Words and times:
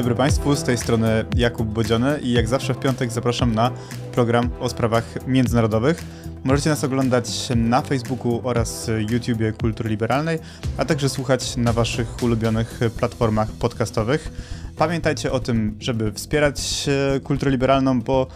dobry 0.00 0.14
Państwu, 0.14 0.56
z 0.56 0.62
tej 0.62 0.78
strony 0.78 1.24
Jakub 1.36 1.68
Bodziony 1.68 2.18
i 2.22 2.32
jak 2.32 2.48
zawsze 2.48 2.74
w 2.74 2.78
piątek 2.78 3.12
zapraszam 3.12 3.54
na 3.54 3.70
program 4.12 4.50
o 4.60 4.68
sprawach 4.68 5.26
międzynarodowych. 5.26 6.04
Możecie 6.44 6.70
nas 6.70 6.84
oglądać 6.84 7.48
na 7.56 7.82
Facebooku 7.82 8.40
oraz 8.44 8.90
YouTubie 9.10 9.52
Kultury 9.52 9.90
Liberalnej, 9.90 10.38
a 10.76 10.84
także 10.84 11.08
słuchać 11.08 11.56
na 11.56 11.72
Waszych 11.72 12.22
ulubionych 12.22 12.80
platformach 12.98 13.48
podcastowych. 13.52 14.32
Pamiętajcie 14.76 15.32
o 15.32 15.40
tym, 15.40 15.76
żeby 15.80 16.12
wspierać 16.12 16.88
e, 17.16 17.20
kulturę 17.20 17.50
liberalną, 17.50 18.00
bo 18.00 18.26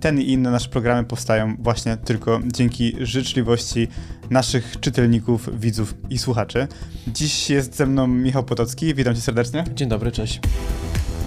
ten 0.00 0.20
i 0.20 0.32
inne 0.32 0.50
nasze 0.50 0.68
programy 0.68 1.04
powstają 1.04 1.56
właśnie 1.58 1.96
tylko 1.96 2.40
dzięki 2.44 2.96
życzliwości 3.00 3.88
naszych 4.30 4.80
czytelników, 4.80 5.60
widzów 5.60 5.94
i 6.10 6.18
słuchaczy. 6.18 6.68
Dziś 7.06 7.50
jest 7.50 7.76
ze 7.76 7.86
mną 7.86 8.06
Michał 8.06 8.44
Potocki, 8.44 8.94
witam 8.94 9.14
cię 9.14 9.20
serdecznie. 9.20 9.64
Dzień 9.74 9.88
dobry, 9.88 10.12
cześć. 10.12 10.40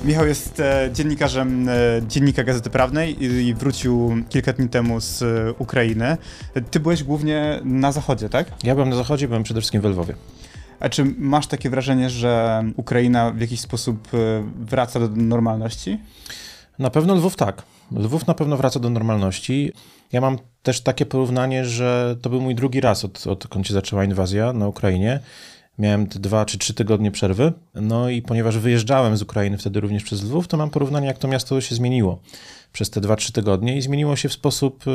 Michał 0.06 0.28
jest 0.28 0.60
e, 0.60 0.90
dziennikarzem 0.94 1.70
e, 1.70 1.74
Dziennika 2.08 2.44
Gazety 2.44 2.70
Prawnej 2.70 3.24
i 3.24 3.54
wrócił 3.54 4.16
kilka 4.30 4.54
dni 4.54 4.70
temu 4.70 5.00
z 5.00 5.24
Ukrainy. 5.60 6.18
Ty 6.72 6.80
byłeś 6.80 7.04
głównie 7.04 7.60
na 7.64 7.92
zachodzie, 7.92 8.30
tak? 8.30 8.48
Ja 8.64 8.76
byłem 8.76 8.90
na 8.90 8.96
zachodzie, 8.96 9.28
byłem 9.28 9.44
przede 9.44 9.62
wszystkim 9.62 9.82
w 9.82 9.86
Lwowie. 9.86 10.16
A 10.80 10.90
czy 10.90 11.06
masz 11.18 11.48
takie 11.48 11.70
wrażenie, 11.70 12.10
że 12.10 12.64
Ukraina 12.78 13.32
w 13.32 13.42
jakiś 13.42 13.60
sposób 13.60 14.08
e, 14.14 14.18
wraca 14.60 15.00
do 15.00 15.08
normalności? 15.08 16.00
Na 16.80 16.90
pewno 16.90 17.16
Lwów 17.16 17.36
tak. 17.36 17.64
Lwów 17.92 18.28
na 18.28 18.34
pewno 18.34 18.58
wraca 18.58 18.80
do 18.80 18.90
normalności. 18.90 19.74
Ja 20.12 20.22
mam 20.22 20.38
też 20.64 20.82
takie 20.82 21.06
porównanie, 21.06 21.66
że 21.66 22.16
to 22.22 22.30
był 22.30 22.42
mój 22.42 22.56
drugi 22.56 22.82
raz, 22.82 23.06
od, 23.06 23.28
odkąd 23.28 23.68
się 23.68 23.74
zaczęła 23.74 24.04
inwazja 24.04 24.54
na 24.54 24.68
Ukrainie. 24.68 25.20
Miałem 25.82 26.08
te 26.08 26.20
dwa 26.20 26.46
czy 26.46 26.58
trzy 26.58 26.74
tygodnie 26.74 27.12
przerwy. 27.12 27.54
No 27.76 28.10
i 28.10 28.22
ponieważ 28.22 28.58
wyjeżdżałem 28.58 29.18
z 29.18 29.22
Ukrainy 29.22 29.58
wtedy 29.58 29.80
również 29.80 30.04
przez 30.04 30.24
Lwów, 30.24 30.48
to 30.48 30.58
mam 30.58 30.70
porównanie, 30.70 31.08
jak 31.08 31.18
to 31.18 31.28
miasto 31.28 31.62
się 31.62 31.76
zmieniło 31.76 32.22
przez 32.74 32.90
te 32.90 33.02
dwa, 33.02 33.16
trzy 33.16 33.32
tygodnie 33.32 33.78
i 33.78 33.82
zmieniło 33.82 34.16
się 34.16 34.30
w 34.30 34.34
sposób 34.34 34.88
y, 34.88 34.92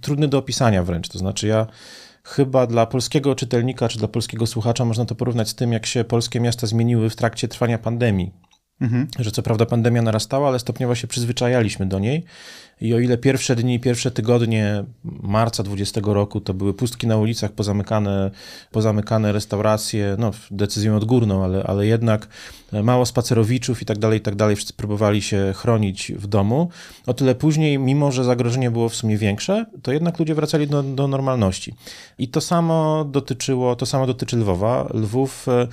trudny 0.00 0.28
do 0.28 0.38
opisania 0.38 0.82
wręcz. 0.82 1.08
To 1.08 1.18
znaczy 1.18 1.46
ja 1.46 1.66
chyba 2.24 2.66
dla 2.66 2.86
polskiego 2.86 3.34
czytelnika 3.34 3.88
czy 3.88 3.98
dla 3.98 4.08
polskiego 4.08 4.46
słuchacza 4.46 4.84
można 4.84 5.04
to 5.04 5.14
porównać 5.14 5.48
z 5.48 5.54
tym, 5.54 5.72
jak 5.72 5.86
się 5.86 6.04
polskie 6.04 6.40
miasta 6.40 6.66
zmieniły 6.66 7.10
w 7.10 7.16
trakcie 7.16 7.48
trwania 7.48 7.78
pandemii. 7.78 8.32
Mhm. 8.80 9.08
Że 9.18 9.30
co 9.30 9.42
prawda 9.42 9.66
pandemia 9.66 10.02
narastała, 10.02 10.48
ale 10.48 10.58
stopniowo 10.58 10.94
się 10.94 11.06
przyzwyczajaliśmy 11.06 11.86
do 11.86 11.98
niej. 11.98 12.24
I 12.82 12.94
o 12.94 12.98
ile 12.98 13.18
pierwsze 13.18 13.56
dni, 13.56 13.80
pierwsze 13.80 14.10
tygodnie 14.10 14.84
marca 15.04 15.62
20 15.62 16.00
roku 16.04 16.40
to 16.40 16.54
były 16.54 16.74
pustki 16.74 17.06
na 17.06 17.16
ulicach, 17.16 17.52
pozamykane, 17.52 18.30
pozamykane 18.70 19.32
restauracje, 19.32 20.16
no 20.18 20.30
decyzją 20.50 20.96
odgórną, 20.96 21.44
ale, 21.44 21.64
ale 21.64 21.86
jednak 21.86 22.28
mało 22.82 23.06
spacerowiczów 23.06 23.82
i 23.82 23.84
tak 23.84 23.98
dalej, 23.98 24.18
i 24.18 24.22
tak 24.22 24.34
dalej, 24.34 24.56
wszyscy 24.56 24.74
próbowali 24.74 25.22
się 25.22 25.52
chronić 25.56 26.12
w 26.16 26.26
domu. 26.26 26.68
O 27.06 27.14
tyle 27.14 27.34
później, 27.34 27.78
mimo 27.78 28.12
że 28.12 28.24
zagrożenie 28.24 28.70
było 28.70 28.88
w 28.88 28.94
sumie 28.96 29.16
większe, 29.16 29.66
to 29.82 29.92
jednak 29.92 30.18
ludzie 30.18 30.34
wracali 30.34 30.66
do, 30.66 30.82
do 30.82 31.08
normalności. 31.08 31.74
I 32.18 32.28
to 32.28 32.40
samo 32.40 33.04
dotyczyło, 33.04 33.76
to 33.76 33.86
samo 33.86 34.06
dotyczy 34.06 34.36
Lwowa. 34.36 34.88
Lwów 34.94 35.48
e, 35.48 35.68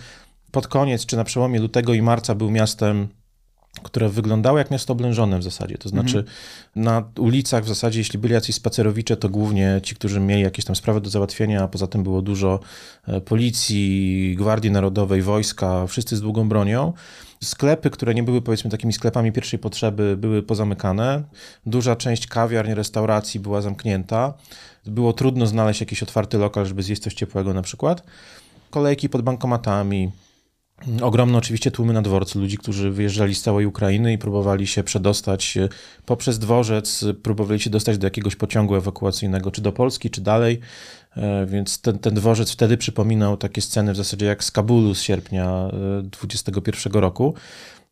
pod 0.52 0.68
koniec, 0.68 1.06
czy 1.06 1.18
na 1.18 1.24
przełomie 1.24 1.60
lutego 1.60 1.94
i 1.94 2.02
marca 2.02 2.36
był 2.36 2.52
miastem 2.52 3.08
które 3.84 4.10
wyglądało 4.10 4.58
jak 4.58 4.72
miasto 4.72 4.94
oblężone 4.94 5.40
w 5.40 5.44
zasadzie. 5.44 5.78
To 5.78 5.90
znaczy 5.90 6.18
mhm. 6.18 6.36
na 6.76 7.04
ulicach 7.18 7.64
w 7.64 7.68
zasadzie, 7.68 8.00
jeśli 8.00 8.20
byli 8.20 8.34
jacyś 8.34 8.56
spacerowicze, 8.56 9.18
to 9.18 9.30
głównie 9.30 9.80
ci, 9.84 9.96
którzy 9.96 10.20
mieli 10.20 10.42
jakieś 10.42 10.66
tam 10.66 10.76
sprawy 10.76 11.02
do 11.02 11.10
załatwienia, 11.10 11.64
a 11.64 11.68
poza 11.68 11.88
tym 11.88 12.04
było 12.04 12.22
dużo 12.22 12.60
e, 13.08 13.22
policji, 13.22 14.36
Gwardii 14.38 14.72
Narodowej, 14.72 15.22
wojska, 15.22 15.88
wszyscy 15.88 16.18
z 16.18 16.22
długą 16.22 16.50
bronią. 16.50 16.94
Sklepy, 17.44 17.90
które 17.90 18.14
nie 18.14 18.24
były 18.24 18.42
powiedzmy 18.42 18.70
takimi 18.70 18.94
sklepami 18.94 19.32
pierwszej 19.32 19.60
potrzeby, 19.60 20.18
były 20.18 20.44
pozamykane. 20.44 21.24
Duża 21.66 21.96
część 21.96 22.28
kawiarni, 22.28 22.74
restauracji 22.74 23.40
była 23.40 23.62
zamknięta. 23.62 24.34
Było 24.86 25.14
trudno 25.14 25.46
znaleźć 25.46 25.80
jakiś 25.80 26.04
otwarty 26.04 26.38
lokal, 26.38 26.66
żeby 26.66 26.84
zjeść 26.84 27.02
coś 27.02 27.14
ciepłego 27.14 27.54
na 27.54 27.62
przykład. 27.62 28.04
Kolejki 28.70 29.10
pod 29.10 29.22
bankomatami, 29.22 30.12
Ogromne 31.02 31.38
oczywiście 31.38 31.72
tłumy 31.72 31.94
na 31.94 32.02
dworcu, 32.02 32.40
ludzi, 32.40 32.58
którzy 32.58 32.92
wyjeżdżali 32.92 33.36
z 33.36 33.42
całej 33.42 33.66
Ukrainy 33.66 34.14
i 34.14 34.18
próbowali 34.18 34.68
się 34.68 34.84
przedostać 34.84 35.58
e, 35.58 35.70
poprzez 36.06 36.40
dworzec, 36.40 37.06
próbowali 37.24 37.60
się 37.60 37.70
dostać 37.70 37.98
do 37.98 38.08
jakiegoś 38.08 38.36
pociągu 38.36 38.76
ewakuacyjnego, 38.76 39.52
czy 39.52 39.62
do 39.62 39.72
Polski, 39.72 40.10
czy 40.10 40.22
dalej. 40.22 40.60
E, 41.18 41.46
więc 41.46 41.82
ten, 41.82 42.00
ten 42.00 42.14
dworzec 42.14 42.52
wtedy 42.52 42.78
przypominał 42.78 43.38
takie 43.38 43.62
sceny 43.62 43.94
w 43.94 43.96
zasadzie 43.96 44.26
jak 44.26 44.44
z 44.44 44.52
Kabulu 44.52 44.96
z 44.96 45.02
sierpnia 45.02 45.72
2021 46.04 46.96
e, 46.96 47.02
roku. 47.02 47.34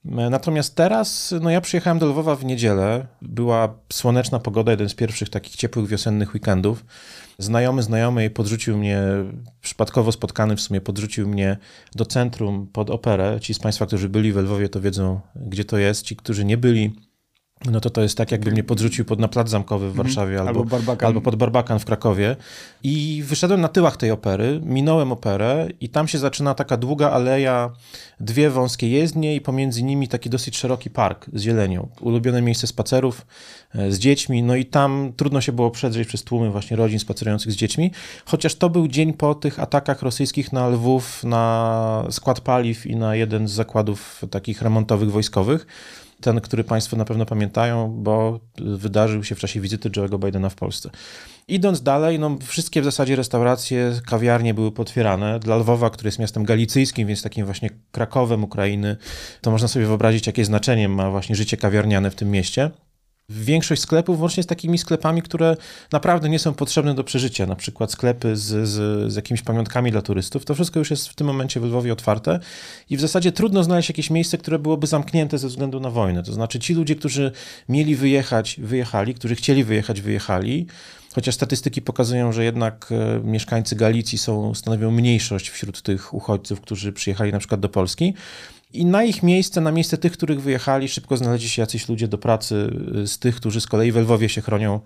Natomiast 0.05 0.75
teraz, 0.75 1.33
no 1.41 1.49
ja 1.49 1.61
przyjechałem 1.61 1.99
do 1.99 2.05
Lwowa 2.05 2.35
w 2.35 2.45
niedzielę, 2.45 3.07
była 3.21 3.73
słoneczna 3.93 4.39
pogoda, 4.39 4.71
jeden 4.71 4.89
z 4.89 4.93
pierwszych 4.93 5.29
takich 5.29 5.55
ciepłych 5.55 5.87
wiosennych 5.87 6.33
weekendów. 6.33 6.85
Znajomy 7.39 7.83
znajomej 7.83 8.29
podrzucił 8.29 8.77
mnie, 8.77 9.01
przypadkowo 9.61 10.11
spotkany 10.11 10.55
w 10.55 10.61
sumie, 10.61 10.81
podrzucił 10.81 11.27
mnie 11.27 11.57
do 11.95 12.05
centrum 12.05 12.67
pod 12.67 12.89
operę. 12.89 13.37
Ci 13.41 13.53
z 13.53 13.59
Państwa, 13.59 13.85
którzy 13.85 14.09
byli 14.09 14.33
w 14.33 14.37
Lwowie, 14.37 14.69
to 14.69 14.81
wiedzą, 14.81 15.19
gdzie 15.35 15.65
to 15.65 15.77
jest. 15.77 16.01
Ci, 16.01 16.15
którzy 16.15 16.45
nie 16.45 16.57
byli, 16.57 16.95
no 17.66 17.79
to 17.79 17.90
to 17.90 18.01
jest 18.01 18.18
tak, 18.18 18.31
jakby 18.31 18.51
mnie 18.51 18.63
podrzucił 18.63 19.06
pod, 19.06 19.19
na 19.19 19.28
plac 19.28 19.50
zamkowy 19.50 19.85
w 19.85 19.90
mhm. 19.90 20.06
Warszawie 20.07 20.40
albo, 20.40 20.66
albo, 20.75 20.95
albo, 21.06 21.22
pod 21.22 21.35
Barbakan 21.35 21.79
w 21.79 21.85
Krakowie. 21.85 22.35
I 22.84 23.23
wyszedłem 23.25 23.62
na 23.62 23.68
tyłach 23.68 23.97
tej 23.97 24.12
opery, 24.12 24.62
minąłem 24.63 25.12
operę 25.12 25.67
i 25.81 25.90
tam 25.90 26.07
się 26.07 26.17
zaczyna 26.17 26.53
taka 26.53 26.78
długa 26.78 27.12
aleja, 27.12 27.72
dwie 28.19 28.50
wąskie 28.50 28.90
jezdnie 28.90 29.35
i 29.35 29.41
pomiędzy 29.41 29.84
nimi 29.84 30.07
taki 30.07 30.29
dosyć 30.29 30.57
szeroki 30.57 30.90
park 30.90 31.25
z 31.34 31.41
zielenią. 31.41 31.88
Ulubione 32.01 32.41
miejsce 32.41 32.67
spacerów 32.67 33.25
e, 33.75 33.91
z 33.91 34.00
dziećmi, 34.00 34.44
no 34.44 34.56
i 34.56 34.66
tam 34.66 35.13
trudno 35.17 35.41
się 35.41 35.51
było 35.51 35.72
przedrzeć 35.72 36.07
przez 36.07 36.23
tłumy 36.23 36.51
właśnie 36.51 36.78
rodzin 36.78 37.00
spacerujących 37.00 37.51
z 37.51 37.56
dziećmi, 37.56 37.91
chociaż 38.25 38.56
to 38.56 38.69
był 38.69 38.88
dzień 38.88 39.13
po 39.13 39.35
tych 39.35 39.59
atakach 39.59 40.01
rosyjskich 40.01 40.53
na 40.53 40.67
Lwów, 40.67 41.23
na 41.23 42.03
skład 42.09 42.41
paliw 42.41 42.85
i 42.85 42.96
na 42.96 43.16
jeden 43.16 43.47
z 43.47 43.51
zakładów 43.51 44.25
takich 44.31 44.62
remontowych 44.62 45.12
wojskowych 45.12 45.67
ten, 46.22 46.41
który 46.41 46.63
Państwo 46.63 46.97
na 46.97 47.05
pewno 47.05 47.25
pamiętają, 47.25 47.89
bo 47.97 48.39
wydarzył 48.57 49.23
się 49.23 49.35
w 49.35 49.39
czasie 49.39 49.61
wizyty 49.61 49.89
Joe'ego 49.89 50.25
Bidena 50.25 50.50
w 50.50 50.55
Polsce. 50.55 50.89
Idąc 51.47 51.81
dalej, 51.81 52.19
no, 52.19 52.38
wszystkie 52.45 52.81
w 52.81 52.85
zasadzie 52.85 53.16
restauracje, 53.16 54.00
kawiarnie 54.05 54.53
były 54.53 54.72
potwierane. 54.72 55.39
Dla 55.39 55.55
Lwowa, 55.55 55.89
który 55.89 56.07
jest 56.07 56.19
miastem 56.19 56.44
galicyjskim, 56.44 57.07
więc 57.07 57.22
takim 57.22 57.45
właśnie 57.45 57.69
Krakowem 57.91 58.44
Ukrainy, 58.44 58.97
to 59.41 59.51
można 59.51 59.67
sobie 59.67 59.85
wyobrazić, 59.85 60.28
jakie 60.28 60.45
znaczenie 60.45 60.89
ma 60.89 61.11
właśnie 61.11 61.35
życie 61.35 61.57
kawiarniane 61.57 62.11
w 62.11 62.16
tym 62.16 62.31
mieście. 62.31 62.72
Większość 63.29 63.81
sklepów 63.81 64.19
łącznie 64.19 64.43
z 64.43 64.45
takimi 64.45 64.77
sklepami, 64.77 65.21
które 65.21 65.57
naprawdę 65.91 66.29
nie 66.29 66.39
są 66.39 66.53
potrzebne 66.53 66.95
do 66.95 67.03
przeżycia, 67.03 67.45
na 67.45 67.55
przykład 67.55 67.91
sklepy 67.91 68.35
z, 68.35 68.69
z, 68.69 69.11
z 69.11 69.15
jakimiś 69.15 69.41
pamiątkami 69.41 69.91
dla 69.91 70.01
turystów, 70.01 70.45
to 70.45 70.53
wszystko 70.53 70.79
już 70.79 70.91
jest 70.91 71.07
w 71.07 71.15
tym 71.15 71.27
momencie 71.27 71.59
w 71.59 71.63
Lwowie 71.63 71.93
otwarte 71.93 72.39
i 72.89 72.97
w 72.97 73.01
zasadzie 73.01 73.31
trudno 73.31 73.63
znaleźć 73.63 73.89
jakieś 73.89 74.09
miejsce, 74.09 74.37
które 74.37 74.59
byłoby 74.59 74.87
zamknięte 74.87 75.37
ze 75.37 75.47
względu 75.47 75.79
na 75.79 75.89
wojnę. 75.89 76.23
To 76.23 76.33
znaczy 76.33 76.59
ci 76.59 76.73
ludzie, 76.73 76.95
którzy 76.95 77.31
mieli 77.69 77.95
wyjechać, 77.95 78.55
wyjechali, 78.63 79.13
którzy 79.13 79.35
chcieli 79.35 79.63
wyjechać, 79.63 80.01
wyjechali, 80.01 80.67
chociaż 81.16 81.35
statystyki 81.35 81.81
pokazują, 81.81 82.31
że 82.31 82.43
jednak 82.43 82.89
e, 82.91 83.19
mieszkańcy 83.23 83.75
Galicji 83.75 84.17
są, 84.17 84.53
stanowią 84.53 84.91
mniejszość 84.91 85.49
wśród 85.49 85.81
tych 85.81 86.13
uchodźców, 86.13 86.61
którzy 86.61 86.93
przyjechali 86.93 87.31
na 87.31 87.39
przykład 87.39 87.61
do 87.61 87.69
Polski, 87.69 88.13
i 88.73 88.85
na 88.85 89.03
ich 89.03 89.23
miejsce, 89.23 89.61
na 89.61 89.72
miejsce 89.72 89.97
tych, 89.97 90.11
których 90.11 90.41
wyjechali, 90.41 90.88
szybko 90.88 91.17
znaleźli 91.17 91.50
się 91.50 91.61
jacyś 91.61 91.89
ludzie 91.89 92.07
do 92.07 92.17
pracy 92.17 92.73
y, 93.03 93.08
z 93.08 93.19
tych, 93.19 93.35
którzy 93.35 93.61
z 93.61 93.67
kolei 93.67 93.91
w 93.91 93.97
Lwowie 93.97 94.29
się 94.29 94.41
chronią 94.41 94.79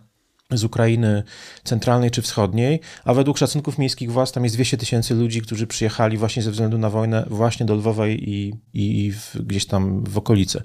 z 0.51 0.63
Ukrainy 0.63 1.23
centralnej 1.63 2.11
czy 2.11 2.21
wschodniej, 2.21 2.79
a 3.05 3.13
według 3.13 3.37
szacunków 3.37 3.77
miejskich 3.77 4.11
władz 4.11 4.31
tam 4.31 4.43
jest 4.43 4.55
200 4.55 4.77
tysięcy 4.77 5.15
ludzi, 5.15 5.41
którzy 5.41 5.67
przyjechali 5.67 6.17
właśnie 6.17 6.43
ze 6.43 6.51
względu 6.51 6.77
na 6.77 6.89
wojnę 6.89 7.25
właśnie 7.29 7.65
do 7.65 7.75
Lwowa 7.75 8.07
i, 8.07 8.53
i 8.73 9.11
w, 9.11 9.41
gdzieś 9.41 9.65
tam 9.65 10.03
w 10.03 10.17
okolice. 10.17 10.63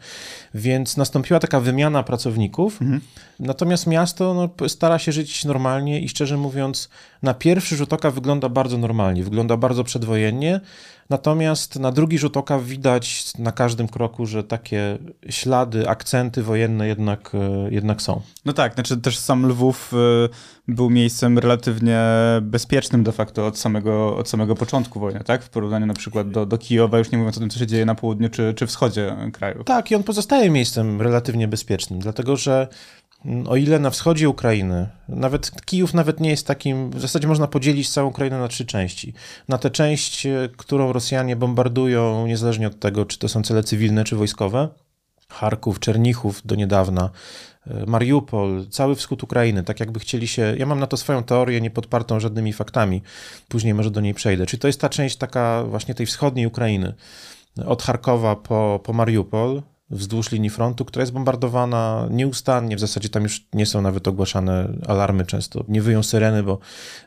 Więc 0.55 0.97
nastąpiła 0.97 1.41
taka 1.41 1.61
wymiana 1.61 2.03
pracowników, 2.03 2.83
mhm. 2.83 3.01
Natomiast 3.41 3.87
miasto 3.87 4.35
no, 4.35 4.69
stara 4.69 4.99
się 4.99 5.13
żyć 5.13 5.45
normalnie 5.45 6.01
i 6.01 6.09
szczerze 6.09 6.37
mówiąc 6.37 6.89
na 7.23 7.35
pierwszy 7.35 7.77
rzut 7.77 7.93
oka 7.93 8.11
wygląda 8.11 8.49
bardzo 8.49 8.79
normalnie, 8.79 9.25
wygląda 9.25 9.57
bardzo 9.57 9.85
przedwojennie, 9.85 10.61
Natomiast 11.11 11.79
na 11.79 11.93
drugi 11.93 12.19
rzut 12.19 12.37
oka 12.37 12.59
widać 12.59 13.39
na 13.39 13.53
każdym 13.53 13.89
kroku, 13.89 14.27
że 14.27 14.45
takie 14.45 14.99
ślady, 15.31 15.89
akcenty 15.89 16.43
wojenne 16.43 16.89
jednak, 16.89 17.33
e, 17.35 17.71
jednak 17.71 18.03
są. 18.03 18.21
No 18.45 18.53
tak, 18.53 18.75
znaczy 18.75 18.97
też 18.97 19.19
sam 19.19 19.47
Lwów 19.47 19.93
e, 19.95 20.29
był 20.69 20.91
miejscem 20.91 21.39
relatywnie 21.39 22.01
bezpiecznym 22.43 23.05
de 23.05 23.13
facto 23.13 23.47
od 23.47 23.59
samego, 23.59 24.17
od 24.17 24.29
samego 24.29 24.55
początku 24.55 25.01
wojny, 25.01 25.25
tak? 25.25 25.43
W 25.43 25.49
porównaniu 25.49 25.87
na 25.87 25.95
przykład 25.95 26.31
do, 26.31 26.47
do 26.47 26.59
Kijowa, 26.59 26.99
już 26.99 27.11
nie 27.11 27.19
mówiąc 27.19 27.37
o 27.37 27.41
tym, 27.41 27.51
co 27.51 27.59
się 27.59 27.67
dzieje 27.67 27.85
na 27.85 27.95
południu 27.95 28.29
czy, 28.29 28.55
czy 28.57 28.67
wschodzie 28.67 29.17
kraju. 29.33 29.65
Tak, 29.65 29.91
i 29.91 29.95
on 29.95 30.03
pozostaje 30.03 30.51
miejscem 30.51 31.03
relatywnie 31.03 31.49
bezpiecznym, 31.49 32.01
dlatego 32.01 32.37
że 32.37 32.69
o 33.49 33.57
ile 33.57 33.79
na 33.79 33.91
wschodzie 33.91 34.29
Ukrainy, 34.29 34.89
nawet 35.09 35.51
Kijów 35.65 35.95
nawet 35.95 36.21
nie 36.21 36.31
jest 36.31 36.47
takim, 36.47 36.91
w 36.91 37.01
zasadzie 37.01 37.29
można 37.29 37.47
podzielić 37.47 37.91
całą 37.91 38.09
Ukrainę 38.09 38.39
na 38.39 38.49
trzy 38.49 38.67
części. 38.67 39.15
Na 39.49 39.59
tę 39.59 39.71
część, 39.71 40.27
e, 40.27 40.49
którą 40.57 40.93
Rosjanie 40.93 41.37
bombardują, 41.37 42.27
niezależnie 42.27 42.67
od 42.67 42.81
tego, 42.81 43.05
czy 43.05 43.19
to 43.19 43.29
są 43.29 43.43
cele 43.43 43.63
cywilne, 43.63 44.05
czy 44.05 44.17
wojskowe, 44.17 44.69
Charków, 45.29 45.81
Czernichów 45.81 46.43
do 46.45 46.55
niedawna, 46.55 47.11
e, 47.67 47.87
Mariupol, 47.87 48.67
cały 48.71 48.97
wschód 48.97 49.23
Ukrainy, 49.23 49.63
tak 49.63 49.81
jakby 49.81 50.01
chcieli 50.01 50.29
się. 50.29 50.55
Ja 50.59 50.67
mam 50.67 50.81
na 50.81 50.87
to 50.87 50.97
swoją 50.97 51.23
teorię, 51.23 51.61
nie 51.61 51.71
podpartą 51.71 52.21
żadnymi 52.21 52.53
faktami. 52.53 53.03
Później 53.49 53.75
może 53.75 53.91
do 53.91 54.01
niej 54.01 54.15
przejdę. 54.15 54.47
Czyli 54.47 54.61
to 54.61 54.67
jest 54.67 54.81
ta 54.81 54.89
część 54.89 55.17
taka 55.17 55.65
właśnie 55.65 55.95
tej 55.95 56.07
wschodniej 56.07 56.47
Ukrainy, 56.47 56.95
od 57.67 57.83
Charkowa 57.83 58.37
po, 58.37 58.81
po 58.85 58.93
Mariupol, 58.93 59.63
wzdłuż 59.91 60.33
linii 60.33 60.51
frontu, 60.51 60.85
która 60.85 61.03
jest 61.03 61.13
bombardowana 61.13 62.09
nieustannie. 62.11 62.77
W 62.77 62.81
zasadzie 62.81 63.09
tam 63.09 63.23
już 63.23 63.47
nie 63.53 63.67
są 63.67 63.83
nawet 63.83 64.09
ogłaszane 64.09 64.69
alarmy 64.87 65.27
często. 65.27 65.65
Nie 65.69 65.83
wyją 65.83 66.03
syreny, 66.03 66.43
bo, 66.43 66.59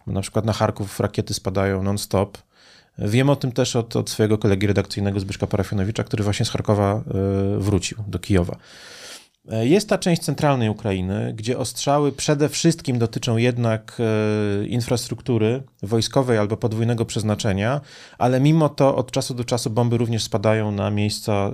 na 0.07 0.21
przykład 0.21 0.45
na 0.45 0.53
Charków 0.53 0.99
rakiety 0.99 1.33
spadają 1.33 1.83
non-stop. 1.83 2.37
Wiem 2.97 3.29
o 3.29 3.35
tym 3.35 3.51
też 3.51 3.75
od, 3.75 3.95
od 3.95 4.09
swojego 4.09 4.37
kolegi 4.37 4.67
redakcyjnego 4.67 5.19
Zbyszka 5.19 5.47
Parafianowicza, 5.47 6.03
który 6.03 6.23
właśnie 6.23 6.45
z 6.45 6.49
Charkowa 6.49 6.93
e, 6.95 7.01
wrócił 7.59 7.97
do 8.07 8.19
Kijowa. 8.19 8.55
E, 9.51 9.67
jest 9.67 9.89
ta 9.89 9.97
część 9.97 10.21
centralnej 10.21 10.69
Ukrainy, 10.69 11.33
gdzie 11.37 11.57
ostrzały 11.57 12.11
przede 12.11 12.49
wszystkim 12.49 12.99
dotyczą 12.99 13.37
jednak 13.37 13.97
e, 13.99 14.67
infrastruktury 14.67 15.63
wojskowej 15.83 16.37
albo 16.37 16.57
podwójnego 16.57 17.05
przeznaczenia, 17.05 17.81
ale 18.17 18.39
mimo 18.39 18.69
to 18.69 18.95
od 18.95 19.11
czasu 19.11 19.33
do 19.33 19.43
czasu 19.43 19.69
bomby 19.69 19.97
również 19.97 20.23
spadają 20.23 20.71
na 20.71 20.91
miejsca 20.91 21.51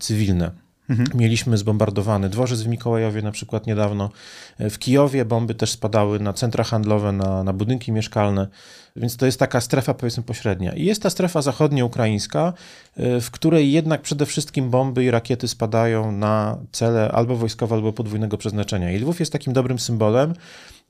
cywilne. 0.00 0.65
Mhm. 0.90 1.08
Mieliśmy 1.14 1.56
zbombardowany 1.56 2.28
dworzec 2.28 2.62
w 2.62 2.68
Mikołajowie 2.68 3.22
na 3.22 3.30
przykład 3.30 3.66
niedawno. 3.66 4.10
W 4.58 4.78
Kijowie 4.78 5.24
bomby 5.24 5.54
też 5.54 5.70
spadały 5.70 6.20
na 6.20 6.32
centra 6.32 6.64
handlowe, 6.64 7.12
na, 7.12 7.44
na 7.44 7.52
budynki 7.52 7.92
mieszkalne, 7.92 8.48
więc 8.96 9.16
to 9.16 9.26
jest 9.26 9.38
taka 9.38 9.60
strefa 9.60 9.94
powiedzmy 9.94 10.22
pośrednia. 10.22 10.72
I 10.72 10.84
jest 10.84 11.02
ta 11.02 11.10
strefa 11.10 11.42
zachodnioukraińska, 11.42 12.52
y, 12.98 13.20
w 13.20 13.30
której 13.30 13.72
jednak 13.72 14.02
przede 14.02 14.26
wszystkim 14.26 14.70
bomby 14.70 15.04
i 15.04 15.10
rakiety 15.10 15.48
spadają 15.48 16.12
na 16.12 16.58
cele 16.72 17.12
albo 17.12 17.36
wojskowe, 17.36 17.74
albo 17.74 17.92
podwójnego 17.92 18.38
przeznaczenia. 18.38 18.92
I 18.92 18.98
Lwów 18.98 19.20
jest 19.20 19.32
takim 19.32 19.52
dobrym 19.52 19.78
symbolem, 19.78 20.34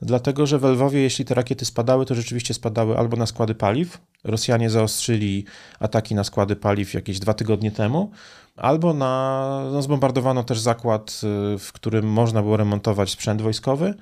dlatego 0.03 0.47
że 0.47 0.59
w 0.59 0.65
Lwowie, 0.65 1.01
jeśli 1.01 1.25
te 1.25 1.35
rakiety 1.35 1.65
spadały, 1.65 2.07
to 2.07 2.15
rzeczywiście 2.15 2.55
spadały 2.55 2.99
albo 2.99 3.17
na 3.17 3.27
składy 3.27 3.55
paliw. 3.55 3.99
Rosjanie 4.25 4.71
zaostrzyli 4.71 5.45
ataki 5.81 6.15
na 6.15 6.25
składy 6.25 6.57
paliw 6.57 6.95
jakieś 6.95 7.19
dwa 7.19 7.35
tygodnie 7.35 7.71
temu, 7.71 8.11
albo 8.57 8.95
na, 8.95 9.63
no 9.73 9.83
zbombardowano 9.83 10.45
też 10.45 10.61
zakład, 10.61 11.21
y, 11.55 11.59
w 11.59 11.73
którym 11.73 12.07
można 12.07 12.43
było 12.43 12.57
remontować 12.57 13.11
sprzęt 13.11 13.43
wojskowy, 13.43 13.95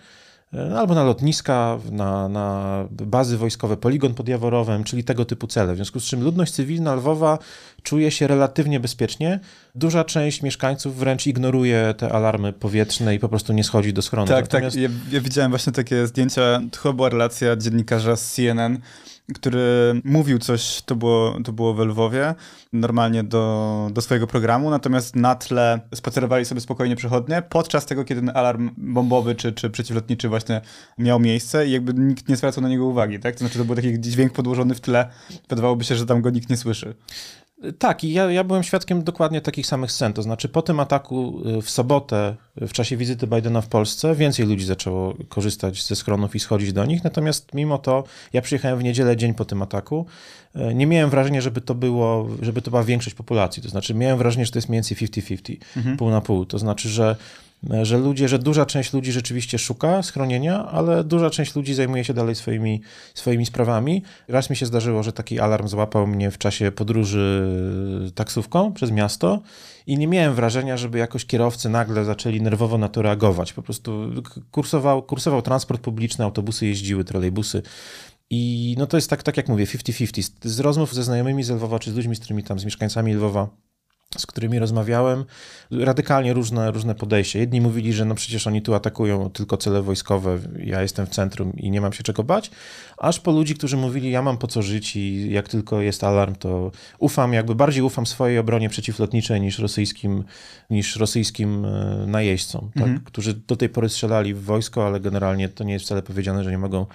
y, 0.55 0.79
albo 0.79 0.95
na 0.95 1.05
lotniska, 1.05 1.79
na, 1.91 2.29
na 2.29 2.89
bazy 2.91 3.39
wojskowe, 3.39 3.77
poligon 3.77 4.15
pod 4.15 4.29
Jaworowem, 4.29 4.85
czyli 4.85 5.05
tego 5.05 5.25
typu 5.25 5.47
cele. 5.47 5.73
W 5.73 5.77
związku 5.77 6.01
z 6.01 6.05
czym 6.05 6.23
ludność 6.23 6.53
cywilna 6.53 6.95
Lwowa 6.95 7.39
czuje 7.83 8.11
się 8.11 8.27
relatywnie 8.27 8.81
bezpiecznie. 8.81 9.41
Duża 9.75 10.05
część 10.05 10.43
mieszkańców 10.43 10.97
wręcz 10.97 11.27
ignoruje 11.27 11.95
te 11.97 12.13
alarmy 12.13 12.53
powietrzne 12.53 13.15
i 13.15 13.19
po 13.19 13.29
prostu 13.29 13.53
nie 13.53 13.65
schodzi 13.65 13.93
do 13.93 14.03
schronu. 14.03 14.29
Tak, 14.29 14.49
tak. 14.49 14.63
Natomiast... 14.63 14.77
tak. 14.77 15.13
Ja, 15.13 15.15
ja 15.15 15.21
widziałem 15.21 15.51
właśnie 15.51 15.73
takie 15.73 16.07
zdjęcia, 16.07 16.61
to 16.71 16.81
chyba 16.81 16.93
była 16.93 17.09
relacja 17.09 17.57
dziennikarza 17.57 18.17
z 18.17 18.33
CNN, 18.33 18.79
który 19.35 20.01
mówił 20.05 20.39
coś, 20.39 20.83
to 20.83 20.97
było, 20.97 21.39
to 21.45 21.53
było 21.53 21.75
w 21.75 21.79
Lwowie, 21.79 22.35
normalnie 22.73 23.25
do, 23.25 23.89
do 23.93 24.01
swojego 24.01 24.27
programu, 24.27 24.71
natomiast 24.71 25.17
na 25.17 25.35
tle 25.35 25.81
spacerowali 25.95 26.45
sobie 26.45 26.61
spokojnie 26.61 26.97
przechodnie, 26.97 27.43
podczas 27.43 27.87
tego, 27.87 28.05
kiedy 28.05 28.21
ten 28.21 28.37
alarm 28.37 28.71
bombowy 28.77 29.35
czy, 29.35 29.53
czy 29.53 29.71
przeciwlotniczy 29.71 30.29
właśnie 30.29 30.61
miał 30.99 31.21
miejsce 31.21 31.67
i 31.67 31.71
jakby 31.71 31.95
nikt 31.95 32.29
nie 32.29 32.37
zwracał 32.37 32.63
na 32.63 32.69
niego 32.69 32.87
uwagi, 32.87 33.19
tak? 33.19 33.35
To 33.35 33.39
znaczy 33.39 33.59
to 33.59 33.65
był 33.65 33.77
taki 33.77 34.01
dźwięk 34.01 34.33
podłożony 34.33 34.75
w 34.75 34.81
tle, 34.81 35.09
wydawałoby 35.49 35.85
się, 35.85 35.95
że 35.95 36.07
tam 36.07 36.23
go 36.23 36.31
nikt 36.31 36.51
nie 36.51 36.57
słyszy. 36.57 36.95
Tak, 37.79 38.05
i 38.05 38.13
ja, 38.13 38.31
ja 38.31 38.45
byłem 38.45 38.63
świadkiem 38.63 39.05
dokładnie 39.05 39.41
takich 39.41 39.67
samych 39.67 39.93
scen. 39.93 40.13
To 40.13 40.23
znaczy, 40.23 40.49
po 40.49 40.63
tym 40.63 40.81
ataku 40.81 41.43
y, 41.59 41.63
w 41.63 41.71
sobotę, 41.71 42.37
w 42.57 42.73
czasie 42.73 42.97
wizyty 42.97 43.27
Bidena 43.27 43.61
w 43.61 43.69
Polsce, 43.69 44.15
więcej 44.15 44.47
ludzi 44.47 44.65
zaczęło 44.65 45.15
korzystać 45.29 45.87
ze 45.87 45.97
schronów 45.97 46.35
i 46.35 46.41
schodzić 46.41 46.73
do 46.73 46.85
nich. 46.85 47.05
Natomiast 47.05 47.55
mimo 47.55 47.79
to, 47.79 48.05
ja 48.33 48.43
przyjechałem 48.43 48.79
w 48.79 48.85
niedzielę, 48.85 49.17
dzień 49.17 49.35
po 49.35 49.45
tym 49.45 49.63
ataku. 49.63 50.07
Y, 50.57 50.75
nie 50.75 50.87
miałem 50.87 51.11
wrażenia, 51.11 51.41
żeby 51.41 51.61
to 51.61 51.75
było, 51.75 52.29
żeby 52.43 52.63
to 52.63 52.71
była 52.71 52.85
większość 52.85 53.17
populacji. 53.17 53.63
To 53.63 53.69
znaczy, 53.69 53.95
miałem 53.95 54.19
wrażenie, 54.19 54.47
że 54.47 54.53
to 54.53 54.59
jest 54.59 54.69
mniej 54.69 54.77
więcej 54.77 54.97
50-50, 55.09 55.57
mhm. 55.77 55.97
pół 55.97 56.11
na 56.11 56.21
pół. 56.21 56.47
To 56.47 56.59
znaczy, 56.59 56.89
że 56.89 57.17
że 57.83 57.99
ludzie, 57.99 58.29
że 58.29 58.39
duża 58.39 58.67
część 58.67 58.93
ludzi 58.93 59.13
rzeczywiście 59.13 59.59
szuka 59.59 60.03
schronienia, 60.03 60.67
ale 60.67 61.05
duża 61.05 61.31
część 61.31 61.57
ludzi 61.57 61.75
zajmuje 61.75 62.05
się 62.05 62.15
dalej 62.15 62.35
swoimi, 62.35 62.81
swoimi 63.15 63.47
sprawami. 63.47 64.03
Raz 64.29 64.51
mi 64.51 64.57
się 64.57 64.67
zdarzyło, 64.67 65.03
że 65.03 65.13
taki 65.13 65.41
alarm 65.41 65.69
złapał 65.69 66.07
mnie 66.07 66.31
w 66.31 66.39
czasie 66.39 66.73
podróży 66.73 67.49
taksówką 68.15 68.73
przez 68.73 68.91
miasto 68.91 69.43
i 69.87 69.99
nie 69.99 70.07
miałem 70.07 70.35
wrażenia, 70.35 70.77
żeby 70.77 70.99
jakoś 70.99 71.27
kierowcy 71.27 71.69
nagle 71.69 72.05
zaczęli 72.05 72.43
nerwowo 72.43 72.79
na 72.79 72.89
to 72.89 73.03
reagować. 73.03 73.53
Po 73.53 73.63
prostu 73.63 74.11
kursował, 74.51 75.03
kursował 75.03 75.43
transport 75.43 75.83
publiczny, 75.83 76.25
autobusy 76.25 76.67
jeździły, 76.67 77.05
trolejbusy. 77.05 77.63
I 78.31 78.75
no 78.79 78.87
to 78.87 78.97
jest 78.97 79.11
tak, 79.11 79.23
tak 79.23 79.37
jak 79.37 79.49
mówię, 79.49 79.67
50-50. 79.67 80.31
Z 80.45 80.61
rozmów 80.61 80.95
ze 80.95 81.03
znajomymi 81.03 81.45
z 81.45 81.51
Lwowa, 81.51 81.79
czy 81.79 81.91
z 81.91 81.95
ludźmi, 81.95 82.17
z 82.17 82.19
którymi 82.19 82.43
tam, 82.43 82.59
z 82.59 82.65
mieszkańcami 82.65 83.15
Lwowa 83.15 83.49
z 84.19 84.27
którymi 84.27 84.59
rozmawiałem, 84.59 85.25
radykalnie 85.71 86.33
różne, 86.33 86.71
różne 86.71 86.95
podejście. 86.95 87.39
Jedni 87.39 87.61
mówili, 87.61 87.93
że 87.93 88.05
no 88.05 88.15
przecież 88.15 88.47
oni 88.47 88.63
tu 88.63 88.75
atakują 88.75 89.31
tylko 89.31 89.57
cele 89.57 89.83
wojskowe, 89.83 90.39
ja 90.59 90.83
jestem 90.83 91.07
w 91.07 91.09
centrum 91.09 91.53
i 91.57 91.71
nie 91.71 91.81
mam 91.81 91.93
się 91.93 92.03
czego 92.03 92.25
bać, 92.25 92.51
aż 92.99 93.21
po 93.21 93.33
ludzi, 93.33 93.55
którzy 93.55 93.77
mówili, 93.77 94.11
ja 94.11 94.23
mam 94.23 94.39
po 94.39 94.47
co 94.47 94.63
żyć 94.63 94.97
i 94.97 95.33
jak 95.33 95.49
tylko 95.49 95.81
jest 95.81 96.05
alarm, 96.05 96.35
to 96.35 96.71
ufam, 96.99 97.33
jakby 97.33 97.55
bardziej 97.55 97.83
ufam 97.83 98.07
swojej 98.07 98.39
obronie 98.39 98.69
przeciwlotniczej 98.69 99.41
niż 99.41 99.59
rosyjskim, 99.59 100.25
niż 100.71 100.97
rosyjskim 100.97 101.65
e, 101.65 102.05
najeźdźcom, 102.07 102.71
tak? 102.75 102.83
mhm. 102.83 103.01
którzy 103.05 103.35
do 103.35 103.57
tej 103.57 103.69
pory 103.69 103.89
strzelali 103.89 104.35
w 104.35 104.43
wojsko, 104.43 104.87
ale 104.87 105.01
generalnie 105.01 105.49
to 105.49 105.65
nie 105.65 105.73
jest 105.73 105.85
wcale 105.85 106.03
powiedziane, 106.03 106.45
że 106.45 106.51
nie 106.51 106.59
mogą 106.59 106.87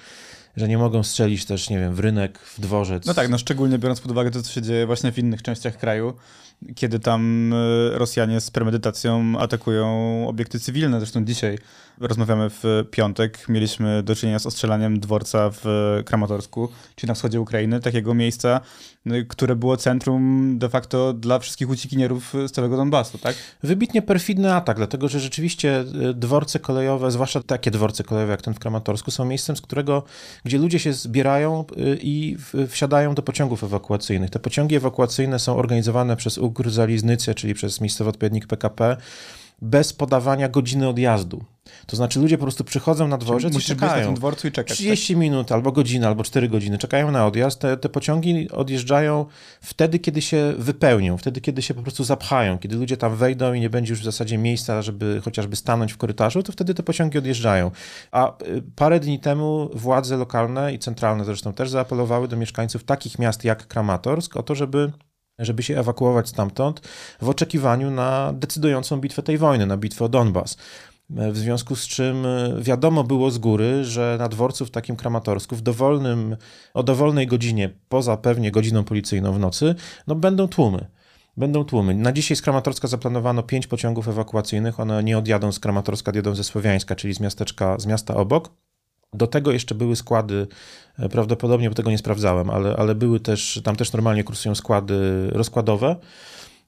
że 0.58 0.68
nie 0.68 0.78
mogą 0.78 1.04
strzelić 1.04 1.46
też, 1.46 1.70
nie 1.70 1.80
wiem, 1.80 1.96
w 1.96 2.00
rynek, 2.00 2.40
w 2.40 2.62
dworzec. 2.62 3.06
No 3.06 3.14
tak, 3.14 3.30
no 3.30 3.38
szczególnie 3.38 3.80
biorąc 3.80 4.02
pod 4.02 4.12
uwagę 4.12 4.32
to, 4.32 4.42
co 4.42 4.52
się 4.52 4.62
dzieje 4.62 4.86
właśnie 4.86 5.12
w 5.12 5.18
innych 5.18 5.42
częściach 5.42 5.78
kraju, 5.78 6.14
kiedy 6.76 7.00
tam 7.00 7.54
e, 7.54 7.98
Rosjanie 7.98 8.42
z 8.42 8.52
premedytacją 8.52 9.40
atakują 9.40 10.26
obiekty 10.28 10.60
cywilne. 10.60 11.00
Zresztą 11.00 11.26
dzisiaj 11.26 11.58
rozmawiamy 12.00 12.50
w 12.50 12.64
piątek. 12.92 13.50
Mieliśmy 13.50 14.04
do 14.04 14.16
czynienia 14.16 14.40
z 14.40 14.46
ostrzelaniem 14.46 15.00
dworca 15.00 15.50
w 15.54 15.66
Kramatorsku, 16.06 16.70
czyli 16.96 17.08
na 17.08 17.14
wschodzie 17.14 17.42
Ukrainy, 17.42 17.80
takiego 17.80 18.14
miejsca, 18.14 18.62
e, 19.06 19.24
które 19.24 19.56
było 19.56 19.78
centrum 19.78 20.56
de 20.60 20.70
facto 20.70 21.14
dla 21.14 21.40
wszystkich 21.40 21.70
uciekinierów 21.70 22.34
z 22.48 22.52
całego 22.52 22.78
Donbasu, 22.78 23.18
tak? 23.18 23.36
Wybitnie 23.64 24.02
perfidny 24.02 24.54
atak, 24.54 24.78
dlatego 24.78 25.08
że 25.08 25.20
rzeczywiście 25.20 25.80
e, 25.80 26.14
dworce 26.14 26.60
kolejowe, 26.60 27.12
zwłaszcza 27.12 27.44
takie 27.44 27.72
dworce 27.72 28.04
kolejowe 28.04 28.32
jak 28.32 28.42
ten 28.42 28.54
w 28.54 28.60
Kramatorsku, 28.60 29.12
są 29.12 29.26
miejscem, 29.26 29.56
z 29.56 29.62
którego, 29.62 30.04
gdzie 30.46 30.58
ludzie 30.58 30.80
się 30.80 30.94
zbierają 30.94 31.66
i 32.02 32.38
wsiadają 32.68 33.16
do 33.16 33.22
pociągów 33.22 33.64
ewakuacyjnych. 33.64 34.30
Te 34.30 34.40
pociągi 34.40 34.76
ewakuacyjne 34.76 35.40
są 35.40 35.56
organizowane 35.58 36.16
przez 36.16 36.38
Ugrzaliznycę, 36.38 37.36
czyli 37.36 37.54
przez 37.54 37.82
miejscowy 37.82 38.10
odpowiednik 38.10 38.48
PKP, 38.48 38.98
bez 39.62 39.94
podawania 39.94 40.50
godziny 40.50 40.88
odjazdu. 40.88 41.44
To 41.86 41.96
znaczy 41.96 42.20
ludzie 42.20 42.38
po 42.38 42.44
prostu 42.44 42.64
przychodzą 42.64 43.08
na 43.08 43.18
dworzec 43.18 43.56
i 43.56 43.62
czekają. 43.62 44.00
Na 44.00 44.06
tym 44.06 44.16
dworcu 44.16 44.48
i 44.48 44.52
czekać. 44.52 44.78
30 44.78 45.14
tak? 45.14 45.20
minut, 45.22 45.52
albo 45.52 45.72
godzinę, 45.72 46.08
albo 46.08 46.24
4 46.24 46.50
godziny. 46.50 46.78
Czekają 46.78 47.12
na 47.12 47.28
odjazd. 47.28 47.60
Te, 47.60 47.78
te 47.78 47.90
pociągi 47.90 48.52
odjeżdżają 48.52 49.26
wtedy, 49.62 50.00
kiedy 50.00 50.22
się 50.22 50.54
wypełnią, 50.58 51.18
wtedy, 51.18 51.42
kiedy 51.42 51.62
się 51.62 51.74
po 51.74 51.82
prostu 51.82 52.04
zapchają. 52.04 52.58
Kiedy 52.58 52.76
ludzie 52.76 52.98
tam 52.98 53.16
wejdą 53.16 53.54
i 53.54 53.60
nie 53.60 53.70
będzie 53.70 53.94
już 53.94 54.02
w 54.02 54.04
zasadzie 54.04 54.38
miejsca, 54.38 54.82
żeby 54.82 55.22
chociażby 55.26 55.56
stanąć 55.56 55.94
w 55.94 55.98
korytarzu, 55.98 56.44
to 56.44 56.52
wtedy 56.52 56.74
te 56.74 56.84
pociągi 56.84 57.18
odjeżdżają. 57.18 57.72
A 58.12 58.44
y, 58.44 58.64
parę 58.76 59.00
dni 59.00 59.20
temu 59.20 59.70
władze 59.74 60.18
lokalne 60.18 60.74
i 60.74 60.80
centralne 60.80 61.26
zresztą 61.26 61.54
też 61.54 61.70
zaapelowały 61.70 62.28
do 62.28 62.38
mieszkańców 62.38 62.84
takich 62.84 63.20
miast 63.20 63.44
jak 63.44 63.68
Kramatorsk 63.68 64.38
o 64.38 64.44
to, 64.44 64.56
żeby 64.56 64.92
żeby 65.40 65.64
się 65.64 65.80
ewakuować 65.80 66.30
stamtąd 66.30 66.82
w 67.22 67.30
oczekiwaniu 67.30 67.92
na 67.92 68.34
decydującą 68.34 68.98
bitwę 68.98 69.24
tej 69.24 69.38
wojny, 69.38 69.66
na 69.66 69.78
bitwę 69.78 70.06
o 70.06 70.10
Donbas. 70.10 70.58
W 71.10 71.38
związku 71.38 71.76
z 71.76 71.88
czym 71.88 72.26
e, 72.26 72.62
wiadomo 72.62 73.04
było 73.04 73.32
z 73.32 73.38
góry, 73.38 73.86
że 73.86 74.16
na 74.20 74.30
dworcu 74.30 74.66
w 74.66 74.72
takim 74.72 74.96
Kramatorsku 74.96 75.56
w 75.56 75.62
dowolnym, 75.62 76.38
o 76.74 76.84
dowolnej 76.84 77.28
godzinie, 77.28 77.70
poza 77.90 78.18
pewnie 78.18 78.52
godziną 78.52 78.84
policyjną 78.84 79.34
w 79.34 79.40
nocy, 79.40 79.76
no 80.08 80.16
będą 80.16 80.48
tłumy. 80.48 80.86
Będą 81.38 81.64
tłumy. 81.64 81.96
Na 81.96 82.12
dzisiaj 82.12 82.38
z 82.38 82.42
Kramatorska 82.42 82.88
zaplanowano 82.88 83.44
pięć 83.44 83.68
pociągów 83.68 84.08
ewakuacyjnych. 84.08 84.80
One 84.80 85.04
nie 85.04 85.18
odjadą 85.18 85.52
z 85.52 85.60
Kramatorska, 85.60 86.12
odjadą 86.12 86.36
ze 86.36 86.44
Słowiańska, 86.44 86.96
czyli 86.96 87.14
z 87.14 87.20
miasteczka, 87.20 87.80
z 87.80 87.86
miasta 87.86 88.16
obok. 88.16 88.50
Do 89.14 89.28
tego 89.28 89.52
jeszcze 89.52 89.76
były 89.76 89.96
składy, 89.96 90.48
e, 91.00 91.10
prawdopodobnie, 91.10 91.70
bo 91.70 91.76
tego 91.76 91.92
nie 91.92 91.98
sprawdzałem, 91.98 92.50
ale, 92.50 92.76
ale 92.78 92.96
były 92.96 93.20
też, 93.20 93.62
tam 93.64 93.76
też 93.76 93.94
normalnie 93.94 94.24
kursują 94.24 94.56
składy 94.56 95.30
rozkładowe, 95.30 95.96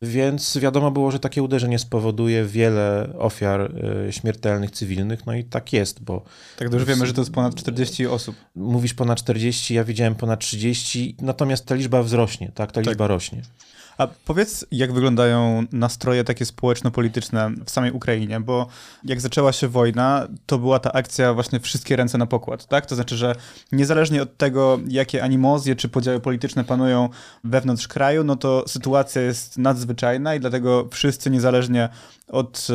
więc 0.02 0.58
wiadomo 0.58 0.92
było, 0.92 1.12
że 1.12 1.20
takie 1.20 1.44
uderzenie 1.44 1.80
spowoduje 1.80 2.46
wiele 2.46 3.14
ofiar 3.18 3.72
e, 4.08 4.12
śmiertelnych 4.12 4.72
cywilnych, 4.72 5.26
no 5.26 5.34
i 5.36 5.44
tak 5.44 5.74
jest, 5.74 6.04
bo... 6.04 6.24
Tak 6.58 6.74
już 6.74 6.86
wiemy, 6.86 7.06
że 7.06 7.14
to 7.14 7.22
jest 7.22 7.32
ponad 7.32 7.56
40 7.56 8.08
osób. 8.08 8.36
Mówisz 8.56 8.94
ponad 8.94 9.20
40, 9.20 9.74
ja 9.74 9.84
widziałem 9.84 10.16
ponad 10.16 10.40
30, 10.40 11.16
natomiast 11.22 11.66
ta 11.66 11.76
liczba 11.76 12.04
wzrośnie, 12.04 12.52
tak, 12.56 12.72
ta 12.72 12.82
tak. 12.82 12.88
liczba 12.88 13.08
rośnie. 13.08 13.42
A 14.02 14.08
powiedz, 14.26 14.66
jak 14.72 14.94
wyglądają 14.94 15.64
nastroje 15.72 16.24
takie 16.24 16.46
społeczno-polityczne 16.46 17.52
w 17.66 17.72
samej 17.72 17.92
Ukrainie, 17.92 18.40
bo 18.40 18.68
jak 19.04 19.22
zaczęła 19.22 19.52
się 19.52 19.68
wojna, 19.68 20.28
to 20.46 20.58
była 20.58 20.80
ta 20.80 20.92
akcja 20.92 21.34
właśnie 21.34 21.60
wszystkie 21.60 21.96
ręce 21.96 22.18
na 22.18 22.26
pokład, 22.26 22.68
tak? 22.68 22.86
To 22.86 22.96
znaczy, 22.96 23.18
że 23.18 23.36
niezależnie 23.72 24.22
od 24.22 24.38
tego, 24.38 24.80
jakie 24.88 25.24
animozje 25.24 25.76
czy 25.76 25.90
podziały 25.90 26.20
polityczne 26.20 26.64
panują 26.64 27.10
wewnątrz 27.44 27.88
kraju, 27.88 28.24
no 28.24 28.36
to 28.36 28.64
sytuacja 28.68 29.22
jest 29.22 29.58
nadzwyczajna 29.58 30.36
i 30.36 30.40
dlatego 30.40 30.88
wszyscy, 30.92 31.30
niezależnie 31.30 31.90
od, 32.32 32.68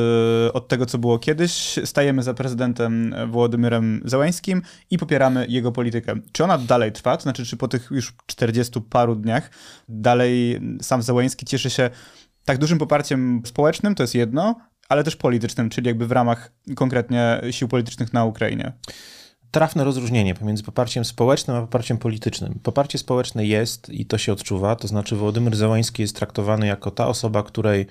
e, 0.49 0.53
od 0.53 0.69
tego, 0.69 0.87
co 0.87 0.99
było 0.99 1.19
kiedyś, 1.19 1.79
stajemy 1.85 2.23
za 2.23 2.35
prezydentem 2.35 3.15
Włodymyrem 3.31 4.03
Załańskim 4.05 4.63
i 4.91 4.99
popieramy 4.99 5.47
jego 5.49 5.73
politykę. 5.73 6.15
Czy 6.33 6.45
ona 6.45 6.59
dalej 6.59 6.93
trwa? 6.93 7.17
To 7.17 7.23
znaczy, 7.23 7.47
czy 7.47 7.57
po 7.57 7.69
tych 7.69 7.91
już 7.91 8.15
40 8.27 8.81
paru 8.81 9.17
dniach 9.17 9.51
dalej 9.89 10.61
sam 10.83 11.03
Załański 11.03 11.47
cieszy 11.47 11.71
się 11.71 11.91
tak 12.45 12.59
dużym 12.59 12.79
poparciem 12.79 13.43
społecznym, 13.47 13.95
to 13.95 14.03
jest 14.03 14.15
jedno, 14.15 14.55
ale 14.89 15.05
też 15.05 15.17
politycznym, 15.17 15.71
czyli 15.71 15.87
jakby 15.87 16.07
w 16.07 16.13
ramach 16.13 16.53
konkretnie 16.75 17.41
sił 17.51 17.69
politycznych 17.69 18.13
na 18.13 18.25
Ukrainie? 18.25 18.73
trafne 19.51 19.85
rozróżnienie 19.85 20.35
pomiędzy 20.35 20.63
poparciem 20.63 21.05
społecznym 21.05 21.57
a 21.57 21.61
poparciem 21.61 21.99
politycznym. 21.99 22.61
Poparcie 22.63 22.99
społeczne 22.99 23.47
jest 23.47 23.89
i 23.89 24.07
to 24.07 24.19
się 24.19 24.33
odczuwa, 24.33 24.77
to 24.77 24.89
znaczy 24.89 25.17
Wołodymyr 25.17 25.57
Załański 25.57 26.03
jest 26.03 26.17
traktowany 26.17 26.67
jako 26.67 26.91
ta 26.91 27.07
osoba, 27.07 27.43
której 27.43 27.87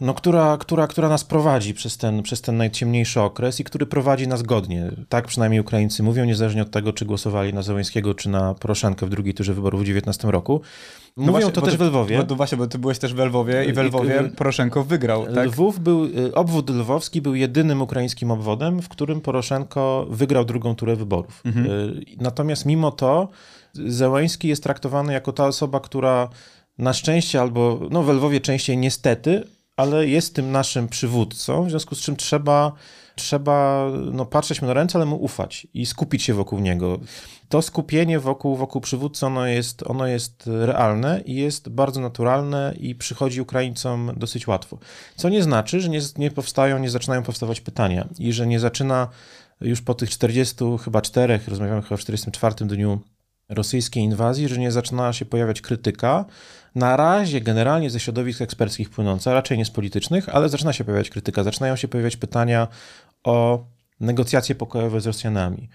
no, 0.00 0.14
która, 0.14 0.56
która, 0.56 0.86
która 0.86 1.08
nas 1.08 1.24
prowadzi 1.24 1.74
przez 1.74 1.96
ten, 1.96 2.22
przez 2.22 2.40
ten 2.40 2.56
najciemniejszy 2.56 3.20
okres 3.20 3.60
i 3.60 3.64
który 3.64 3.86
prowadzi 3.86 4.28
nas 4.28 4.42
godnie. 4.42 4.90
Tak 5.08 5.26
przynajmniej 5.26 5.60
Ukraińcy 5.60 6.02
mówią, 6.02 6.24
niezależnie 6.24 6.62
od 6.62 6.70
tego, 6.70 6.92
czy 6.92 7.04
głosowali 7.04 7.54
na 7.54 7.62
Zełenskiego, 7.62 8.14
czy 8.14 8.28
na 8.28 8.54
Poroszenkę 8.54 9.06
w 9.06 9.10
drugiej 9.10 9.34
turze 9.34 9.54
wyborów 9.54 9.80
w 9.80 9.84
2019 9.84 10.30
roku. 10.30 10.60
No 11.16 11.22
mówią 11.22 11.26
no 11.26 11.32
właśnie, 11.32 11.52
to 11.52 11.60
też 11.60 11.72
ty, 11.72 11.78
w 11.78 11.80
Lwowie. 11.80 12.24
Bo, 12.24 12.36
właśnie, 12.36 12.58
bo 12.58 12.66
ty 12.66 12.78
byłeś 12.78 12.98
też 12.98 13.14
w 13.14 13.18
Lwowie 13.18 13.64
i 13.64 13.72
w 13.72 13.78
Lwowie 13.78 14.30
Poroszenko 14.36 14.84
wygrał, 14.84 15.26
tak? 15.34 15.46
Lwów 15.46 15.80
był, 15.80 16.04
y, 16.04 16.34
obwód 16.34 16.70
lwowski 16.70 17.22
był 17.22 17.34
jedynym 17.34 17.82
ukraińskim 17.82 18.30
obwodem, 18.30 18.82
w 18.82 18.88
którym 18.88 19.20
Poroszenko 19.20 20.06
wygrał 20.10 20.44
drugą 20.44 20.74
turę 20.74 20.96
wyborów. 20.96 21.42
Mhm. 21.44 21.66
Y, 21.66 22.04
natomiast 22.20 22.66
mimo 22.66 22.90
to 22.90 23.28
Zełenski 23.74 24.48
jest 24.48 24.62
traktowany 24.62 25.12
jako 25.12 25.32
ta 25.32 25.46
osoba, 25.46 25.80
która 25.80 26.28
na 26.78 26.92
szczęście 26.92 27.40
albo, 27.40 27.80
no 27.90 28.02
w 28.02 28.08
Lwowie 28.08 28.40
częściej 28.40 28.78
niestety, 28.78 29.44
ale 29.76 30.08
jest 30.08 30.34
tym 30.34 30.52
naszym 30.52 30.88
przywódcą, 30.88 31.64
w 31.64 31.70
związku 31.70 31.94
z 31.94 31.98
czym 31.98 32.16
trzeba, 32.16 32.72
trzeba 33.14 33.86
no, 34.12 34.26
patrzeć 34.26 34.62
mu 34.62 34.68
na 34.68 34.74
ręce, 34.74 34.98
ale 34.98 35.06
mu 35.06 35.16
ufać 35.16 35.66
i 35.74 35.86
skupić 35.86 36.22
się 36.22 36.34
wokół 36.34 36.58
niego. 36.58 37.00
To 37.48 37.62
skupienie 37.62 38.20
wokół, 38.20 38.56
wokół 38.56 38.80
przywódcy, 38.80 39.26
ono 39.26 39.46
jest, 39.46 39.82
ono 39.86 40.06
jest 40.06 40.44
realne 40.46 41.20
i 41.26 41.34
jest 41.34 41.68
bardzo 41.68 42.00
naturalne 42.00 42.74
i 42.78 42.94
przychodzi 42.94 43.40
Ukraińcom 43.40 44.12
dosyć 44.16 44.46
łatwo. 44.46 44.78
Co 45.16 45.28
nie 45.28 45.42
znaczy, 45.42 45.80
że 45.80 45.88
nie, 45.88 46.00
nie 46.18 46.30
powstają, 46.30 46.78
nie 46.78 46.90
zaczynają 46.90 47.22
powstawać 47.22 47.60
pytania 47.60 48.08
i 48.18 48.32
że 48.32 48.46
nie 48.46 48.60
zaczyna 48.60 49.08
już 49.60 49.82
po 49.82 49.94
tych 49.94 50.10
40, 50.10 50.56
chyba 50.84 51.02
czterech, 51.02 51.48
rozmawiamy 51.48 51.82
chyba 51.82 51.94
o 51.94 51.98
44 51.98 52.54
dniu 52.54 53.00
rosyjskiej 53.48 54.02
inwazji, 54.02 54.48
że 54.48 54.58
nie 54.58 54.72
zaczyna 54.72 55.12
się 55.12 55.24
pojawiać 55.24 55.60
krytyka, 55.60 56.24
na 56.74 56.96
razie 56.96 57.40
generalnie 57.40 57.90
ze 57.90 58.00
środowisk 58.00 58.42
eksperckich 58.42 58.90
płynąca, 58.90 59.34
raczej 59.34 59.58
nie 59.58 59.64
z 59.64 59.70
politycznych, 59.70 60.28
ale 60.28 60.48
zaczyna 60.48 60.72
się 60.72 60.84
pojawiać 60.84 61.10
krytyka, 61.10 61.42
zaczynają 61.42 61.76
się 61.76 61.88
pojawiać 61.88 62.16
pytania 62.16 62.68
o 63.24 63.64
negocjacje 64.00 64.54
pokojowe 64.54 65.00
z 65.00 65.06
Rosjanami 65.06 65.68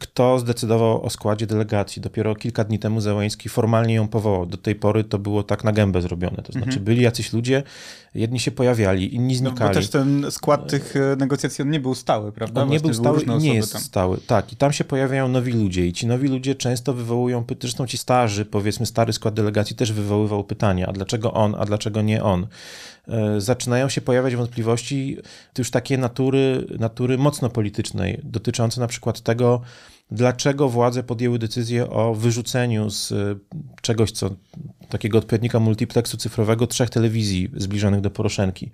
kto 0.00 0.38
zdecydował 0.38 1.02
o 1.02 1.10
składzie 1.10 1.46
delegacji. 1.46 2.02
Dopiero 2.02 2.34
kilka 2.34 2.64
dni 2.64 2.78
temu 2.78 3.00
Zełański 3.00 3.48
formalnie 3.48 3.94
ją 3.94 4.08
powołał. 4.08 4.46
Do 4.46 4.56
tej 4.56 4.74
pory 4.74 5.04
to 5.04 5.18
było 5.18 5.42
tak 5.42 5.64
na 5.64 5.72
gębę 5.72 6.02
zrobione. 6.02 6.36
To 6.36 6.52
znaczy 6.52 6.66
mhm. 6.66 6.84
byli 6.84 7.02
jacyś 7.02 7.32
ludzie, 7.32 7.62
jedni 8.14 8.40
się 8.40 8.50
pojawiali, 8.50 9.14
inni 9.14 9.34
znikali. 9.34 9.60
No, 9.60 9.68
bo 9.68 9.74
też 9.74 9.88
ten 9.88 10.26
skład 10.30 10.70
tych 10.70 10.96
e, 10.96 11.16
negocjacji 11.16 11.62
on 11.62 11.70
nie 11.70 11.80
był 11.80 11.94
stały, 11.94 12.32
prawda? 12.32 12.62
On 12.62 12.68
nie 12.68 12.80
był 12.80 12.94
stały 12.94 13.22
i 13.22 13.30
nie 13.30 13.54
jest 13.54 13.72
tam. 13.72 13.82
stały. 13.82 14.18
Tak, 14.26 14.52
i 14.52 14.56
tam 14.56 14.72
się 14.72 14.84
pojawiają 14.84 15.28
nowi 15.28 15.52
ludzie 15.52 15.86
i 15.86 15.92
ci 15.92 16.06
nowi 16.06 16.28
ludzie 16.28 16.54
często 16.54 16.94
wywołują, 16.94 17.44
zresztą 17.60 17.86
ci 17.86 17.98
starzy, 17.98 18.44
powiedzmy 18.44 18.86
stary 18.86 19.12
skład 19.12 19.34
delegacji 19.34 19.76
też 19.76 19.92
wywoływał 19.92 20.44
pytania, 20.44 20.86
a 20.86 20.92
dlaczego 20.92 21.32
on, 21.32 21.54
a 21.58 21.64
dlaczego 21.64 22.02
nie 22.02 22.22
on. 22.22 22.46
E, 23.08 23.40
zaczynają 23.40 23.88
się 23.88 24.00
pojawiać 24.00 24.36
wątpliwości 24.36 25.16
już 25.58 25.70
takie 25.70 25.98
natury, 25.98 26.66
natury 26.78 27.18
mocno 27.18 27.50
politycznej, 27.50 28.20
dotyczące 28.24 28.80
na 28.80 28.86
przykład 28.86 29.20
tego, 29.20 29.60
dlaczego 30.12 30.68
władze 30.68 31.02
podjęły 31.02 31.38
decyzję 31.38 31.90
o 31.90 32.14
wyrzuceniu 32.14 32.90
z 32.90 33.12
e, 33.12 33.36
czegoś, 33.82 34.10
co 34.10 34.30
takiego 34.88 35.18
odpowiednika 35.18 35.60
multiplexu 35.60 36.16
cyfrowego, 36.16 36.66
trzech 36.66 36.90
telewizji 36.90 37.50
zbliżonych 37.56 38.00
do 38.00 38.10
Poroszenki 38.10 38.70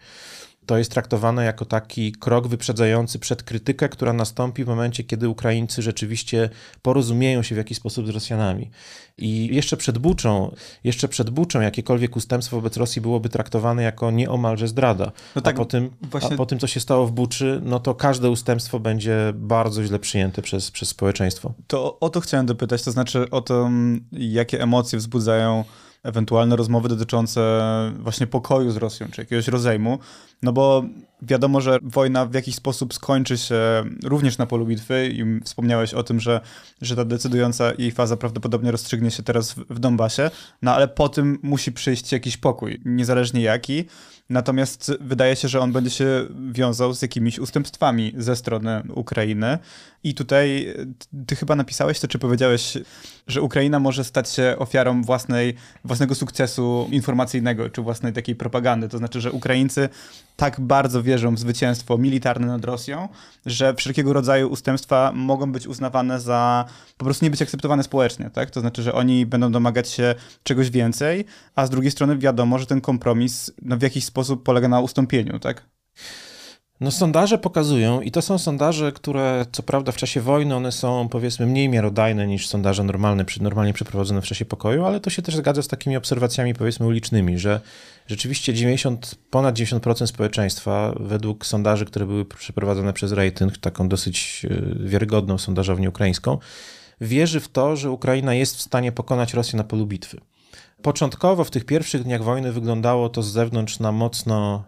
to 0.68 0.78
jest 0.78 0.90
traktowane 0.90 1.44
jako 1.44 1.64
taki 1.64 2.12
krok 2.12 2.48
wyprzedzający 2.48 3.18
przed 3.18 3.42
krytykę, 3.42 3.88
która 3.88 4.12
nastąpi 4.12 4.64
w 4.64 4.66
momencie, 4.66 5.04
kiedy 5.04 5.28
Ukraińcy 5.28 5.82
rzeczywiście 5.82 6.50
porozumieją 6.82 7.42
się 7.42 7.54
w 7.54 7.58
jakiś 7.58 7.78
sposób 7.78 8.06
z 8.06 8.10
Rosjanami. 8.10 8.70
I 9.18 9.54
jeszcze 9.54 9.76
przed 9.76 9.98
Buczą, 9.98 10.54
jeszcze 10.84 11.08
przed 11.08 11.30
Buczą 11.30 11.60
jakiekolwiek 11.60 12.16
ustępstwo 12.16 12.56
wobec 12.56 12.76
Rosji 12.76 13.02
byłoby 13.02 13.28
traktowane 13.28 13.82
jako 13.82 14.10
nieomalże 14.10 14.68
zdrada. 14.68 15.12
No 15.36 15.42
tak, 15.42 15.54
a, 15.54 15.58
po 15.58 15.64
tym, 15.64 15.90
właśnie... 16.02 16.34
a 16.34 16.36
po 16.36 16.46
tym, 16.46 16.58
co 16.58 16.66
się 16.66 16.80
stało 16.80 17.06
w 17.06 17.12
Buczy, 17.12 17.60
no 17.64 17.80
to 17.80 17.94
każde 17.94 18.30
ustępstwo 18.30 18.80
będzie 18.80 19.32
bardzo 19.34 19.84
źle 19.84 19.98
przyjęte 19.98 20.42
przez, 20.42 20.70
przez 20.70 20.88
społeczeństwo. 20.88 21.52
To 21.66 22.00
o 22.00 22.10
to 22.10 22.20
chciałem 22.20 22.46
dopytać, 22.46 22.82
to 22.82 22.92
znaczy 22.92 23.30
o 23.30 23.40
to, 23.40 23.70
jakie 24.12 24.62
emocje 24.62 24.98
wzbudzają 24.98 25.64
ewentualne 26.02 26.56
rozmowy 26.56 26.88
dotyczące 26.88 27.60
właśnie 27.98 28.26
pokoju 28.26 28.70
z 28.70 28.76
Rosją, 28.76 29.06
czy 29.10 29.20
jakiegoś 29.20 29.48
rozejmu, 29.48 29.98
no 30.42 30.52
bo 30.52 30.84
wiadomo, 31.22 31.60
że 31.60 31.78
wojna 31.82 32.26
w 32.26 32.34
jakiś 32.34 32.54
sposób 32.54 32.94
skończy 32.94 33.38
się 33.38 33.84
również 34.04 34.38
na 34.38 34.46
polu 34.46 34.66
bitwy 34.66 35.08
i 35.08 35.40
wspomniałeś 35.44 35.94
o 35.94 36.02
tym, 36.02 36.20
że, 36.20 36.40
że 36.80 36.96
ta 36.96 37.04
decydująca 37.04 37.72
jej 37.78 37.90
faza 37.90 38.16
prawdopodobnie 38.16 38.70
rozstrzygnie 38.70 39.10
się 39.10 39.22
teraz 39.22 39.52
w, 39.52 39.56
w 39.70 39.78
Donbasie, 39.78 40.30
no 40.62 40.74
ale 40.74 40.88
po 40.88 41.08
tym 41.08 41.38
musi 41.42 41.72
przyjść 41.72 42.12
jakiś 42.12 42.36
pokój, 42.36 42.80
niezależnie 42.84 43.42
jaki, 43.42 43.84
Natomiast 44.30 44.92
wydaje 45.00 45.36
się, 45.36 45.48
że 45.48 45.60
on 45.60 45.72
będzie 45.72 45.90
się 45.90 46.26
wiązał 46.50 46.94
z 46.94 47.02
jakimiś 47.02 47.38
ustępstwami 47.38 48.12
ze 48.16 48.36
strony 48.36 48.82
Ukrainy. 48.94 49.58
I 50.04 50.14
tutaj 50.14 50.74
ty 51.26 51.36
chyba 51.36 51.56
napisałeś 51.56 52.00
to, 52.00 52.08
czy 52.08 52.18
powiedziałeś, 52.18 52.78
że 53.26 53.42
Ukraina 53.42 53.80
może 53.80 54.04
stać 54.04 54.30
się 54.30 54.56
ofiarą 54.58 55.02
własnej, 55.02 55.54
własnego 55.84 56.14
sukcesu 56.14 56.88
informacyjnego, 56.92 57.70
czy 57.70 57.82
własnej 57.82 58.12
takiej 58.12 58.36
propagandy. 58.36 58.88
To 58.88 58.98
znaczy, 58.98 59.20
że 59.20 59.32
Ukraińcy 59.32 59.88
tak 60.36 60.60
bardzo 60.60 61.02
wierzą 61.02 61.34
w 61.34 61.38
zwycięstwo 61.38 61.98
militarne 61.98 62.46
nad 62.46 62.64
Rosją, 62.64 63.08
że 63.46 63.74
wszelkiego 63.74 64.12
rodzaju 64.12 64.48
ustępstwa 64.48 65.12
mogą 65.14 65.52
być 65.52 65.66
uznawane 65.66 66.20
za 66.20 66.64
po 66.96 67.04
prostu 67.04 67.24
nie 67.24 67.30
być 67.30 67.42
akceptowane 67.42 67.82
społecznie, 67.82 68.30
tak? 68.30 68.50
To 68.50 68.60
znaczy, 68.60 68.82
że 68.82 68.94
oni 68.94 69.26
będą 69.26 69.52
domagać 69.52 69.88
się 69.88 70.14
czegoś 70.42 70.70
więcej, 70.70 71.24
a 71.54 71.66
z 71.66 71.70
drugiej 71.70 71.90
strony 71.90 72.18
wiadomo, 72.18 72.58
że 72.58 72.66
ten 72.66 72.80
kompromis 72.80 73.52
no, 73.62 73.76
w 73.76 73.82
jakiś 73.82 74.04
sposób 74.04 74.42
polega 74.42 74.68
na 74.68 74.80
ustąpieniu, 74.80 75.38
tak? 75.38 75.66
No 76.80 76.90
sondaże 76.90 77.38
pokazują 77.38 78.00
i 78.00 78.10
to 78.10 78.22
są 78.22 78.38
sondaże, 78.38 78.92
które 78.92 79.46
co 79.52 79.62
prawda 79.62 79.92
w 79.92 79.96
czasie 79.96 80.20
wojny 80.20 80.54
one 80.54 80.72
są 80.72 81.08
powiedzmy 81.08 81.46
mniej 81.46 81.68
miarodajne 81.68 82.26
niż 82.26 82.48
sondaże 82.48 82.84
normalne, 82.84 83.24
normalnie 83.40 83.72
przeprowadzone 83.72 84.22
w 84.22 84.24
czasie 84.24 84.44
pokoju, 84.44 84.84
ale 84.84 85.00
to 85.00 85.10
się 85.10 85.22
też 85.22 85.36
zgadza 85.36 85.62
z 85.62 85.68
takimi 85.68 85.96
obserwacjami 85.96 86.54
powiedzmy 86.54 86.86
ulicznymi, 86.86 87.38
że 87.38 87.60
rzeczywiście 88.06 88.54
90, 88.54 89.14
ponad 89.30 89.58
90% 89.58 90.06
społeczeństwa 90.06 90.94
według 91.00 91.46
sondaży, 91.46 91.84
które 91.84 92.06
były 92.06 92.24
przeprowadzone 92.24 92.92
przez 92.92 93.12
Rating, 93.12 93.58
taką 93.58 93.88
dosyć 93.88 94.46
e, 94.50 94.88
wiarygodną 94.88 95.38
sondażownię 95.38 95.88
ukraińską, 95.88 96.38
wierzy 97.00 97.40
w 97.40 97.48
to, 97.48 97.76
że 97.76 97.90
Ukraina 97.90 98.34
jest 98.34 98.56
w 98.56 98.60
stanie 98.60 98.92
pokonać 98.92 99.34
Rosję 99.34 99.56
na 99.56 99.64
polu 99.64 99.86
bitwy. 99.86 100.20
Początkowo 100.82 101.44
w 101.44 101.50
tych 101.50 101.64
pierwszych 101.64 102.02
dniach 102.02 102.22
wojny 102.22 102.52
wyglądało 102.52 103.08
to 103.08 103.22
z 103.22 103.32
zewnątrz 103.32 103.78
na 103.78 103.92
mocno 103.92 104.64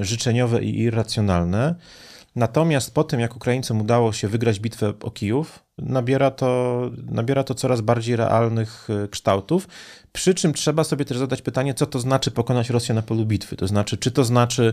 życzeniowe 0.00 0.62
i 0.64 0.80
irracjonalne. 0.80 1.74
Natomiast 2.36 2.94
po 2.94 3.04
tym, 3.04 3.20
jak 3.20 3.36
Ukraińcom 3.36 3.80
udało 3.80 4.12
się 4.12 4.28
wygrać 4.28 4.60
bitwę 4.60 4.92
o 5.02 5.10
Kijów, 5.10 5.64
nabiera 5.78 6.30
to, 6.30 6.90
nabiera 7.10 7.44
to 7.44 7.54
coraz 7.54 7.80
bardziej 7.80 8.16
realnych 8.16 8.88
e, 9.04 9.08
kształtów. 9.08 9.68
Przy 10.12 10.34
czym 10.34 10.52
trzeba 10.52 10.84
sobie 10.84 11.04
też 11.04 11.18
zadać 11.18 11.42
pytanie, 11.42 11.74
co 11.74 11.86
to 11.86 12.00
znaczy 12.00 12.30
pokonać 12.30 12.70
Rosję 12.70 12.94
na 12.94 13.02
polu 13.02 13.26
bitwy. 13.26 13.56
To 13.56 13.66
znaczy, 13.66 13.96
czy 13.96 14.10
to 14.10 14.24
znaczy, 14.24 14.72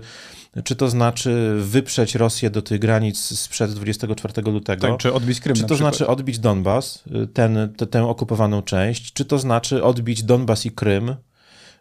czy 0.64 0.76
to 0.76 0.90
znaczy 0.90 1.56
wyprzeć 1.60 2.16
Rosję 2.16 2.50
do 2.50 2.62
tych 2.62 2.80
granic 2.80 3.20
sprzed 3.20 3.72
24 3.72 4.52
lutego? 4.52 4.88
Tak, 4.88 4.98
czy 4.98 5.14
odbić 5.14 5.40
Krym 5.40 5.56
Czy 5.56 5.64
to 5.64 5.76
znaczy 5.76 6.08
odbić 6.08 6.40
Donbas, 6.40 7.04
e, 7.24 7.28
ten, 7.28 7.74
tę 7.92 8.04
okupowaną 8.06 8.62
część? 8.62 9.14
Czy 9.14 9.26
to 9.26 9.40
znaczy 9.40 9.84
odbić 9.84 10.24
Donbas 10.24 10.66
i 10.66 10.72
Krym? 10.72 11.16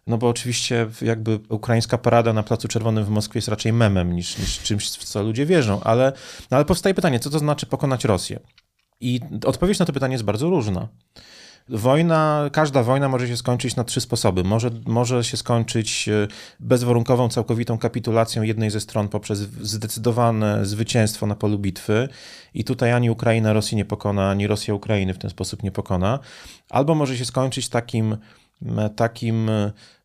No 0.08 0.18
bo 0.18 0.28
oczywiście 0.28 0.86
jakby 1.02 1.38
ukraińska 1.48 1.98
parada 1.98 2.32
na 2.32 2.42
Placu 2.42 2.68
Czerwonym 2.68 3.04
w 3.04 3.08
Moskwie 3.08 3.38
jest 3.38 3.48
raczej 3.48 3.72
memem 3.72 4.16
niż, 4.16 4.38
niż 4.38 4.58
czymś, 4.58 4.90
w 4.90 5.04
co 5.04 5.22
ludzie 5.22 5.46
wierzą. 5.46 5.80
Ale, 5.80 6.12
no 6.50 6.56
ale 6.56 6.64
powstaje 6.64 6.94
pytanie, 6.94 7.20
co 7.20 7.30
to 7.30 7.38
znaczy 7.38 7.66
pokonać 7.66 8.04
Rosję? 8.04 8.40
I 9.00 9.20
odpowiedź 9.46 9.78
na 9.78 9.86
to 9.86 9.92
pytanie 9.92 10.14
jest 10.14 10.24
bardzo 10.24 10.50
różna. 10.50 10.88
Wojna, 11.68 12.50
każda 12.52 12.82
wojna 12.82 13.08
może 13.08 13.28
się 13.28 13.36
skończyć 13.36 13.76
na 13.76 13.84
trzy 13.84 14.00
sposoby. 14.00 14.44
Może, 14.44 14.70
może 14.86 15.24
się 15.24 15.36
skończyć 15.36 16.08
e, 16.08 16.28
bezwarunkową, 16.60 17.28
całkowitą 17.28 17.78
kapitulacją 17.78 18.42
jednej 18.42 18.70
ze 18.70 18.80
stron 18.80 19.08
poprzez 19.08 19.38
zdecydowane 19.38 20.66
zwycięstwo 20.66 21.26
na 21.26 21.34
polu 21.34 21.58
bitwy 21.58 22.08
i 22.54 22.64
tutaj 22.64 22.92
ani 22.92 23.10
Ukraina 23.10 23.52
Rosji 23.52 23.76
nie 23.76 23.84
pokona, 23.84 24.30
ani 24.30 24.46
Rosja 24.46 24.74
Ukrainy 24.74 25.14
w 25.14 25.18
ten 25.18 25.30
sposób 25.30 25.62
nie 25.62 25.70
pokona. 25.70 26.18
Albo 26.70 26.94
może 26.94 27.16
się 27.16 27.24
skończyć 27.24 27.68
takim 27.68 28.16
takim 28.96 29.50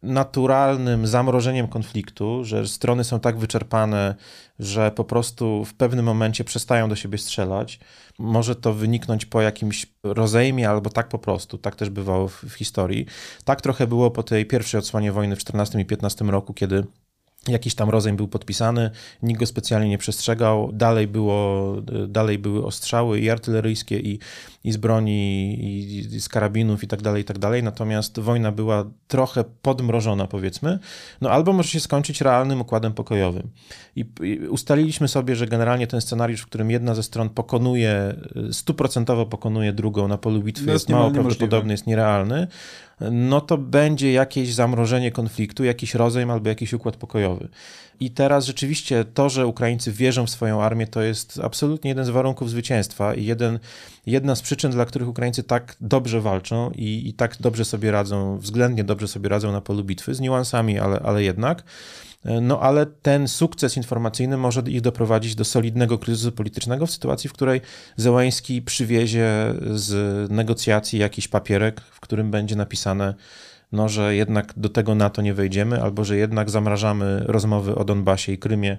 naturalnym 0.03 1.07
zamrożeniem 1.07 1.67
konfliktu, 1.67 2.43
że 2.43 2.67
strony 2.67 3.03
są 3.03 3.19
tak 3.19 3.37
wyczerpane, 3.37 4.15
że 4.59 4.91
po 4.91 5.03
prostu 5.03 5.65
w 5.65 5.73
pewnym 5.73 6.05
momencie 6.05 6.43
przestają 6.43 6.89
do 6.89 6.95
siebie 6.95 7.17
strzelać. 7.17 7.79
Może 8.19 8.55
to 8.55 8.73
wyniknąć 8.73 9.25
po 9.25 9.41
jakimś 9.41 9.85
rozejmie 10.03 10.69
albo 10.69 10.89
tak 10.89 11.09
po 11.09 11.19
prostu. 11.19 11.57
Tak 11.57 11.75
też 11.75 11.89
bywało 11.89 12.27
w, 12.27 12.43
w 12.43 12.53
historii. 12.53 13.05
Tak 13.45 13.61
trochę 13.61 13.87
było 13.87 14.11
po 14.11 14.23
tej 14.23 14.45
pierwszej 14.45 14.79
odsłonie 14.79 15.11
wojny 15.11 15.35
w 15.35 15.39
14 15.39 15.81
i 15.81 15.85
15 15.85 16.25
roku, 16.25 16.53
kiedy 16.53 16.83
Jakiś 17.47 17.75
tam 17.75 17.89
rozejm 17.89 18.17
był 18.17 18.27
podpisany, 18.27 18.91
nikt 19.23 19.39
go 19.39 19.45
specjalnie 19.45 19.89
nie 19.89 19.97
przestrzegał. 19.97 20.71
Dalej, 20.73 21.07
było, 21.07 21.75
dalej 22.07 22.39
były 22.39 22.65
ostrzały 22.65 23.19
i 23.19 23.29
artyleryjskie, 23.29 23.99
i, 23.99 24.19
i 24.63 24.71
z 24.71 24.77
broni, 24.77 25.53
i, 25.63 25.97
i 26.15 26.21
z 26.21 26.29
karabinów, 26.29 26.83
i 26.83 26.87
tak 26.87 27.01
dalej, 27.01 27.21
i 27.21 27.25
tak 27.25 27.39
dalej. 27.39 27.63
Natomiast 27.63 28.19
wojna 28.19 28.51
była 28.51 28.85
trochę 29.07 29.43
podmrożona, 29.61 30.27
powiedzmy. 30.27 30.79
No 31.21 31.29
albo 31.29 31.53
może 31.53 31.69
się 31.69 31.79
skończyć 31.79 32.21
realnym 32.21 32.61
układem 32.61 32.93
pokojowym. 32.93 33.49
I, 33.95 34.05
I, 34.21 34.47
ustaliliśmy 34.47 35.07
sobie, 35.07 35.35
że 35.35 35.47
generalnie 35.47 35.87
ten 35.87 36.01
scenariusz, 36.01 36.41
w 36.41 36.45
którym 36.45 36.71
jedna 36.71 36.95
ze 36.95 37.03
stron 37.03 37.29
pokonuje, 37.29 38.15
stuprocentowo 38.51 39.25
pokonuje 39.25 39.73
drugą 39.73 40.07
na 40.07 40.17
polu 40.17 40.41
bitwy, 40.41 40.65
no 40.65 40.73
jest, 40.73 40.89
jest 40.89 40.99
mało 40.99 41.11
prawdopodobny, 41.11 41.73
jest 41.73 41.87
nierealny 41.87 42.47
no 43.11 43.41
to 43.41 43.57
będzie 43.57 44.11
jakieś 44.11 44.53
zamrożenie 44.53 45.11
konfliktu, 45.11 45.63
jakiś 45.63 45.95
rozejm 45.95 46.31
albo 46.31 46.49
jakiś 46.49 46.73
układ 46.73 46.97
pokojowy. 46.97 47.49
I 47.99 48.11
teraz 48.11 48.45
rzeczywiście 48.45 49.05
to, 49.05 49.29
że 49.29 49.47
Ukraińcy 49.47 49.91
wierzą 49.91 50.25
w 50.25 50.29
swoją 50.29 50.61
armię, 50.61 50.87
to 50.87 51.01
jest 51.01 51.39
absolutnie 51.43 51.89
jeden 51.89 52.05
z 52.05 52.09
warunków 52.09 52.49
zwycięstwa 52.49 53.13
i 53.13 53.25
jeden, 53.25 53.59
jedna 54.05 54.35
z 54.35 54.41
przyczyn, 54.41 54.71
dla 54.71 54.85
których 54.85 55.07
Ukraińcy 55.07 55.43
tak 55.43 55.75
dobrze 55.81 56.21
walczą 56.21 56.71
i, 56.75 57.07
i 57.07 57.13
tak 57.13 57.37
dobrze 57.39 57.65
sobie 57.65 57.91
radzą, 57.91 58.37
względnie 58.37 58.83
dobrze 58.83 59.07
sobie 59.07 59.29
radzą 59.29 59.51
na 59.51 59.61
polu 59.61 59.83
bitwy, 59.83 60.13
z 60.15 60.19
niuansami, 60.19 60.79
ale, 60.79 60.99
ale 60.99 61.23
jednak. 61.23 61.63
No 62.41 62.59
ale 62.59 62.85
ten 62.85 63.27
sukces 63.27 63.77
informacyjny 63.77 64.37
może 64.37 64.61
ich 64.67 64.81
doprowadzić 64.81 65.35
do 65.35 65.45
solidnego 65.45 65.97
kryzysu 65.97 66.31
politycznego 66.31 66.85
w 66.85 66.91
sytuacji, 66.91 67.29
w 67.29 67.33
której 67.33 67.61
Zełański 67.95 68.61
przywiezie 68.61 69.53
z 69.73 70.31
negocjacji 70.31 70.99
jakiś 70.99 71.27
papierek, 71.27 71.81
w 71.81 71.99
którym 71.99 72.31
będzie 72.31 72.55
napisane, 72.55 73.13
no, 73.71 73.89
że 73.89 74.15
jednak 74.15 74.53
do 74.57 74.69
tego 74.69 74.95
NATO 74.95 75.21
nie 75.21 75.33
wejdziemy, 75.33 75.81
albo 75.81 76.05
że 76.05 76.17
jednak 76.17 76.49
zamrażamy 76.49 77.23
rozmowy 77.25 77.75
o 77.75 77.83
Donbasie 77.83 78.31
i 78.31 78.37
Krymie 78.37 78.77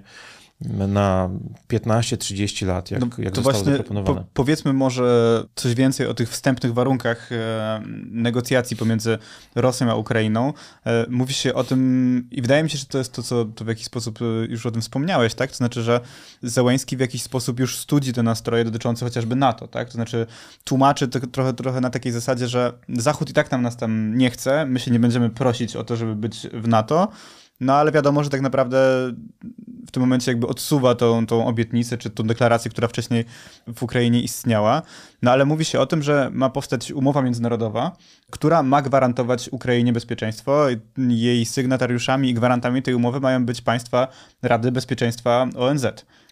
na 0.61 1.29
15-30 1.69 2.67
lat, 2.67 2.91
jak, 2.91 3.01
no, 3.01 3.07
jak 3.17 3.33
to 3.33 3.41
zostało 3.41 3.53
właśnie 3.53 3.71
zaproponowane. 3.71 4.21
Po, 4.21 4.27
powiedzmy 4.33 4.73
może 4.73 5.43
coś 5.55 5.75
więcej 5.75 6.07
o 6.07 6.13
tych 6.13 6.29
wstępnych 6.29 6.73
warunkach 6.73 7.31
e, 7.31 7.81
negocjacji 8.11 8.77
pomiędzy 8.77 9.17
Rosją 9.55 9.91
a 9.91 9.95
Ukrainą. 9.95 10.53
E, 10.85 11.05
mówi 11.09 11.33
się 11.33 11.53
o 11.53 11.63
tym 11.63 12.27
i 12.31 12.41
wydaje 12.41 12.63
mi 12.63 12.69
się, 12.69 12.77
że 12.77 12.85
to 12.85 12.97
jest 12.97 13.13
to, 13.13 13.23
co 13.23 13.45
to 13.45 13.65
w 13.65 13.67
jakiś 13.67 13.85
sposób 13.85 14.19
e, 14.21 14.25
już 14.45 14.65
o 14.65 14.71
tym 14.71 14.81
wspomniałeś, 14.81 15.33
tak? 15.33 15.49
To 15.49 15.57
znaczy, 15.57 15.83
że 15.83 15.99
Zełański 16.41 16.97
w 16.97 16.99
jakiś 16.99 17.21
sposób 17.23 17.59
już 17.59 17.77
studzi 17.77 18.13
te 18.13 18.23
nastroje 18.23 18.65
dotyczące 18.65 19.05
chociażby 19.05 19.35
NATO, 19.35 19.67
tak? 19.67 19.87
To 19.87 19.93
znaczy 19.93 20.25
tłumaczy 20.63 21.07
to 21.07 21.19
trochę, 21.19 21.53
trochę 21.53 21.81
na 21.81 21.89
takiej 21.89 22.11
zasadzie, 22.11 22.47
że 22.47 22.73
Zachód 22.89 23.29
i 23.29 23.33
tak 23.33 23.51
nam 23.51 23.61
nas 23.61 23.77
tam 23.77 24.17
nie 24.17 24.29
chce, 24.29 24.65
my 24.65 24.79
się 24.79 24.91
nie 24.91 24.99
będziemy 24.99 25.29
prosić 25.29 25.75
o 25.75 25.83
to, 25.83 25.95
żeby 25.95 26.15
być 26.15 26.47
w 26.53 26.67
NATO, 26.67 27.07
no 27.59 27.73
ale 27.73 27.91
wiadomo, 27.91 28.23
że 28.23 28.29
tak 28.29 28.41
naprawdę 28.41 28.77
tym 29.95 30.01
momencie 30.01 30.31
jakby 30.31 30.47
odsuwa 30.47 30.95
tą, 30.95 31.25
tą 31.25 31.47
obietnicę, 31.47 31.97
czy 31.97 32.09
tą 32.09 32.23
deklarację, 32.23 32.71
która 32.71 32.87
wcześniej 32.87 33.25
w 33.75 33.83
Ukrainie 33.83 34.21
istniała. 34.21 34.81
No 35.21 35.31
ale 35.31 35.45
mówi 35.45 35.65
się 35.65 35.79
o 35.79 35.85
tym, 35.85 36.03
że 36.03 36.29
ma 36.33 36.49
powstać 36.49 36.91
umowa 36.91 37.21
międzynarodowa, 37.21 37.91
która 38.31 38.63
ma 38.63 38.81
gwarantować 38.81 39.49
Ukrainie 39.49 39.93
bezpieczeństwo. 39.93 40.65
Jej 41.07 41.45
sygnatariuszami 41.45 42.29
i 42.29 42.33
gwarantami 42.33 42.81
tej 42.81 42.93
umowy 42.93 43.19
mają 43.19 43.45
być 43.45 43.61
państwa 43.61 44.07
Rady 44.41 44.71
Bezpieczeństwa 44.71 45.47
ONZ. 45.57 45.85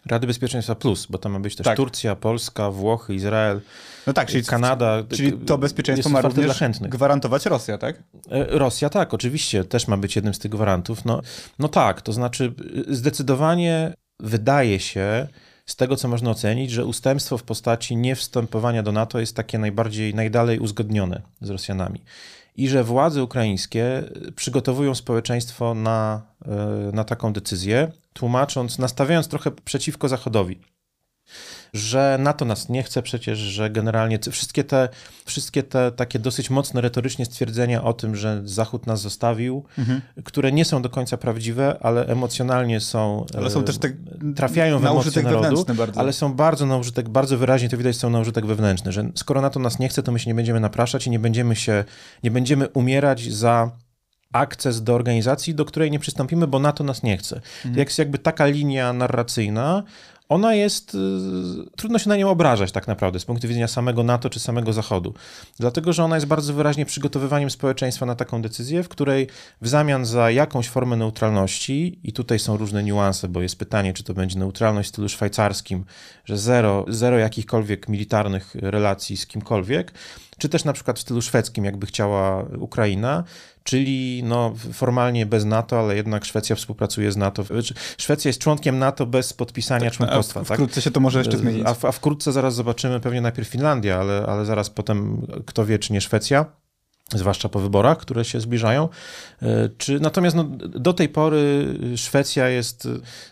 Rady 0.05 0.27
Bezpieczeństwa 0.27 0.75
Plus, 0.75 1.05
bo 1.05 1.17
tam 1.17 1.31
ma 1.31 1.39
być 1.39 1.55
też 1.55 1.65
tak. 1.65 1.77
Turcja, 1.77 2.15
Polska, 2.15 2.71
Włochy, 2.71 3.15
Izrael. 3.15 3.61
No 4.07 4.13
tak, 4.13 4.27
czyli 4.27 4.45
Kanada. 4.45 5.03
Czyli 5.09 5.31
to 5.31 5.57
bezpieczeństwo 5.57 6.09
ma 6.09 6.21
również 6.21 6.59
gwarantować 6.81 7.45
Rosja, 7.45 7.77
tak? 7.77 8.03
E, 8.31 8.45
Rosja, 8.57 8.89
tak, 8.89 9.13
oczywiście, 9.13 9.63
też 9.63 9.87
ma 9.87 9.97
być 9.97 10.15
jednym 10.15 10.33
z 10.33 10.39
tych 10.39 10.51
gwarantów. 10.51 11.05
No, 11.05 11.21
no 11.59 11.67
tak, 11.67 12.01
to 12.01 12.13
znaczy 12.13 12.53
zdecydowanie 12.87 13.93
wydaje 14.19 14.79
się, 14.79 15.27
z 15.65 15.75
tego 15.75 15.95
co 15.95 16.07
można 16.07 16.31
ocenić, 16.31 16.71
że 16.71 16.85
ustępstwo 16.85 17.37
w 17.37 17.43
postaci 17.43 17.95
niewstępowania 17.95 18.83
do 18.83 18.91
NATO 18.91 19.19
jest 19.19 19.35
takie 19.35 19.57
najbardziej, 19.57 20.15
najdalej 20.15 20.59
uzgodnione 20.59 21.21
z 21.41 21.49
Rosjanami. 21.49 22.01
I 22.55 22.69
że 22.69 22.83
władze 22.83 23.23
ukraińskie 23.23 24.03
przygotowują 24.35 24.95
społeczeństwo 24.95 25.73
na, 25.73 26.21
e, 26.45 26.91
na 26.93 27.03
taką 27.03 27.33
decyzję, 27.33 27.91
tłumacząc, 28.13 28.79
nastawiając 28.79 29.27
trochę 29.27 29.51
przeciwko 29.51 30.09
Zachodowi 30.09 30.61
że 31.73 32.17
NATO 32.19 32.45
nas 32.45 32.69
nie 32.69 32.83
chce 32.83 33.01
przecież, 33.01 33.39
że 33.39 33.69
generalnie 33.69 34.19
wszystkie 34.31 34.63
te, 34.63 34.89
wszystkie 35.25 35.63
te 35.63 35.91
takie 35.91 36.19
dosyć 36.19 36.49
mocne 36.49 36.81
retorycznie 36.81 37.25
stwierdzenia 37.25 37.83
o 37.83 37.93
tym, 37.93 38.15
że 38.15 38.41
Zachód 38.45 38.87
nas 38.87 39.01
zostawił, 39.01 39.63
mhm. 39.77 40.01
które 40.23 40.51
nie 40.51 40.65
są 40.65 40.81
do 40.81 40.89
końca 40.89 41.17
prawdziwe, 41.17 41.77
ale 41.81 42.07
emocjonalnie 42.07 42.79
są, 42.79 43.25
ale 43.37 43.49
są 43.49 43.63
też 43.63 43.77
tak 43.77 43.91
trafiają 44.35 44.79
w 44.79 44.85
emocje 44.85 45.23
narodu, 45.23 45.65
ale 45.95 46.13
są 46.13 46.33
bardzo 46.33 46.65
na 46.65 46.77
użytek, 46.77 47.09
bardzo 47.09 47.37
wyraźnie 47.37 47.69
to 47.69 47.77
widać, 47.77 47.95
są 47.95 48.09
na 48.09 48.19
użytek 48.19 48.45
wewnętrzny, 48.45 48.91
że 48.91 49.09
skoro 49.15 49.41
NATO 49.41 49.59
nas 49.59 49.79
nie 49.79 49.89
chce, 49.89 50.03
to 50.03 50.11
my 50.11 50.19
się 50.19 50.29
nie 50.29 50.35
będziemy 50.35 50.59
napraszać 50.59 51.07
i 51.07 51.09
nie 51.09 51.19
będziemy 51.19 51.55
się, 51.55 51.83
nie 52.23 52.31
będziemy 52.31 52.69
umierać 52.69 53.31
za 53.31 53.71
akces 54.33 54.83
do 54.83 54.95
organizacji, 54.95 55.55
do 55.55 55.65
której 55.65 55.91
nie 55.91 55.99
przystąpimy, 55.99 56.47
bo 56.47 56.59
NATO 56.59 56.83
nas 56.83 57.03
nie 57.03 57.17
chce. 57.17 57.35
Mhm. 57.35 57.75
Jak 57.77 57.97
jakby 57.97 58.17
taka 58.17 58.45
linia 58.45 58.93
narracyjna, 58.93 59.83
ona 60.29 60.53
jest, 60.53 60.95
y, 60.95 60.97
trudno 61.75 61.99
się 61.99 62.09
na 62.09 62.17
nią 62.17 62.29
obrażać 62.29 62.71
tak 62.71 62.87
naprawdę 62.87 63.19
z 63.19 63.25
punktu 63.25 63.47
widzenia 63.47 63.67
samego 63.67 64.03
NATO 64.03 64.29
czy 64.29 64.39
samego 64.39 64.73
Zachodu. 64.73 65.13
Dlatego, 65.59 65.93
że 65.93 66.03
ona 66.03 66.15
jest 66.15 66.27
bardzo 66.27 66.53
wyraźnie 66.53 66.85
przygotowywaniem 66.85 67.49
społeczeństwa 67.49 68.05
na 68.05 68.15
taką 68.15 68.41
decyzję, 68.41 68.83
w 68.83 68.89
której 68.89 69.27
w 69.61 69.67
zamian 69.67 70.05
za 70.05 70.31
jakąś 70.31 70.69
formę 70.69 70.95
neutralności, 70.95 71.99
i 72.03 72.13
tutaj 72.13 72.39
są 72.39 72.57
różne 72.57 72.83
niuanse, 72.83 73.27
bo 73.27 73.41
jest 73.41 73.59
pytanie, 73.59 73.93
czy 73.93 74.03
to 74.03 74.13
będzie 74.13 74.39
neutralność 74.39 74.89
w 74.89 74.91
stylu 74.91 75.09
szwajcarskim, 75.09 75.85
że 76.25 76.37
zero, 76.37 76.85
zero 76.87 77.17
jakichkolwiek 77.17 77.89
militarnych 77.89 78.55
relacji 78.55 79.17
z 79.17 79.27
kimkolwiek, 79.27 79.93
czy 80.37 80.49
też 80.49 80.63
na 80.63 80.73
przykład 80.73 80.99
w 80.99 81.01
stylu 81.01 81.21
szwedzkim, 81.21 81.65
jakby 81.65 81.85
chciała 81.85 82.45
Ukraina, 82.59 83.23
czyli 83.63 84.23
no, 84.23 84.53
formalnie 84.73 85.25
bez 85.25 85.45
NATO, 85.45 85.79
ale 85.79 85.95
jednak 85.95 86.25
Szwecja 86.25 86.55
współpracuje 86.55 87.11
z 87.11 87.17
NATO. 87.17 87.43
Znaczy, 87.43 87.73
Szwecja 87.97 88.29
jest 88.29 88.39
członkiem 88.39 88.79
NATO 88.79 89.05
bez 89.05 89.33
podpisania 89.33 89.85
tak, 89.85 89.93
członkostwa. 89.93 90.39
A 90.39 90.43
tak? 90.43 90.57
wkrótce 90.57 90.75
tak? 90.75 90.83
się 90.83 90.91
to 90.91 90.99
może 90.99 91.19
jeszcze 91.19 91.37
zmienić. 91.37 91.63
A, 91.65 91.87
a 91.87 91.91
wkrótce 91.91 92.31
zaraz 92.31 92.55
zobaczymy, 92.55 92.99
pewnie 92.99 93.21
najpierw 93.21 93.47
Finlandia, 93.47 93.99
ale, 93.99 94.25
ale 94.27 94.45
zaraz 94.45 94.69
potem 94.69 95.27
kto 95.45 95.65
wie, 95.65 95.79
czy 95.79 95.93
nie 95.93 96.01
Szwecja 96.01 96.45
zwłaszcza 97.11 97.49
po 97.49 97.59
wyborach, 97.59 97.97
które 97.97 98.25
się 98.25 98.41
zbliżają. 98.41 98.89
E, 99.41 99.69
czy, 99.77 99.99
natomiast 99.99 100.35
no, 100.35 100.43
do 100.59 100.93
tej 100.93 101.09
pory 101.09 101.65
Szwecja 101.95 102.49
jest, 102.49 102.87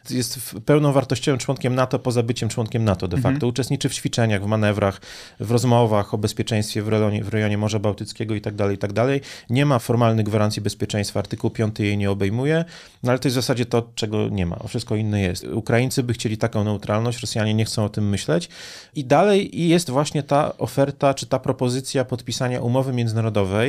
jest 0.09 0.39
pełnowartościowym 0.65 1.39
członkiem 1.39 1.75
NATO 1.75 1.99
poza 1.99 2.23
byciem 2.23 2.49
członkiem 2.49 2.85
NATO 2.85 3.07
de 3.07 3.17
facto. 3.17 3.29
Mhm. 3.29 3.49
Uczestniczy 3.49 3.89
w 3.89 3.93
ćwiczeniach, 3.93 4.43
w 4.43 4.45
manewrach, 4.45 5.01
w 5.39 5.51
rozmowach 5.51 6.13
o 6.13 6.17
bezpieczeństwie 6.17 6.81
w 6.81 6.87
rejonie, 6.87 7.23
w 7.23 7.29
rejonie 7.29 7.57
Morza 7.57 7.79
Bałtyckiego 7.79 8.35
i 8.35 8.41
tak 8.41 8.55
dalej, 8.55 8.75
i 8.75 8.79
tak 8.79 8.93
dalej. 8.93 9.21
Nie 9.49 9.65
ma 9.65 9.79
formalnych 9.79 10.25
gwarancji 10.25 10.61
bezpieczeństwa, 10.61 11.19
artykuł 11.19 11.49
5 11.49 11.79
jej 11.79 11.97
nie 11.97 12.11
obejmuje, 12.11 12.65
no 13.03 13.11
ale 13.11 13.19
to 13.19 13.27
jest 13.27 13.37
w 13.37 13.41
zasadzie 13.41 13.65
to, 13.65 13.89
czego 13.95 14.29
nie 14.29 14.45
ma. 14.45 14.59
Wszystko 14.67 14.95
inne 14.95 15.21
jest. 15.21 15.43
Ukraińcy 15.43 16.03
by 16.03 16.13
chcieli 16.13 16.37
taką 16.37 16.63
neutralność, 16.63 17.21
Rosjanie 17.21 17.53
nie 17.53 17.65
chcą 17.65 17.85
o 17.85 17.89
tym 17.89 18.09
myśleć. 18.09 18.49
I 18.95 19.05
dalej 19.05 19.67
jest 19.67 19.89
właśnie 19.89 20.23
ta 20.23 20.57
oferta, 20.57 21.13
czy 21.13 21.25
ta 21.25 21.39
propozycja 21.39 22.05
podpisania 22.05 22.61
umowy 22.61 22.93
międzynarodowej, 22.93 23.60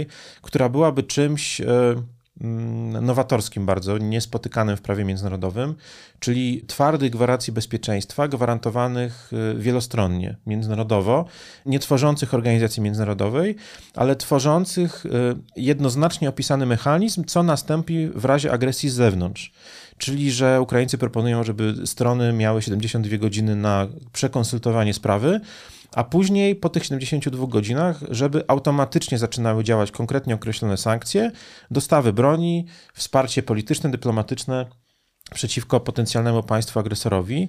która 0.43 0.69
byłaby 0.69 1.03
czymś 1.03 1.61
e, 1.61 1.65
mm, 2.41 3.07
nowatorskim 3.07 3.67
bardzo, 3.67 3.99
niespotykanym 3.99 4.77
w 4.77 4.83
prawie 4.83 5.05
międzynarodowym, 5.05 5.75
czyli 6.19 6.65
twardych 6.67 7.11
gwarancji 7.11 7.53
bezpieczeństwa 7.53 8.29
gwarantowanych 8.29 9.31
e, 9.33 9.55
wielostronnie, 9.59 10.37
międzynarodowo, 10.47 11.25
nie 11.67 11.79
tworzących 11.79 12.35
organizacji 12.35 12.83
międzynarodowej, 12.83 13.57
ale 13.95 14.17
tworzących 14.17 15.07
e, 15.07 15.11
jednoznacznie 15.57 16.29
opisany 16.29 16.67
mechanizm, 16.67 17.25
co 17.25 17.43
nastąpi 17.43 18.09
w 18.15 18.25
razie 18.25 18.53
agresji 18.53 18.89
z 18.89 18.95
zewnątrz. 18.95 19.53
Czyli, 19.99 20.33
że 20.33 20.61
Ukraińcy 20.61 20.99
proponują, 20.99 21.45
żeby 21.45 21.87
strony 21.87 22.33
miały 22.33 22.63
72 22.63 23.17
godziny 23.17 23.57
na 23.57 23.89
przekonsultowanie 24.13 24.95
sprawy, 24.95 25.41
a 25.95 26.05
później 26.05 26.57
po 26.57 26.69
tych 26.69 26.85
72 26.85 27.47
godzinach, 27.47 28.01
żeby 28.11 28.45
automatycznie 28.49 29.19
zaczynały 29.19 29.65
działać 29.65 29.91
konkretnie 29.91 30.35
określone 30.35 30.77
sankcje, 30.77 31.31
dostawy 31.71 32.13
broni, 32.13 32.67
wsparcie 32.95 33.43
polityczne, 33.43 33.91
dyplomatyczne 33.91 34.67
przeciwko 35.35 35.81
potencjalnemu 35.81 36.43
państwu 36.43 36.81
agresorowi. 36.81 37.49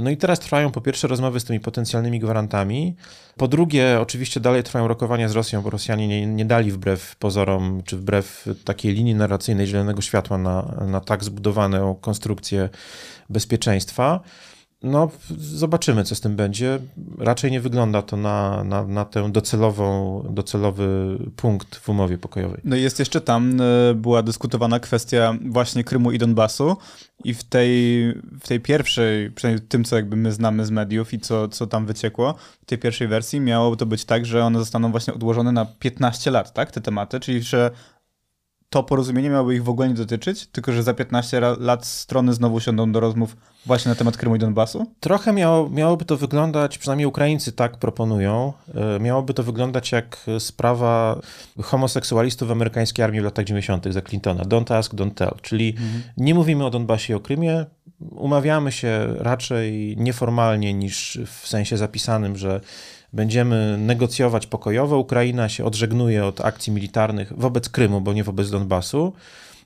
No 0.00 0.10
i 0.10 0.16
teraz 0.16 0.40
trwają 0.40 0.70
po 0.70 0.80
pierwsze 0.80 1.08
rozmowy 1.08 1.40
z 1.40 1.44
tymi 1.44 1.60
potencjalnymi 1.60 2.20
gwarantami. 2.20 2.96
Po 3.36 3.48
drugie, 3.48 3.98
oczywiście 4.00 4.40
dalej 4.40 4.62
trwają 4.62 4.88
rokowania 4.88 5.28
z 5.28 5.32
Rosją, 5.32 5.62
bo 5.62 5.70
Rosjanie 5.70 6.08
nie, 6.08 6.26
nie 6.26 6.44
dali 6.44 6.72
wbrew 6.72 7.16
pozorom, 7.16 7.82
czy 7.84 7.96
wbrew 7.96 8.46
takiej 8.64 8.94
linii 8.94 9.14
narracyjnej 9.14 9.66
zielonego 9.66 10.02
światła 10.02 10.38
na, 10.38 10.74
na 10.86 11.00
tak 11.00 11.24
zbudowaną 11.24 11.94
konstrukcję 11.94 12.68
bezpieczeństwa. 13.30 14.20
No, 14.84 15.10
zobaczymy, 15.38 16.04
co 16.04 16.14
z 16.14 16.20
tym 16.20 16.36
będzie. 16.36 16.78
Raczej 17.18 17.50
nie 17.50 17.60
wygląda 17.60 18.02
to 18.02 18.16
na, 18.16 18.64
na, 18.64 18.86
na 18.86 19.04
tę 19.04 19.32
docelową, 19.32 20.22
docelowy 20.30 21.18
punkt 21.36 21.76
w 21.76 21.88
umowie 21.88 22.18
pokojowej. 22.18 22.60
No 22.64 22.76
i 22.76 22.82
jest 22.82 22.98
jeszcze 22.98 23.20
tam, 23.20 23.60
e, 23.60 23.94
była 23.94 24.22
dyskutowana 24.22 24.80
kwestia 24.80 25.34
właśnie 25.50 25.84
Krymu 25.84 26.12
i 26.12 26.18
Donbasu 26.18 26.76
i 27.24 27.34
w 27.34 27.44
tej, 27.44 27.68
w 28.40 28.48
tej 28.48 28.60
pierwszej, 28.60 29.30
przynajmniej 29.30 29.68
tym, 29.68 29.84
co 29.84 29.96
jakby 29.96 30.16
my 30.16 30.32
znamy 30.32 30.66
z 30.66 30.70
mediów 30.70 31.12
i 31.12 31.18
co, 31.18 31.48
co 31.48 31.66
tam 31.66 31.86
wyciekło, 31.86 32.34
w 32.62 32.64
tej 32.66 32.78
pierwszej 32.78 33.08
wersji 33.08 33.40
miało 33.40 33.76
to 33.76 33.86
być 33.86 34.04
tak, 34.04 34.26
że 34.26 34.44
one 34.44 34.58
zostaną 34.58 34.90
właśnie 34.90 35.14
odłożone 35.14 35.52
na 35.52 35.66
15 35.78 36.30
lat, 36.30 36.54
tak, 36.54 36.70
te 36.70 36.80
tematy, 36.80 37.20
czyli 37.20 37.42
że 37.42 37.70
to 38.74 38.82
porozumienie 38.82 39.30
miałoby 39.30 39.54
ich 39.54 39.64
w 39.64 39.68
ogóle 39.68 39.88
nie 39.88 39.94
dotyczyć, 39.94 40.46
tylko 40.46 40.72
że 40.72 40.82
za 40.82 40.94
15 40.94 41.40
lat 41.58 41.86
strony 41.86 42.34
znowu 42.34 42.60
siądą 42.60 42.92
do 42.92 43.00
rozmów 43.00 43.36
właśnie 43.66 43.88
na 43.88 43.94
temat 43.94 44.16
Krymu 44.16 44.36
i 44.36 44.38
Donbasu? 44.38 44.86
Trochę 45.00 45.32
miało, 45.32 45.70
miałoby 45.70 46.04
to 46.04 46.16
wyglądać, 46.16 46.78
przynajmniej 46.78 47.06
Ukraińcy 47.06 47.52
tak 47.52 47.76
proponują, 47.76 48.52
e, 48.74 49.00
miałoby 49.00 49.34
to 49.34 49.42
wyglądać 49.42 49.92
jak 49.92 50.26
sprawa 50.38 51.20
homoseksualistów 51.62 52.48
w 52.48 52.50
amerykańskiej 52.50 53.04
armii 53.04 53.20
w 53.20 53.24
latach 53.24 53.44
90. 53.44 53.92
za 53.92 54.02
Clintona. 54.02 54.42
Don't 54.42 54.74
ask, 54.74 54.94
don't 54.94 55.14
tell. 55.14 55.34
Czyli 55.42 55.68
mhm. 55.68 56.02
nie 56.16 56.34
mówimy 56.34 56.66
o 56.66 56.70
Donbasie 56.70 57.12
i 57.12 57.16
o 57.16 57.20
Krymie, 57.20 57.66
umawiamy 58.10 58.72
się 58.72 59.14
raczej 59.18 59.96
nieformalnie 59.98 60.74
niż 60.74 61.18
w 61.26 61.48
sensie 61.48 61.76
zapisanym, 61.76 62.36
że 62.36 62.60
będziemy 63.14 63.76
negocjować 63.78 64.46
pokojowo. 64.46 64.98
Ukraina 64.98 65.48
się 65.48 65.64
odżegnuje 65.64 66.24
od 66.24 66.40
akcji 66.40 66.72
militarnych 66.72 67.32
wobec 67.36 67.68
Krymu, 67.68 68.00
bo 68.00 68.12
nie 68.12 68.24
wobec 68.24 68.50
Donbasu. 68.50 69.12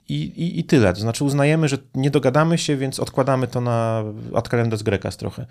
I, 0.08 0.14
i, 0.14 0.60
I 0.60 0.64
tyle. 0.64 0.92
To 0.92 1.00
znaczy 1.00 1.24
uznajemy, 1.24 1.68
że 1.68 1.78
nie 1.94 2.10
dogadamy 2.10 2.58
się, 2.58 2.76
więc 2.76 3.00
odkładamy 3.00 3.46
to 3.46 3.60
na 3.60 4.04
ad 4.34 4.48
calendas 4.48 4.82
grecas 4.82 5.16
trochę. 5.16 5.46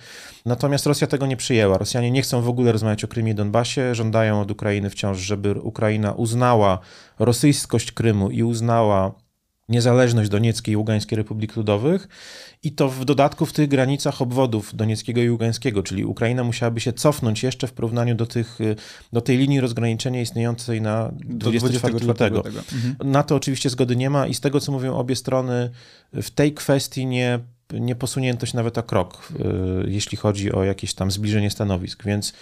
Natomiast 0.46 0.86
Rosja 0.86 1.08
tego 1.08 1.28
nie 1.28 1.38
przyjęła. 1.38 1.78
Rosjanie 1.78 2.12
nie 2.12 2.22
chcą 2.22 2.42
w 2.42 2.50
ogóle 2.50 2.72
rozmawiać 2.72 3.04
o 3.04 3.08
Krymie 3.08 3.32
i 3.32 3.36
Donbasie. 3.36 3.96
Żądają 3.96 4.42
od 4.42 4.52
Ukrainy 4.52 4.90
wciąż, 4.90 5.18
żeby 5.18 5.54
Ukraina 5.54 6.12
uznała 6.12 6.80
rosyjskość 7.20 7.92
Krymu 7.92 8.32
i 8.32 8.44
uznała 8.44 9.12
niezależność 9.70 10.30
Donieckiej 10.30 10.74
i 10.74 10.78
Ługańskiej 10.78 11.16
Republik 11.16 11.56
Ludowych 11.56 12.08
i 12.64 12.72
to 12.72 12.90
w 12.90 13.06
dodatku 13.06 13.46
w 13.46 13.54
tych 13.54 13.70
granicach 13.70 14.22
obwodów 14.22 14.76
Donieckiego 14.76 15.22
i 15.22 15.30
Ługańskiego, 15.30 15.84
czyli 15.84 16.06
Ukraina 16.06 16.44
musiałaby 16.44 16.80
się 16.80 16.94
cofnąć 16.94 17.44
jeszcze 17.44 17.68
w 17.68 17.74
porównaniu 17.74 18.16
do, 18.16 18.26
tych, 18.26 18.60
do 19.14 19.22
tej 19.22 19.38
linii 19.38 19.62
rozgraniczenia 19.62 20.22
istniejącej 20.22 20.82
na 20.82 21.12
24 21.14 22.00
lutego. 22.00 22.44
Mhm. 22.46 22.96
Na 23.12 23.24
to 23.24 23.36
oczywiście 23.36 23.70
zgody 23.70 23.96
nie 23.96 24.10
ma 24.10 24.28
i 24.28 24.34
z 24.34 24.40
tego, 24.40 24.60
co 24.60 24.72
mówią 24.72 24.96
obie 24.96 25.16
strony, 25.16 25.70
w 26.14 26.30
tej 26.30 26.54
kwestii 26.54 27.06
nie 27.06 27.40
nie 27.74 27.96
posunięto 27.96 28.46
się 28.46 28.58
nawet 28.58 28.78
o 28.78 28.84
krok, 28.84 29.28
y, 29.86 29.90
jeśli 29.90 30.18
chodzi 30.18 30.52
o 30.52 30.64
jakieś 30.64 30.94
tam 30.94 31.12
zbliżenie 31.12 31.52
stanowisk, 31.52 32.04
więc 32.04 32.34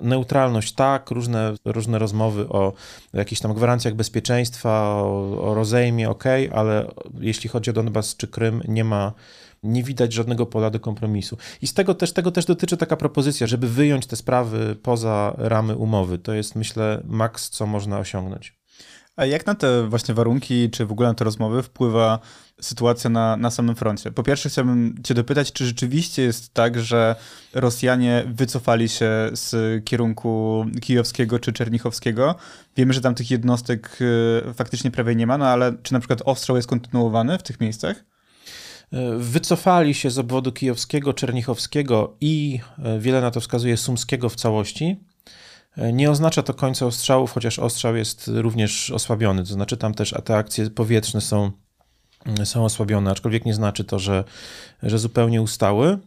neutralność 0.00 0.72
tak, 0.72 1.10
różne, 1.10 1.54
różne 1.64 1.98
rozmowy 1.98 2.48
o 2.48 2.72
jakichś 3.12 3.40
tam 3.40 3.54
gwarancjach 3.54 3.94
bezpieczeństwa, 3.94 4.70
o, 5.02 5.42
o 5.42 5.54
rozejmie, 5.54 6.10
ok, 6.10 6.24
ale 6.52 6.86
jeśli 7.20 7.48
chodzi 7.48 7.70
o 7.70 7.72
Donbas 7.72 8.16
czy 8.16 8.28
Krym, 8.28 8.62
nie 8.68 8.84
ma, 8.84 9.12
nie 9.62 9.82
widać 9.82 10.12
żadnego 10.12 10.46
pola 10.46 10.70
do 10.70 10.80
kompromisu. 10.80 11.36
I 11.62 11.66
z 11.66 11.74
tego 11.74 11.94
też, 11.94 12.12
tego 12.12 12.30
też 12.30 12.44
dotyczy 12.44 12.76
taka 12.76 12.96
propozycja, 12.96 13.46
żeby 13.46 13.68
wyjąć 13.68 14.06
te 14.06 14.16
sprawy 14.16 14.76
poza 14.82 15.34
ramy 15.38 15.76
umowy. 15.76 16.18
To 16.18 16.34
jest, 16.34 16.56
myślę, 16.56 17.02
maks, 17.04 17.50
co 17.50 17.66
można 17.66 17.98
osiągnąć. 17.98 18.56
A 19.16 19.26
jak 19.26 19.46
na 19.46 19.54
te 19.54 19.88
właśnie 19.88 20.14
warunki, 20.14 20.70
czy 20.70 20.86
w 20.86 20.92
ogóle 20.92 21.08
na 21.08 21.14
te 21.14 21.24
rozmowy 21.24 21.62
wpływa 21.62 22.18
sytuacja 22.60 23.10
na, 23.10 23.36
na 23.36 23.50
samym 23.50 23.76
froncie? 23.76 24.12
Po 24.12 24.22
pierwsze 24.22 24.48
chciałbym 24.48 24.94
cię 25.04 25.14
dopytać, 25.14 25.52
czy 25.52 25.66
rzeczywiście 25.66 26.22
jest 26.22 26.54
tak, 26.54 26.80
że 26.80 27.16
Rosjanie 27.54 28.24
wycofali 28.26 28.88
się 28.88 29.10
z 29.32 29.84
kierunku 29.84 30.64
kijowskiego 30.82 31.38
czy 31.38 31.52
czernichowskiego? 31.52 32.34
Wiemy, 32.76 32.92
że 32.92 33.00
tam 33.00 33.14
tych 33.14 33.30
jednostek 33.30 33.98
y, 34.48 34.54
faktycznie 34.54 34.90
prawie 34.90 35.14
nie 35.14 35.26
ma, 35.26 35.38
no 35.38 35.46
ale 35.46 35.72
czy 35.82 35.92
na 35.92 36.00
przykład 36.00 36.22
ostrzał 36.24 36.56
jest 36.56 36.68
kontynuowany 36.68 37.38
w 37.38 37.42
tych 37.42 37.60
miejscach? 37.60 38.04
E, 38.92 39.18
wycofali 39.18 39.94
się 39.94 40.10
z 40.10 40.18
obwodu 40.18 40.52
kijowskiego, 40.52 41.12
czernichowskiego 41.12 42.16
i 42.20 42.60
e, 42.78 42.98
wiele 42.98 43.20
na 43.20 43.30
to 43.30 43.40
wskazuje 43.40 43.76
sumskiego 43.76 44.28
w 44.28 44.36
całości. 44.36 44.96
E, 45.76 45.92
nie 45.92 46.10
oznacza 46.10 46.42
to 46.42 46.54
końca 46.54 46.86
ostrzałów, 46.86 47.32
chociaż 47.32 47.58
ostrzał 47.58 47.96
jest 47.96 48.30
również 48.34 48.90
osłabiony. 48.90 49.44
To 49.44 49.52
znaczy, 49.52 49.76
tam 49.76 49.94
też 49.94 50.14
te 50.24 50.36
akcje 50.36 50.70
powietrzne 50.70 51.20
są, 51.20 51.50
mm, 52.26 52.46
są 52.46 52.64
osłabione, 52.64 53.10
aczkolwiek 53.10 53.44
nie 53.44 53.54
znaczy 53.54 53.84
to, 53.84 53.98
że, 53.98 54.24
że 54.82 54.98
zupełnie 54.98 55.42
ustały. 55.42 55.98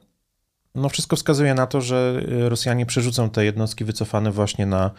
No, 0.76 0.90
wszystko 0.90 1.16
wskazuje 1.16 1.54
na 1.54 1.68
to, 1.68 1.82
że 1.82 2.22
Rosjanie 2.28 2.86
przerzucą 2.86 3.30
te 3.30 3.46
jednostki 3.46 3.86
wycofane 3.86 4.32
właśnie 4.32 4.66
na, 4.66 4.92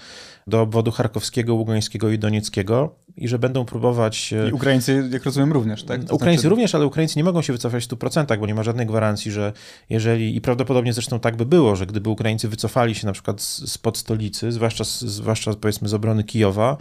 do 0.47 0.61
obwodu 0.61 0.91
charkowskiego, 0.91 1.55
ługańskiego 1.55 2.11
i 2.11 2.19
donieckiego 2.19 2.95
i 3.17 3.29
że 3.29 3.39
będą 3.39 3.65
próbować... 3.65 4.33
E, 4.33 4.49
I 4.49 4.53
Ukraińcy, 4.53 5.09
jak 5.13 5.25
rozumiem, 5.25 5.53
również, 5.53 5.85
tak? 5.85 6.05
To 6.05 6.15
Ukraińcy 6.15 6.41
znaczy... 6.41 6.51
również, 6.51 6.75
ale 6.75 6.87
Ukraińcy 6.87 7.17
nie 7.17 7.25
mogą 7.25 7.43
się 7.43 7.53
wycofać 7.53 7.85
w 7.85 7.89
100%, 7.89 8.39
bo 8.39 8.47
nie 8.47 8.55
ma 8.55 8.63
żadnej 8.63 8.87
gwarancji, 8.87 9.31
że 9.31 9.53
jeżeli, 9.91 10.37
i 10.37 10.41
prawdopodobnie 10.41 10.93
zresztą 10.93 11.21
tak 11.21 11.37
by 11.37 11.47
było, 11.47 11.77
że 11.77 11.87
gdyby 11.87 12.11
Ukraińcy 12.11 12.49
wycofali 12.49 12.95
się 12.95 13.07
na 13.07 13.13
przykład 13.13 13.43
spod 13.43 13.99
stolicy, 13.99 14.53
zwłaszcza, 14.53 14.85
zwłaszcza 14.85 15.55
powiedzmy 15.55 15.89
z 15.89 15.95
obrony 15.95 16.25
Kijowa, 16.25 16.77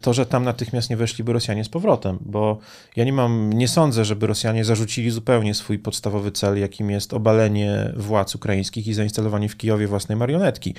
to 0.00 0.14
że 0.14 0.26
tam 0.26 0.44
natychmiast 0.44 0.90
nie 0.90 0.96
weszliby 0.96 1.32
Rosjanie 1.32 1.64
z 1.64 1.68
powrotem, 1.68 2.18
bo 2.20 2.58
ja 2.96 3.04
nie 3.04 3.12
mam, 3.12 3.52
nie 3.52 3.68
sądzę, 3.68 4.04
żeby 4.04 4.26
Rosjanie 4.26 4.64
zarzucili 4.64 5.10
zupełnie 5.10 5.54
swój 5.54 5.78
podstawowy 5.78 6.32
cel, 6.32 6.60
jakim 6.60 6.90
jest 6.90 7.14
obalenie 7.14 7.92
władz 7.96 8.34
ukraińskich 8.34 8.86
i 8.86 8.94
zainstalowanie 8.94 9.48
w 9.48 9.56
Kijowie 9.56 9.86
własnej 9.86 10.18
marionetki. 10.18 10.74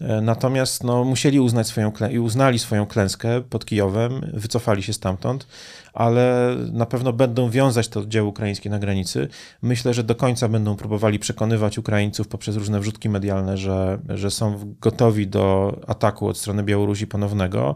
E, 0.00 0.20
natomiast 0.20 0.84
no, 0.84 1.04
musieli 1.04 1.40
uznać 1.40 1.66
swoją 1.66 1.92
i 2.10 2.18
uznali 2.18 2.58
swoją 2.58 2.86
klęskę 2.86 3.40
pod 3.40 3.64
Kijowem, 3.64 4.30
wycofali 4.32 4.82
się 4.82 4.92
stamtąd, 4.92 5.46
ale 5.92 6.56
na 6.72 6.86
pewno 6.86 7.12
będą 7.12 7.50
wiązać 7.50 7.88
to 7.88 8.00
oddziały 8.00 8.28
ukraińskie 8.28 8.70
na 8.70 8.78
granicy. 8.78 9.28
Myślę, 9.62 9.94
że 9.94 10.04
do 10.04 10.14
końca 10.14 10.48
będą 10.48 10.76
próbowali 10.76 11.18
przekonywać 11.18 11.78
Ukraińców 11.78 12.28
poprzez 12.28 12.56
różne 12.56 12.80
wrzutki 12.80 13.08
medialne, 13.08 13.56
że, 13.56 13.98
że 14.08 14.30
są 14.30 14.74
gotowi 14.80 15.26
do 15.26 15.76
ataku 15.86 16.28
od 16.28 16.38
strony 16.38 16.62
Białorusi 16.62 17.06
ponownego, 17.06 17.74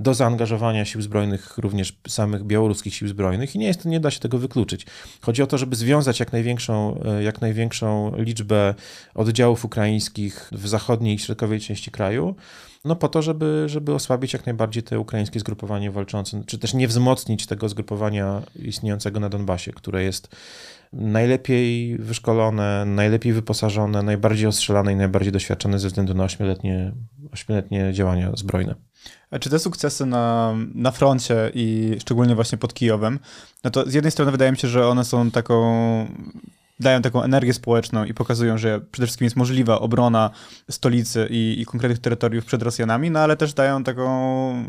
do 0.00 0.14
zaangażowania 0.14 0.84
sił 0.84 1.02
zbrojnych, 1.02 1.58
również 1.58 1.96
samych 2.08 2.44
białoruskich 2.44 2.94
sił 2.94 3.08
zbrojnych 3.08 3.54
i 3.54 3.58
nie, 3.58 3.66
jest, 3.66 3.84
nie 3.84 4.00
da 4.00 4.10
się 4.10 4.20
tego 4.20 4.38
wykluczyć. 4.38 4.86
Chodzi 5.20 5.42
o 5.42 5.46
to, 5.46 5.58
żeby 5.58 5.76
związać 5.76 6.20
jak 6.20 6.32
największą, 6.32 7.00
e, 7.04 7.22
jak 7.22 7.40
największą 7.40 8.16
liczbę 8.16 8.74
oddziałów 9.14 9.64
ukraińskich 9.64 10.50
w 10.52 10.68
zachodniej 10.68 11.14
i 11.14 11.18
środkowej 11.18 11.60
części 11.60 11.90
kraju, 11.90 12.34
no 12.84 12.96
po 12.96 13.08
to, 13.08 13.22
żeby, 13.22 13.64
żeby 13.66 13.94
osłabić 13.94 14.32
jak 14.32 14.46
najbardziej 14.46 14.82
te 14.82 14.98
ukraińskie 14.98 15.40
zgrupowanie 15.40 15.90
walczące, 15.90 16.42
czy 16.46 16.58
też 16.58 16.74
nie 16.74 16.88
wzmocnić 16.88 17.46
tego 17.46 17.68
zgrupowania 17.68 18.42
istniejącego 18.54 19.20
na 19.20 19.28
Donbasie, 19.28 19.72
które 19.72 20.04
jest 20.04 20.36
najlepiej 20.92 21.98
wyszkolone, 21.98 22.84
najlepiej 22.86 23.32
wyposażone, 23.32 24.02
najbardziej 24.02 24.46
ostrzelane 24.46 24.92
i 24.92 24.96
najbardziej 24.96 25.32
doświadczone 25.32 25.78
ze 25.78 25.88
względu 25.88 26.14
na 26.14 26.24
ośmioletnie, 26.24 26.92
ośmioletnie 27.32 27.92
działania 27.92 28.32
zbrojne. 28.36 28.74
A 29.30 29.38
czy 29.38 29.50
te 29.50 29.58
sukcesy 29.58 30.06
na, 30.06 30.54
na 30.74 30.90
froncie 30.90 31.50
i 31.54 31.96
szczególnie 32.00 32.34
właśnie 32.34 32.58
pod 32.58 32.74
Kijowem, 32.74 33.18
no 33.64 33.70
to 33.70 33.90
z 33.90 33.94
jednej 33.94 34.10
strony 34.10 34.30
wydaje 34.32 34.50
mi 34.52 34.58
się, 34.58 34.68
że 34.68 34.88
one 34.88 35.04
są 35.04 35.30
taką 35.30 35.56
dają 36.80 37.02
taką 37.02 37.22
energię 37.22 37.54
społeczną 37.54 38.04
i 38.04 38.14
pokazują, 38.14 38.58
że 38.58 38.80
przede 38.80 39.06
wszystkim 39.06 39.24
jest 39.24 39.36
możliwa 39.36 39.80
obrona 39.80 40.30
stolicy 40.70 41.26
i, 41.30 41.60
i 41.60 41.66
konkretnych 41.66 41.98
terytoriów 41.98 42.44
przed 42.44 42.62
Rosjanami, 42.62 43.10
no 43.10 43.20
ale 43.20 43.36
też 43.36 43.54
dają 43.54 43.84
taką 43.84 44.64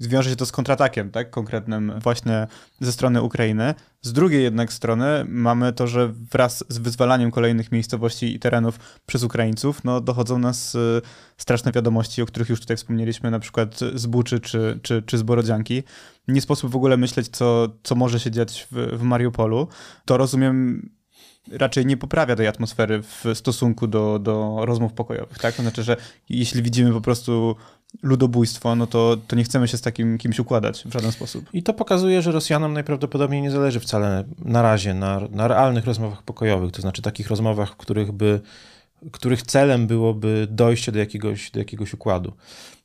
zwiąże 0.00 0.30
się 0.30 0.36
to 0.36 0.46
z 0.46 0.52
kontratakiem, 0.52 1.10
tak, 1.10 1.30
konkretnym 1.30 1.92
właśnie 2.02 2.46
ze 2.80 2.92
strony 2.92 3.22
Ukrainy. 3.22 3.74
Z 4.02 4.12
drugiej 4.12 4.42
jednak 4.42 4.72
strony 4.72 5.24
mamy 5.28 5.72
to, 5.72 5.86
że 5.86 6.08
wraz 6.08 6.64
z 6.68 6.78
wyzwalaniem 6.78 7.30
kolejnych 7.30 7.72
miejscowości 7.72 8.34
i 8.34 8.38
terenów 8.38 9.00
przez 9.06 9.22
Ukraińców, 9.22 9.84
no 9.84 10.00
dochodzą 10.00 10.38
nas 10.38 10.74
y, 10.74 11.02
straszne 11.36 11.72
wiadomości, 11.72 12.22
o 12.22 12.26
których 12.26 12.48
już 12.48 12.60
tutaj 12.60 12.76
wspomnieliśmy, 12.76 13.30
na 13.30 13.38
przykład 13.38 13.78
z 13.94 14.06
Buczy 14.06 14.40
czy, 14.40 14.78
czy, 14.82 15.02
czy 15.02 15.18
z 15.18 15.22
Borodzianki. 15.22 15.82
Nie 16.28 16.40
sposób 16.40 16.70
w 16.70 16.76
ogóle 16.76 16.96
myśleć, 16.96 17.28
co, 17.28 17.68
co 17.82 17.94
może 17.94 18.20
się 18.20 18.30
dziać 18.30 18.66
w, 18.70 18.98
w 18.98 19.02
Mariupolu. 19.02 19.68
To 20.04 20.16
rozumiem 20.16 20.90
raczej 21.48 21.86
nie 21.86 21.96
poprawia 21.96 22.36
tej 22.36 22.46
atmosfery 22.46 23.02
w 23.02 23.24
stosunku 23.34 23.86
do, 23.86 24.18
do 24.18 24.58
rozmów 24.60 24.92
pokojowych, 24.92 25.38
tak? 25.38 25.54
To 25.54 25.62
znaczy, 25.62 25.82
że 25.82 25.96
jeśli 26.28 26.62
widzimy 26.62 26.92
po 26.92 27.00
prostu 27.00 27.56
ludobójstwo, 28.02 28.76
no 28.76 28.86
to, 28.86 29.16
to 29.26 29.36
nie 29.36 29.44
chcemy 29.44 29.68
się 29.68 29.76
z 29.76 29.80
takim 29.80 30.18
kimś 30.18 30.38
układać 30.38 30.84
w 30.86 30.92
żaden 30.92 31.12
sposób. 31.12 31.44
I 31.52 31.62
to 31.62 31.74
pokazuje, 31.74 32.22
że 32.22 32.32
Rosjanom 32.32 32.72
najprawdopodobniej 32.72 33.42
nie 33.42 33.50
zależy 33.50 33.80
wcale 33.80 34.24
na 34.44 34.62
razie 34.62 34.94
na, 34.94 35.20
na 35.30 35.48
realnych 35.48 35.84
rozmowach 35.84 36.22
pokojowych, 36.22 36.72
to 36.72 36.82
znaczy 36.82 37.02
takich 37.02 37.28
rozmowach, 37.28 37.76
których 37.76 38.12
by 38.12 38.40
których 39.12 39.42
celem 39.42 39.86
byłoby 39.86 40.46
dojście 40.50 40.92
do 40.92 40.98
jakiegoś, 40.98 41.50
do 41.50 41.58
jakiegoś 41.58 41.94
układu. 41.94 42.32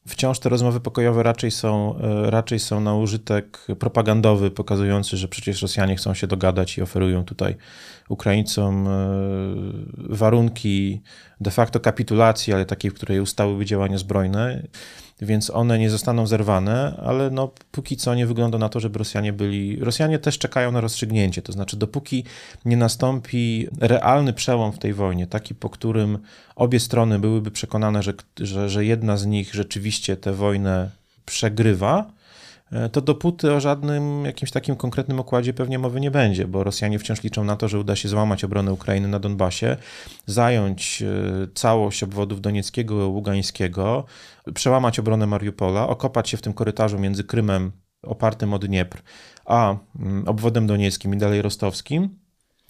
Wciąż 0.08 0.40
te 0.40 0.50
rozmowy 0.50 0.80
pokojowe 0.80 1.24
raczej 1.24 1.52
są, 1.52 2.00
e, 2.00 2.32
raczej 2.32 2.60
są 2.60 2.80
na 2.80 2.96
użytek 2.96 3.68
propagandowy, 3.80 4.52
pokazujący, 4.52 5.18
że 5.18 5.28
przecież 5.28 5.62
Rosjanie 5.62 5.96
chcą 5.96 6.14
się 6.14 6.28
dogadać 6.28 6.78
i 6.78 6.82
oferują 6.82 7.24
tutaj 7.24 7.56
Ukraińcom 8.10 8.88
e, 8.88 8.92
warunki 9.98 11.02
de 11.42 11.52
facto 11.52 11.80
kapitulacji, 11.80 12.54
ale 12.54 12.66
takiej, 12.66 12.92
w 12.92 12.94
której 12.94 13.20
ustałyby 13.20 13.66
działania 13.66 13.98
zbrojne 13.98 14.68
więc 15.22 15.50
one 15.50 15.80
nie 15.80 15.90
zostaną 15.90 16.28
zerwane, 16.28 17.02
ale 17.06 17.30
no, 17.30 17.52
póki 17.72 17.98
co 17.98 18.16
nie 18.16 18.26
wygląda 18.26 18.58
na 18.58 18.70
to, 18.70 18.80
żeby 18.80 19.00
Rosjanie 19.00 19.34
byli. 19.34 19.80
Rosjanie 19.80 20.20
też 20.20 20.38
czekają 20.38 20.72
na 20.72 20.82
rozstrzygnięcie, 20.82 21.42
to 21.42 21.52
znaczy, 21.52 21.78
dopóki 21.78 22.24
nie 22.66 22.78
nastąpi 22.78 23.68
realny 23.80 24.34
przełom 24.34 24.72
w 24.72 24.80
tej 24.80 24.94
wojnie, 24.94 25.28
taki 25.28 25.56
po 25.56 25.70
którym 25.70 26.18
obie 26.56 26.80
strony 26.80 27.20
byłyby 27.20 27.52
przekonane, 27.52 28.04
że, 28.04 28.14
że, 28.40 28.70
że 28.70 28.86
jedna 28.86 29.18
z 29.18 29.26
nich 29.26 29.54
rzeczywiście 29.54 30.18
tę 30.18 30.34
wojnę 30.34 30.90
przegrywa, 31.26 32.16
E, 32.72 32.90
to 32.90 33.02
dopóty 33.02 33.54
o 33.54 33.60
żadnym 33.60 34.26
jakimś 34.26 34.52
takim 34.52 34.76
konkretnym 34.76 35.20
okładzie 35.20 35.54
pewnie 35.54 35.80
mowy 35.80 36.00
nie 36.00 36.12
będzie, 36.12 36.48
bo 36.48 36.64
Rosjanie 36.64 37.00
wciąż 37.00 37.24
liczą 37.24 37.44
na 37.44 37.56
to, 37.56 37.68
że 37.68 37.80
uda 37.80 37.96
się 37.96 38.10
złamać 38.10 38.44
obronę 38.44 38.74
Ukrainy 38.74 39.08
na 39.08 39.20
Donbasie, 39.20 39.78
zająć 40.26 41.02
e, 41.02 41.08
całość 41.54 42.04
obwodów 42.04 42.42
donieckiego 42.42 43.06
i 43.06 43.08
ługańskiego, 43.08 44.06
przełamać 44.54 45.00
obronę 45.00 45.28
Mariupola, 45.28 45.88
okopać 45.88 46.30
się 46.30 46.38
w 46.38 46.42
tym 46.42 46.54
korytarzu 46.54 47.00
między 47.00 47.24
Krymem 47.24 47.72
opartym 48.04 48.54
o 48.54 48.60
Dniepr, 48.60 49.02
a 49.46 49.76
mm, 50.00 50.28
obwodem 50.28 50.68
donieckim 50.68 51.14
i 51.14 51.18
dalej 51.18 51.42
rostowskim, 51.42 52.10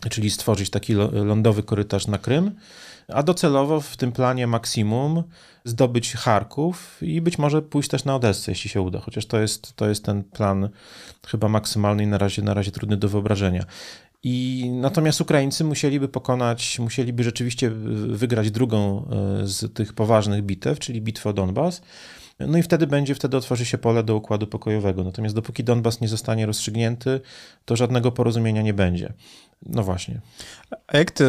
czyli 0.09 0.29
stworzyć 0.29 0.69
taki 0.69 0.93
lądowy 1.11 1.63
korytarz 1.63 2.07
na 2.07 2.17
Krym, 2.17 2.55
a 3.07 3.23
docelowo 3.23 3.81
w 3.81 3.97
tym 3.97 4.11
planie 4.11 4.47
maksimum 4.47 5.23
zdobyć 5.65 6.13
Charków 6.13 6.97
i 7.01 7.21
być 7.21 7.37
może 7.37 7.61
pójść 7.61 7.89
też 7.89 8.05
na 8.05 8.15
Odessę, 8.15 8.51
jeśli 8.51 8.69
się 8.69 8.81
uda, 8.81 8.99
chociaż 8.99 9.25
to 9.25 9.39
jest, 9.39 9.75
to 9.75 9.89
jest 9.89 10.05
ten 10.05 10.23
plan 10.23 10.69
chyba 11.27 11.47
maksymalny 11.47 12.03
i 12.03 12.07
na 12.07 12.17
razie, 12.17 12.41
na 12.41 12.53
razie 12.53 12.71
trudny 12.71 12.97
do 12.97 13.09
wyobrażenia. 13.09 13.65
I 14.27 14.69
natomiast 14.69 15.21
Ukraińcy 15.21 15.63
musieliby 15.63 16.07
pokonać, 16.07 16.79
musieliby 16.79 17.23
rzeczywiście 17.23 17.69
wygrać 18.09 18.51
drugą 18.51 19.07
e, 19.43 19.47
z 19.47 19.73
tych 19.73 19.93
poważnych 19.93 20.43
bitew, 20.43 20.79
czyli 20.79 21.01
bitwę 21.01 21.29
o 21.29 21.33
Donbas. 21.33 21.81
No 22.39 22.57
i 22.57 22.63
wtedy 22.63 22.87
będzie, 22.87 23.15
wtedy 23.15 23.37
otworzy 23.37 23.65
się 23.65 23.77
pole 23.77 24.03
do 24.03 24.15
układu 24.15 24.47
pokojowego. 24.47 25.03
Natomiast 25.03 25.35
dopóki 25.35 25.63
Donbas 25.63 26.01
nie 26.01 26.07
zostanie 26.07 26.45
rozstrzygnięty, 26.45 27.21
to 27.65 27.75
żadnego 27.75 28.11
porozumienia 28.11 28.61
nie 28.61 28.73
będzie. 28.73 29.13
No 29.65 29.83
właśnie. 29.83 30.21
A 30.87 30.97
jak 30.97 31.11
ty 31.11 31.25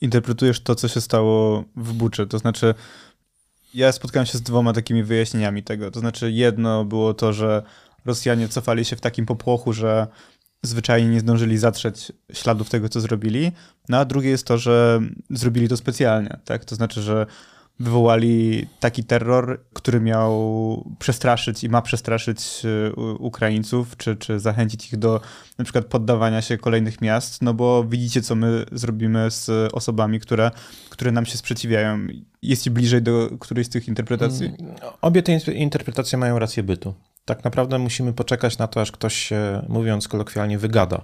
interpretujesz 0.00 0.60
to, 0.60 0.74
co 0.74 0.88
się 0.88 1.00
stało 1.00 1.64
w 1.76 1.92
Buczy? 1.92 2.26
To 2.26 2.38
znaczy, 2.38 2.74
ja 3.74 3.92
spotkałem 3.92 4.26
się 4.26 4.38
z 4.38 4.42
dwoma 4.42 4.72
takimi 4.72 5.02
wyjaśnieniami 5.02 5.62
tego. 5.62 5.90
To 5.90 6.00
znaczy, 6.00 6.32
jedno 6.32 6.84
było 6.84 7.14
to, 7.14 7.32
że 7.32 7.62
Rosjanie 8.04 8.48
cofali 8.48 8.84
się 8.84 8.96
w 8.96 9.00
takim 9.00 9.26
popłochu, 9.26 9.72
że 9.72 10.06
zwyczajnie 10.62 11.08
nie 11.08 11.20
zdążyli 11.20 11.58
zatrzeć 11.58 12.12
śladów 12.32 12.70
tego, 12.70 12.88
co 12.88 13.00
zrobili. 13.00 13.52
No 13.88 13.98
a 13.98 14.04
drugie 14.04 14.30
jest 14.30 14.46
to, 14.46 14.58
że 14.58 15.00
zrobili 15.30 15.68
to 15.68 15.76
specjalnie. 15.76 16.38
Tak? 16.44 16.64
To 16.64 16.74
znaczy, 16.74 17.02
że 17.02 17.26
wywołali 17.80 18.66
taki 18.80 19.04
terror, 19.04 19.60
który 19.72 20.00
miał 20.00 20.94
przestraszyć 20.98 21.64
i 21.64 21.68
ma 21.68 21.82
przestraszyć 21.82 22.62
e, 22.64 22.92
Ukraińców, 23.18 23.96
czy, 23.96 24.16
czy 24.16 24.40
zachęcić 24.40 24.86
ich 24.86 24.98
do 24.98 25.20
na 25.58 25.64
przykład 25.64 25.84
poddawania 25.84 26.42
się 26.42 26.58
kolejnych 26.58 27.00
miast, 27.00 27.42
no 27.42 27.54
bo 27.54 27.84
widzicie, 27.84 28.22
co 28.22 28.34
my 28.34 28.64
zrobimy 28.72 29.30
z 29.30 29.74
osobami, 29.74 30.20
które, 30.20 30.50
które 30.90 31.12
nam 31.12 31.26
się 31.26 31.38
sprzeciwiają. 31.38 32.06
Jest 32.42 32.64
ci 32.64 32.70
bliżej 32.70 33.02
do 33.02 33.30
którejś 33.40 33.66
z 33.66 33.70
tych 33.70 33.88
interpretacji? 33.88 34.46
Mm, 34.46 34.74
obie 35.00 35.22
te 35.22 35.52
interpretacje 35.52 36.18
mają 36.18 36.38
rację 36.38 36.62
bytu. 36.62 36.94
Tak 37.24 37.44
naprawdę 37.44 37.78
musimy 37.78 38.12
poczekać 38.12 38.58
na 38.58 38.66
to, 38.66 38.80
aż 38.80 38.92
ktoś 38.92 39.14
się, 39.14 39.62
mówiąc 39.68 40.08
kolokwialnie, 40.08 40.58
wygada 40.58 41.02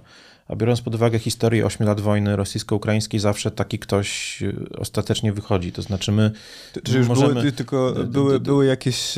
a 0.49 0.55
biorąc 0.55 0.81
pod 0.81 0.95
uwagę 0.95 1.19
historię 1.19 1.65
8 1.65 1.87
lat 1.87 2.01
wojny 2.01 2.35
rosyjsko-ukraińskiej, 2.35 3.19
zawsze 3.19 3.51
taki 3.51 3.79
ktoś 3.79 4.39
e, 4.43 4.53
ostatecznie 4.77 5.33
wychodzi. 5.33 5.71
To 5.71 5.81
znaczy 5.81 6.11
my 6.11 6.31
Czy 6.83 6.97
już 6.97 7.07
możemy... 7.07 7.33
były, 7.33 7.51
tylko 7.51 7.93
były, 8.05 8.39
były 8.39 8.65
jakieś 8.65 9.15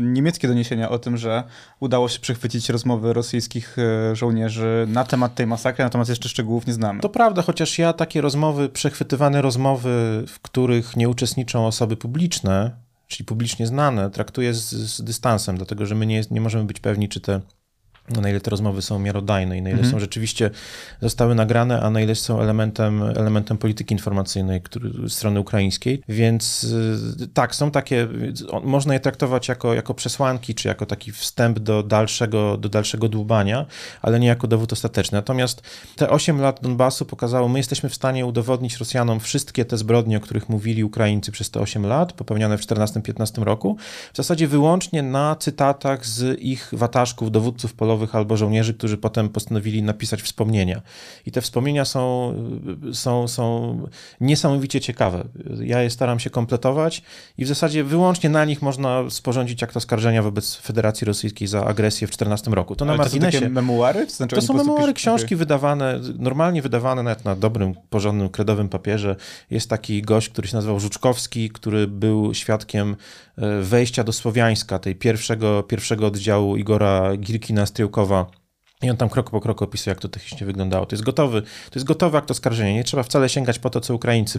niemieckie 0.00 0.48
doniesienia 0.48 0.90
o 0.90 0.98
tym, 0.98 1.16
że 1.16 1.42
udało 1.80 2.08
się 2.08 2.20
przechwycić 2.20 2.68
rozmowy 2.68 3.12
rosyjskich 3.12 3.76
e, 3.78 4.16
żołnierzy 4.16 4.86
na 4.88 5.04
temat 5.04 5.34
tej 5.34 5.46
masakry, 5.46 5.84
natomiast 5.84 6.10
jeszcze 6.10 6.28
szczegółów 6.28 6.66
nie 6.66 6.72
znamy. 6.72 7.00
To 7.00 7.08
prawda, 7.08 7.42
chociaż 7.42 7.78
ja 7.78 7.92
takie 7.92 8.20
rozmowy, 8.20 8.68
przechwytywane 8.68 9.42
rozmowy, 9.42 10.24
w 10.28 10.40
których 10.42 10.96
nie 10.96 11.08
uczestniczą 11.08 11.66
osoby 11.66 11.96
publiczne, 11.96 12.70
czyli 13.10 13.24
publicznie 13.24 13.66
znane, 13.66 14.10
traktuję 14.10 14.54
z, 14.54 14.70
z 14.70 15.02
dystansem, 15.02 15.56
dlatego 15.56 15.86
że 15.86 15.94
my 15.94 16.06
nie, 16.06 16.22
nie 16.30 16.40
możemy 16.40 16.64
być 16.64 16.80
pewni, 16.80 17.08
czy 17.08 17.20
te 17.20 17.40
na 18.20 18.30
ile 18.30 18.40
te 18.40 18.50
rozmowy 18.50 18.82
są 18.82 18.98
miarodajne 18.98 19.58
i 19.58 19.62
na 19.62 19.70
ile 19.70 19.78
mhm. 19.78 19.92
są 19.92 20.00
rzeczywiście 20.00 20.50
zostały 21.00 21.34
nagrane, 21.34 21.80
a 21.80 21.90
na 21.90 22.00
ile 22.00 22.14
są 22.14 22.40
elementem, 22.40 23.02
elementem 23.02 23.58
polityki 23.58 23.94
informacyjnej 23.94 24.60
który, 24.62 24.90
strony 25.08 25.40
ukraińskiej. 25.40 26.02
Więc 26.08 26.64
y, 26.64 27.28
tak, 27.34 27.54
są 27.54 27.70
takie, 27.70 28.08
można 28.64 28.94
je 28.94 29.00
traktować 29.00 29.48
jako, 29.48 29.74
jako 29.74 29.94
przesłanki, 29.94 30.54
czy 30.54 30.68
jako 30.68 30.86
taki 30.86 31.12
wstęp 31.12 31.58
do 31.58 31.82
dalszego, 31.82 32.56
do 32.56 32.68
dalszego 32.68 33.08
dłubania, 33.08 33.66
ale 34.02 34.20
nie 34.20 34.28
jako 34.28 34.46
dowód 34.46 34.72
ostateczny. 34.72 35.18
Natomiast 35.18 35.62
te 35.96 36.10
8 36.10 36.40
lat 36.40 36.60
Donbasu 36.62 37.04
pokazało, 37.04 37.48
my 37.48 37.58
jesteśmy 37.58 37.88
w 37.88 37.94
stanie 37.94 38.26
udowodnić 38.26 38.76
Rosjanom 38.76 39.20
wszystkie 39.20 39.64
te 39.64 39.76
zbrodnie, 39.76 40.16
o 40.16 40.20
których 40.20 40.48
mówili 40.48 40.84
Ukraińcy 40.84 41.32
przez 41.32 41.50
te 41.50 41.60
8 41.60 41.86
lat, 41.86 42.12
popełniane 42.12 42.58
w 42.58 42.60
14-15 42.60 43.42
roku, 43.42 43.76
w 44.12 44.16
zasadzie 44.16 44.48
wyłącznie 44.48 45.02
na 45.02 45.36
cytatach 45.36 46.06
z 46.06 46.40
ich 46.40 46.68
wataszków, 46.72 47.30
dowódców 47.30 47.74
polowych, 47.74 47.99
albo 48.14 48.36
żołnierzy, 48.36 48.74
którzy 48.74 48.96
potem 48.98 49.28
postanowili 49.28 49.82
napisać 49.82 50.22
wspomnienia. 50.22 50.82
I 51.26 51.32
te 51.32 51.40
wspomnienia 51.40 51.84
są, 51.84 52.34
są, 52.92 53.28
są 53.28 53.78
niesamowicie 54.20 54.80
ciekawe. 54.80 55.24
Ja 55.60 55.82
je 55.82 55.90
staram 55.90 56.20
się 56.20 56.30
kompletować 56.30 57.02
i 57.38 57.44
w 57.44 57.48
zasadzie 57.48 57.84
wyłącznie 57.84 58.30
na 58.30 58.44
nich 58.44 58.62
można 58.62 59.10
sporządzić 59.10 59.62
akt 59.62 59.76
oskarżenia 59.76 60.22
wobec 60.22 60.54
Federacji 60.56 61.04
Rosyjskiej 61.04 61.48
za 61.48 61.64
agresję 61.64 62.06
w 62.06 62.10
14 62.10 62.50
roku. 62.50 62.76
To 62.76 62.84
na 62.84 62.92
Ale 62.92 62.98
marginesie. 62.98 63.38
To 63.38 63.44
są 63.44 63.50
memuary? 63.50 64.06
To, 64.06 64.12
znaczy 64.12 64.36
to 64.36 64.42
są 64.42 64.54
memuary, 64.54 64.92
książki 64.92 65.36
wydawane, 65.36 66.00
normalnie 66.18 66.62
wydawane 66.62 67.02
nawet 67.02 67.24
na 67.24 67.36
dobrym, 67.36 67.74
porządnym, 67.90 68.28
kredowym 68.28 68.68
papierze. 68.68 69.16
Jest 69.50 69.70
taki 69.70 70.02
gość, 70.02 70.28
który 70.28 70.48
się 70.48 70.56
nazywał 70.56 70.80
Żuczkowski, 70.80 71.50
który 71.50 71.86
był 71.86 72.34
świadkiem 72.34 72.96
e, 73.36 73.60
wejścia 73.62 74.04
do 74.04 74.12
Słowiańska, 74.12 74.78
tej 74.78 74.94
pierwszego, 74.94 75.62
pierwszego 75.62 76.06
oddziału 76.06 76.56
Igora 76.56 77.16
Girkina 77.16 77.66
z 77.66 77.72
Tyłkowa 77.90 78.26
i 78.82 78.90
on 78.90 78.96
tam 78.96 79.08
krok 79.08 79.30
po 79.30 79.40
kroku 79.40 79.64
opisuje, 79.64 79.92
jak 79.92 80.00
to 80.00 80.08
technicznie 80.08 80.46
wyglądało. 80.46 80.86
To 80.86 80.96
jest 80.96 81.04
gotowy, 81.04 81.42
to 81.42 81.78
jest 81.78 81.86
gotowy 81.86 82.18
akt 82.18 82.30
oskarżenia. 82.30 82.72
Nie 82.72 82.84
trzeba 82.84 83.02
wcale 83.02 83.28
sięgać 83.28 83.58
po 83.58 83.70
to, 83.70 83.80
co 83.80 83.94
Ukraińcy 83.94 84.38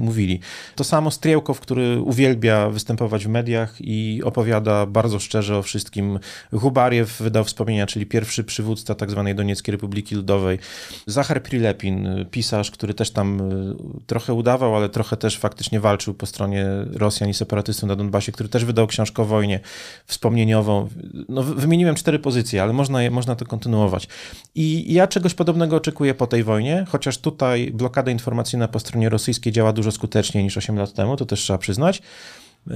mówili. 0.00 0.40
To 0.74 0.84
samo 0.84 1.10
Striełkow, 1.10 1.60
który 1.60 2.00
uwielbia 2.00 2.70
występować 2.70 3.24
w 3.24 3.28
mediach 3.28 3.74
i 3.80 4.20
opowiada 4.24 4.86
bardzo 4.86 5.18
szczerze 5.18 5.58
o 5.58 5.62
wszystkim. 5.62 6.18
Hubariew 6.52 7.18
wydał 7.20 7.44
wspomnienia, 7.44 7.86
czyli 7.86 8.06
pierwszy 8.06 8.44
przywódca 8.44 8.94
tak 8.94 9.10
zwanej 9.10 9.34
Donieckiej 9.34 9.72
Republiki 9.72 10.14
Ludowej. 10.14 10.58
Zachar 11.06 11.42
Prilepin, 11.42 12.26
pisarz, 12.30 12.70
który 12.70 12.94
też 12.94 13.10
tam 13.10 13.40
y, 13.40 13.76
trochę 14.06 14.34
udawał, 14.34 14.76
ale 14.76 14.88
trochę 14.88 15.16
też 15.16 15.38
faktycznie 15.38 15.80
walczył 15.80 16.14
po 16.14 16.26
stronie 16.26 16.66
Rosjan 16.92 17.30
i 17.30 17.34
separatystów 17.34 17.88
na 17.88 17.96
Donbasie, 17.96 18.32
który 18.32 18.48
też 18.48 18.64
wydał 18.64 18.86
książkę 18.86 19.22
o 19.22 19.24
wojnie 19.24 19.60
wspomnieniową. 20.06 20.88
No, 21.28 21.42
wymieniłem 21.42 21.94
cztery 21.94 22.18
pozycje, 22.18 22.62
ale 22.62 22.72
można, 22.72 23.10
można 23.10 23.36
to 23.36 23.46
kontynuować 23.46 23.77
kontynuować. 23.78 24.08
I 24.54 24.94
ja 24.94 25.06
czegoś 25.06 25.34
podobnego 25.34 25.76
oczekuję 25.76 26.14
po 26.14 26.26
tej 26.26 26.44
wojnie, 26.44 26.84
chociaż 26.88 27.18
tutaj 27.18 27.70
blokada 27.74 28.10
informacyjna 28.10 28.68
po 28.68 28.80
stronie 28.80 29.08
rosyjskiej 29.08 29.52
działa 29.52 29.72
dużo 29.72 29.92
skuteczniej 29.92 30.44
niż 30.44 30.56
8 30.56 30.76
lat 30.76 30.92
temu, 30.92 31.16
to 31.16 31.26
też 31.26 31.40
trzeba 31.40 31.58
przyznać. 31.58 32.02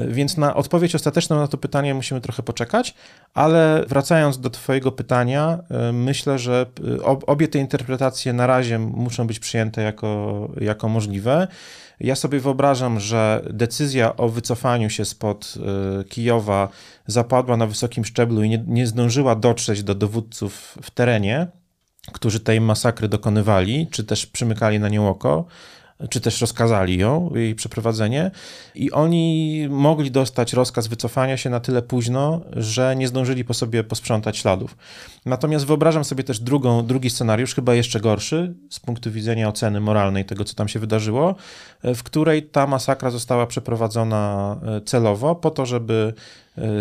Więc 0.09 0.37
na 0.37 0.55
odpowiedź 0.55 0.95
ostateczną 0.95 1.37
na 1.37 1.49
to 1.49 1.59
pytanie 1.59 1.95
musimy 1.95 2.21
trochę 2.21 2.43
poczekać, 2.43 2.95
ale 3.35 3.85
wracając 3.89 4.41
do 4.41 4.51
Twojego 4.51 4.93
pytania, 4.93 5.59
e, 5.71 5.93
myślę, 5.93 6.39
że 6.39 6.67
e, 7.01 7.03
obie 7.05 7.49
te 7.49 7.59
interpretacje 7.59 8.33
na 8.33 8.47
razie 8.47 8.79
muszą 8.79 9.27
być 9.27 9.39
przyjęte 9.39 9.83
jako, 9.83 10.49
jako 10.61 10.89
możliwe. 10.89 11.49
Ja 12.01 12.17
sobie 12.17 12.41
wyobrażam, 12.41 13.01
że 13.01 13.43
decyzja 13.51 14.17
o 14.17 14.29
wycofaniu 14.29 14.91
się 14.91 15.05
spod 15.05 15.55
e, 16.01 16.05
Kijowa 16.05 16.69
zapadła 17.07 17.57
na 17.57 17.67
wysokim 17.67 18.05
szczeblu 18.05 18.43
i 18.43 18.49
nie, 18.49 18.65
nie 18.67 18.87
zdążyła 18.87 19.37
dotrzeć 19.37 19.83
do 19.83 19.95
dowódców 19.95 20.79
w 20.83 20.91
terenie, 20.91 21.47
którzy 22.13 22.41
tej 22.41 22.61
masakry 22.61 23.09
dokonywali, 23.09 23.87
czy 23.91 24.05
też 24.05 24.27
przymykali 24.27 24.81
na 24.81 24.89
nią 24.89 25.09
oko, 25.09 25.45
czy 26.11 26.21
też 26.21 26.41
rozkazali 26.41 26.99
ją, 26.99 27.31
jej 27.35 27.55
przeprowadzenie, 27.55 28.31
i 28.75 28.93
oni 28.93 29.67
mogli 29.71 30.11
dostać 30.11 30.53
rozkaz 30.53 30.87
wycofania 30.87 31.37
się 31.37 31.51
na 31.51 31.61
tyle 31.61 31.83
późno, 31.83 32.41
że 32.53 32.97
nie 32.97 33.09
zdążyli 33.09 33.45
po 33.45 33.55
sobie 33.55 33.85
posprzątać 33.85 34.37
śladów. 34.37 34.77
Natomiast 35.27 35.67
wyobrażam 35.67 36.05
sobie 36.05 36.25
też 36.25 36.41
drugą, 36.41 36.87
drugi 36.87 37.11
scenariusz, 37.11 37.55
chyba 37.55 37.75
jeszcze 37.75 38.01
gorszy, 38.01 38.55
z 38.71 38.81
punktu 38.81 39.11
widzenia 39.11 39.49
oceny 39.49 39.81
moralnej 39.81 40.25
tego, 40.25 40.45
co 40.45 40.55
tam 40.55 40.69
się 40.69 40.79
wydarzyło, 40.79 41.35
w 41.85 42.03
której 42.03 42.43
ta 42.43 42.67
masakra 42.67 43.11
została 43.11 43.47
przeprowadzona 43.47 44.57
e, 44.67 44.81
celowo, 44.81 45.35
po 45.35 45.51
to, 45.51 45.67
żeby 45.67 46.15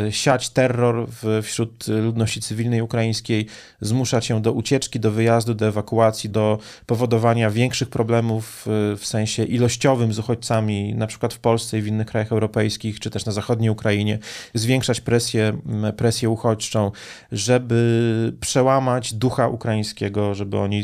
siać 0.09 0.49
terror 0.49 1.07
wśród 1.43 1.87
ludności 1.87 2.41
cywilnej 2.41 2.81
ukraińskiej, 2.81 3.47
zmuszać 3.81 4.29
ją 4.29 4.41
do 4.41 4.53
ucieczki, 4.53 4.99
do 4.99 5.11
wyjazdu, 5.11 5.53
do 5.53 5.67
ewakuacji, 5.67 6.29
do 6.29 6.59
powodowania 6.85 7.49
większych 7.49 7.89
problemów 7.89 8.67
e, 8.67 8.97
w 8.97 9.05
sensie 9.05 9.43
ilościowym 9.43 10.13
z 10.13 10.19
uchodźcami, 10.19 10.95
na 10.95 11.07
przykład 11.07 11.33
w 11.33 11.39
Polsce 11.39 11.77
i 11.77 11.81
w 11.81 11.87
innych 11.87 12.07
krajach 12.07 12.31
europejskich, 12.31 12.99
czy 12.99 13.09
też 13.09 13.25
na 13.25 13.31
zachodniej 13.31 13.69
Ukrainie, 13.69 14.19
zwiększać 14.53 15.01
presję, 15.01 15.57
presję 15.97 16.29
uchodźczą, 16.29 16.91
żeby 17.31 18.33
przełamać 18.39 19.13
ducha 19.13 19.47
ukraińskiego, 19.47 20.35
żeby 20.35 20.57
oni, 20.57 20.83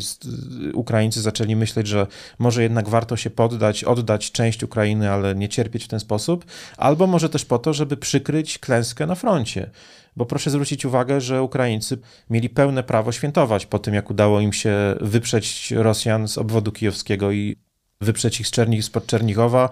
Ukraińcy 0.73 1.21
zaczęli 1.21 1.55
myśleć, 1.55 1.87
że 1.87 2.07
może 2.39 2.63
jednak 2.63 2.89
warto 2.89 3.17
się 3.17 3.29
poddać, 3.29 3.83
oddać 3.83 4.31
część 4.31 4.63
Ukrainy, 4.63 5.11
ale 5.11 5.35
nie 5.35 5.49
cierpieć 5.49 5.83
w 5.83 5.87
ten 5.87 5.99
sposób, 5.99 6.45
albo 6.77 7.07
może 7.07 7.29
też 7.29 7.45
po 7.45 7.59
to, 7.59 7.73
żeby 7.73 7.97
przykryć 7.97 8.59
klęskę 8.59 8.76
na 9.07 9.15
froncie. 9.15 9.69
Bo 10.15 10.25
proszę 10.25 10.49
zwrócić 10.49 10.85
uwagę, 10.85 11.21
że 11.21 11.43
Ukraińcy 11.43 11.97
mieli 12.29 12.49
pełne 12.49 12.83
prawo 12.83 13.11
świętować 13.11 13.65
po 13.65 13.79
tym, 13.79 13.93
jak 13.93 14.09
udało 14.09 14.39
im 14.39 14.53
się 14.53 14.73
wyprzeć 15.01 15.71
Rosjan 15.71 16.27
z 16.27 16.37
obwodu 16.37 16.71
kijowskiego 16.71 17.31
i 17.31 17.57
wyprzeć 18.01 18.39
ich 18.39 18.47
z 18.47 18.51
Czerni, 18.51 18.83
spod 18.83 19.05
Czernichowa, 19.05 19.69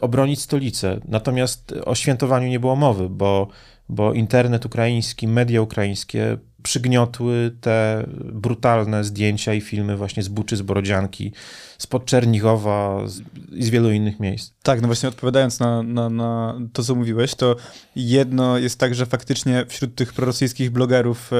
obronić 0.00 0.40
stolicę. 0.40 1.00
Natomiast 1.08 1.74
o 1.84 1.94
świętowaniu 1.94 2.48
nie 2.48 2.60
było 2.60 2.76
mowy, 2.76 3.08
bo, 3.08 3.48
bo 3.88 4.12
internet 4.12 4.66
ukraiński, 4.66 5.28
media 5.28 5.62
ukraińskie 5.62 6.38
przygniotły 6.68 7.56
te 7.60 8.06
brutalne 8.32 9.04
zdjęcia 9.04 9.54
i 9.54 9.60
filmy 9.60 9.96
właśnie 9.96 10.22
z 10.22 10.28
Buczy, 10.28 10.56
z 10.56 10.62
Borodzianki, 10.62 11.32
spod 11.78 12.04
Czernichowa 12.04 13.04
i 13.52 13.62
z 13.64 13.70
wielu 13.70 13.92
innych 13.92 14.20
miejsc. 14.20 14.52
Tak, 14.62 14.80
no 14.80 14.88
właśnie 14.88 15.08
odpowiadając 15.08 15.60
na, 15.60 15.82
na, 15.82 16.10
na 16.10 16.60
to, 16.72 16.84
co 16.84 16.94
mówiłeś, 16.94 17.34
to 17.34 17.56
jedno 17.96 18.58
jest 18.58 18.80
tak, 18.80 18.94
że 18.94 19.06
faktycznie 19.06 19.66
wśród 19.68 19.94
tych 19.94 20.12
prorosyjskich 20.12 20.70
blogerów, 20.70 21.30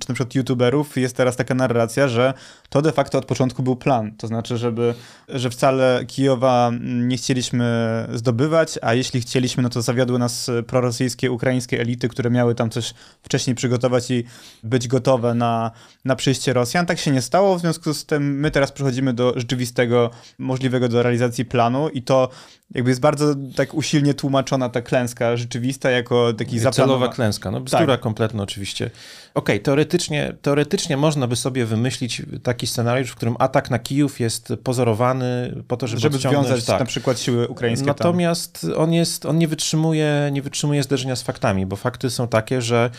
czy 0.00 0.08
na 0.08 0.14
przykład 0.14 0.34
youtuberów 0.34 0.96
jest 0.96 1.16
teraz 1.16 1.36
taka 1.36 1.54
narracja, 1.54 2.08
że 2.08 2.34
to 2.68 2.82
de 2.82 2.92
facto 2.92 3.18
od 3.18 3.24
początku 3.24 3.62
był 3.62 3.76
plan. 3.76 4.12
To 4.16 4.26
znaczy, 4.26 4.56
żeby, 4.56 4.94
że 5.28 5.50
wcale 5.50 6.04
Kijowa 6.06 6.72
nie 6.82 7.16
chcieliśmy 7.16 7.66
zdobywać, 8.14 8.78
a 8.82 8.94
jeśli 8.94 9.20
chcieliśmy, 9.20 9.62
no 9.62 9.68
to 9.68 9.82
zawiodły 9.82 10.18
nas 10.18 10.50
prorosyjskie, 10.66 11.30
ukraińskie 11.30 11.80
elity, 11.80 12.08
które 12.08 12.30
miały 12.30 12.54
tam 12.54 12.70
coś 12.70 12.94
wcześniej 13.22 13.56
przygotować 13.56 14.10
i 14.10 14.24
być 14.66 14.88
gotowe 14.88 15.34
na, 15.34 15.70
na 16.04 16.16
przyjście 16.16 16.52
Rosjan. 16.52 16.86
Tak 16.86 16.98
się 16.98 17.10
nie 17.10 17.22
stało, 17.22 17.58
w 17.58 17.60
związku 17.60 17.94
z 17.94 18.06
tym 18.06 18.40
my 18.40 18.50
teraz 18.50 18.72
przechodzimy 18.72 19.12
do 19.12 19.32
rzeczywistego, 19.36 20.10
możliwego 20.38 20.88
do 20.88 21.02
realizacji 21.02 21.44
planu 21.44 21.88
i 21.88 22.02
to 22.02 22.28
jakby 22.74 22.90
jest 22.90 23.00
bardzo 23.00 23.34
tak 23.56 23.74
usilnie 23.74 24.14
tłumaczona 24.14 24.68
ta 24.68 24.82
klęska 24.82 25.36
rzeczywista 25.36 25.90
jako 25.90 26.32
taki 26.32 26.58
zaplanowa... 26.58 26.98
Celowa 26.98 27.14
klęska, 27.14 27.50
no 27.50 27.60
bzdura 27.60 27.86
tak. 27.86 28.00
kompletna 28.00 28.42
oczywiście. 28.42 28.84
Okej, 28.86 28.92
okay, 29.34 29.60
teoretycznie, 29.60 30.36
teoretycznie 30.42 30.96
można 30.96 31.26
by 31.26 31.36
sobie 31.36 31.66
wymyślić 31.66 32.22
taki 32.42 32.66
scenariusz, 32.66 33.10
w 33.10 33.14
którym 33.14 33.36
atak 33.38 33.70
na 33.70 33.78
Kijów 33.78 34.20
jest 34.20 34.52
pozorowany 34.64 35.62
po 35.68 35.76
to, 35.76 35.86
żeby 35.86 36.00
Żeby 36.00 36.18
związać 36.18 36.64
tak. 36.64 36.80
na 36.80 36.86
przykład 36.86 37.20
siły 37.20 37.48
ukraińskie 37.48 37.86
Natomiast 37.86 38.60
tam. 38.60 38.72
on 38.76 38.92
jest, 38.92 39.26
on 39.26 39.38
nie 39.38 39.48
wytrzymuje, 39.48 40.28
nie 40.32 40.42
wytrzymuje 40.42 40.82
zderzenia 40.82 41.16
z 41.16 41.22
faktami, 41.22 41.66
bo 41.66 41.76
fakty 41.76 42.10
są 42.10 42.28
takie, 42.28 42.62
że 42.62 42.90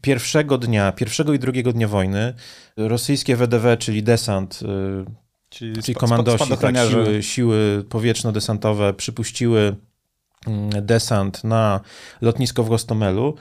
pierwszego 0.00 0.58
dnia, 0.58 0.92
pierwszego 0.92 1.32
i 1.32 1.38
drugiego 1.38 1.72
dnia 1.72 1.88
wojny 1.88 2.34
rosyjskie 2.76 3.36
WDW, 3.36 3.76
czyli 3.78 4.02
desant, 4.02 4.60
y, 4.62 5.28
czyli, 5.48 5.82
czyli 5.82 5.94
komandosi, 5.94 6.44
tak, 6.60 6.76
siły, 6.88 7.22
siły 7.22 7.84
powietrzno-desantowe 7.88 8.92
przypuściły 8.92 9.76
mm, 10.46 10.86
desant 10.86 11.44
na 11.44 11.80
lotnisko 12.20 12.62
w 12.64 12.68
Gostomelu. 12.68 13.34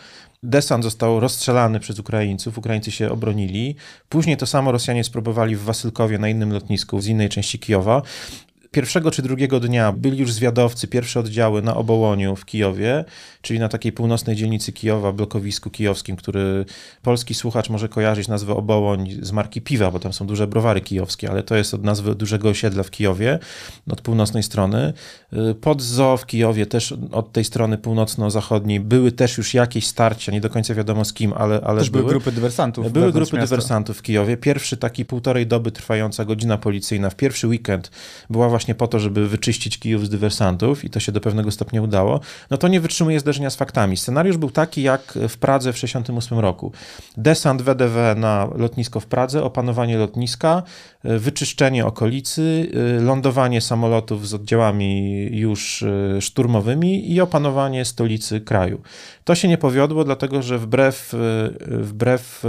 Desant 0.44 0.84
został 0.84 1.20
rozstrzelany 1.20 1.80
przez 1.80 2.00
Ukraińców, 2.00 2.58
Ukraińcy 2.58 2.92
się 2.92 3.12
obronili. 3.12 3.76
Później 4.10 4.38
to 4.38 4.46
samo 4.46 4.72
Rosjanie 4.72 5.04
spróbowali 5.04 5.56
w 5.56 5.64
Wasylkowie 5.64 6.18
na 6.18 6.30
innym 6.30 6.54
lotnisku 6.54 7.02
z 7.02 7.08
innej 7.08 7.30
części 7.30 7.60
Kijowa 7.60 8.02
pierwszego 8.78 9.12
czy 9.12 9.22
drugiego 9.22 9.60
dnia 9.60 9.92
byli 9.92 10.18
już 10.18 10.34
zwiadowcy, 10.34 10.88
pierwsze 10.88 11.20
oddziały 11.20 11.62
na 11.62 11.76
Obołoniu 11.76 12.36
w 12.36 12.46
Kijowie, 12.46 13.06
czyli 13.42 13.60
na 13.60 13.70
takiej 13.70 13.92
północnej 13.92 14.36
dzielnicy 14.36 14.72
Kijowa, 14.72 15.12
blokowisku 15.12 15.70
kijowskim, 15.70 16.16
który 16.16 16.66
polski 17.02 17.34
słuchacz 17.34 17.70
może 17.70 17.90
kojarzyć 17.90 18.28
nazwę 18.28 18.56
Obołoń 18.56 19.10
z 19.22 19.32
marki 19.32 19.62
piwa, 19.62 19.92
bo 19.92 20.00
tam 20.00 20.14
są 20.14 20.28
duże 20.28 20.48
browary 20.48 20.82
kijowskie, 20.82 21.30
ale 21.30 21.44
to 21.44 21.56
jest 21.56 21.74
od 21.74 21.84
nazwy 21.84 22.16
dużego 22.16 22.50
osiedla 22.50 22.84
w 22.84 22.92
Kijowie, 22.92 23.40
od 23.92 24.02
północnej 24.02 24.44
strony. 24.44 24.94
Pod 25.62 25.82
zoo 25.82 26.18
w 26.18 26.26
Kijowie, 26.26 26.66
też 26.66 26.94
od 27.12 27.32
tej 27.32 27.44
strony 27.44 27.78
północno-zachodniej, 27.78 28.80
były 28.80 29.12
też 29.12 29.38
już 29.38 29.54
jakieś 29.54 29.88
starcia, 29.88 30.32
nie 30.32 30.42
do 30.42 30.50
końca 30.50 30.74
wiadomo 30.74 31.06
z 31.06 31.14
kim, 31.14 31.34
ale, 31.34 31.62
ale 31.64 31.80
też 31.80 31.90
były. 31.90 32.04
były 32.04 32.14
grupy 32.14 32.32
dywersantów. 32.32 32.92
Były 32.92 33.12
grupy 33.12 33.36
miasta. 33.36 33.56
dywersantów 33.56 33.98
w 33.98 34.02
Kijowie. 34.02 34.38
Pierwszy 34.38 34.78
taki 34.78 35.06
półtorej 35.06 35.48
doby 35.48 35.72
trwająca 35.72 36.26
godzina 36.26 36.58
policyjna 36.58 37.10
w 37.10 37.16
pierwszy 37.16 37.48
weekend 37.48 37.92
była 38.30 38.50
właśnie 38.50 38.67
po 38.76 38.88
to, 38.88 39.00
żeby 39.00 39.28
wyczyścić 39.28 39.80
Kijów 39.80 40.06
z 40.06 40.10
dywersantów 40.10 40.86
i 40.86 40.90
to 40.90 41.00
się 41.00 41.12
do 41.12 41.22
pewnego 41.22 41.52
stopnia 41.52 41.82
udało, 41.82 42.20
no 42.50 42.58
to 42.58 42.68
nie 42.68 42.80
wytrzymuje 42.80 43.20
zderzenia 43.20 43.50
z 43.50 43.56
faktami. 43.56 43.98
Scenariusz 43.98 44.38
był 44.38 44.52
taki 44.52 44.82
jak 44.82 45.14
w 45.30 45.38
Pradze 45.38 45.74
w 45.74 45.76
1968 45.76 46.40
roku. 46.40 46.72
Desant 47.18 47.62
WDW 47.62 48.16
na 48.16 48.50
lotnisko 48.56 49.00
w 49.00 49.06
Pradze, 49.06 49.44
opanowanie 49.44 49.98
lotniska, 49.98 50.64
y, 51.06 51.20
wyczyszczenie 51.20 51.86
okolicy, 51.86 52.72
y, 53.00 53.02
lądowanie 53.02 53.62
samolotów 53.62 54.28
z 54.28 54.34
oddziałami 54.34 55.24
już 55.32 55.82
y, 55.82 56.18
szturmowymi 56.22 57.12
i 57.12 57.22
opanowanie 57.22 57.86
stolicy 57.86 58.42
kraju. 58.42 58.82
To 59.24 59.36
się 59.36 59.48
nie 59.48 59.58
powiodło, 59.58 60.04
dlatego 60.04 60.42
że 60.42 60.58
wbrew, 60.58 61.16
wbrew 61.68 62.44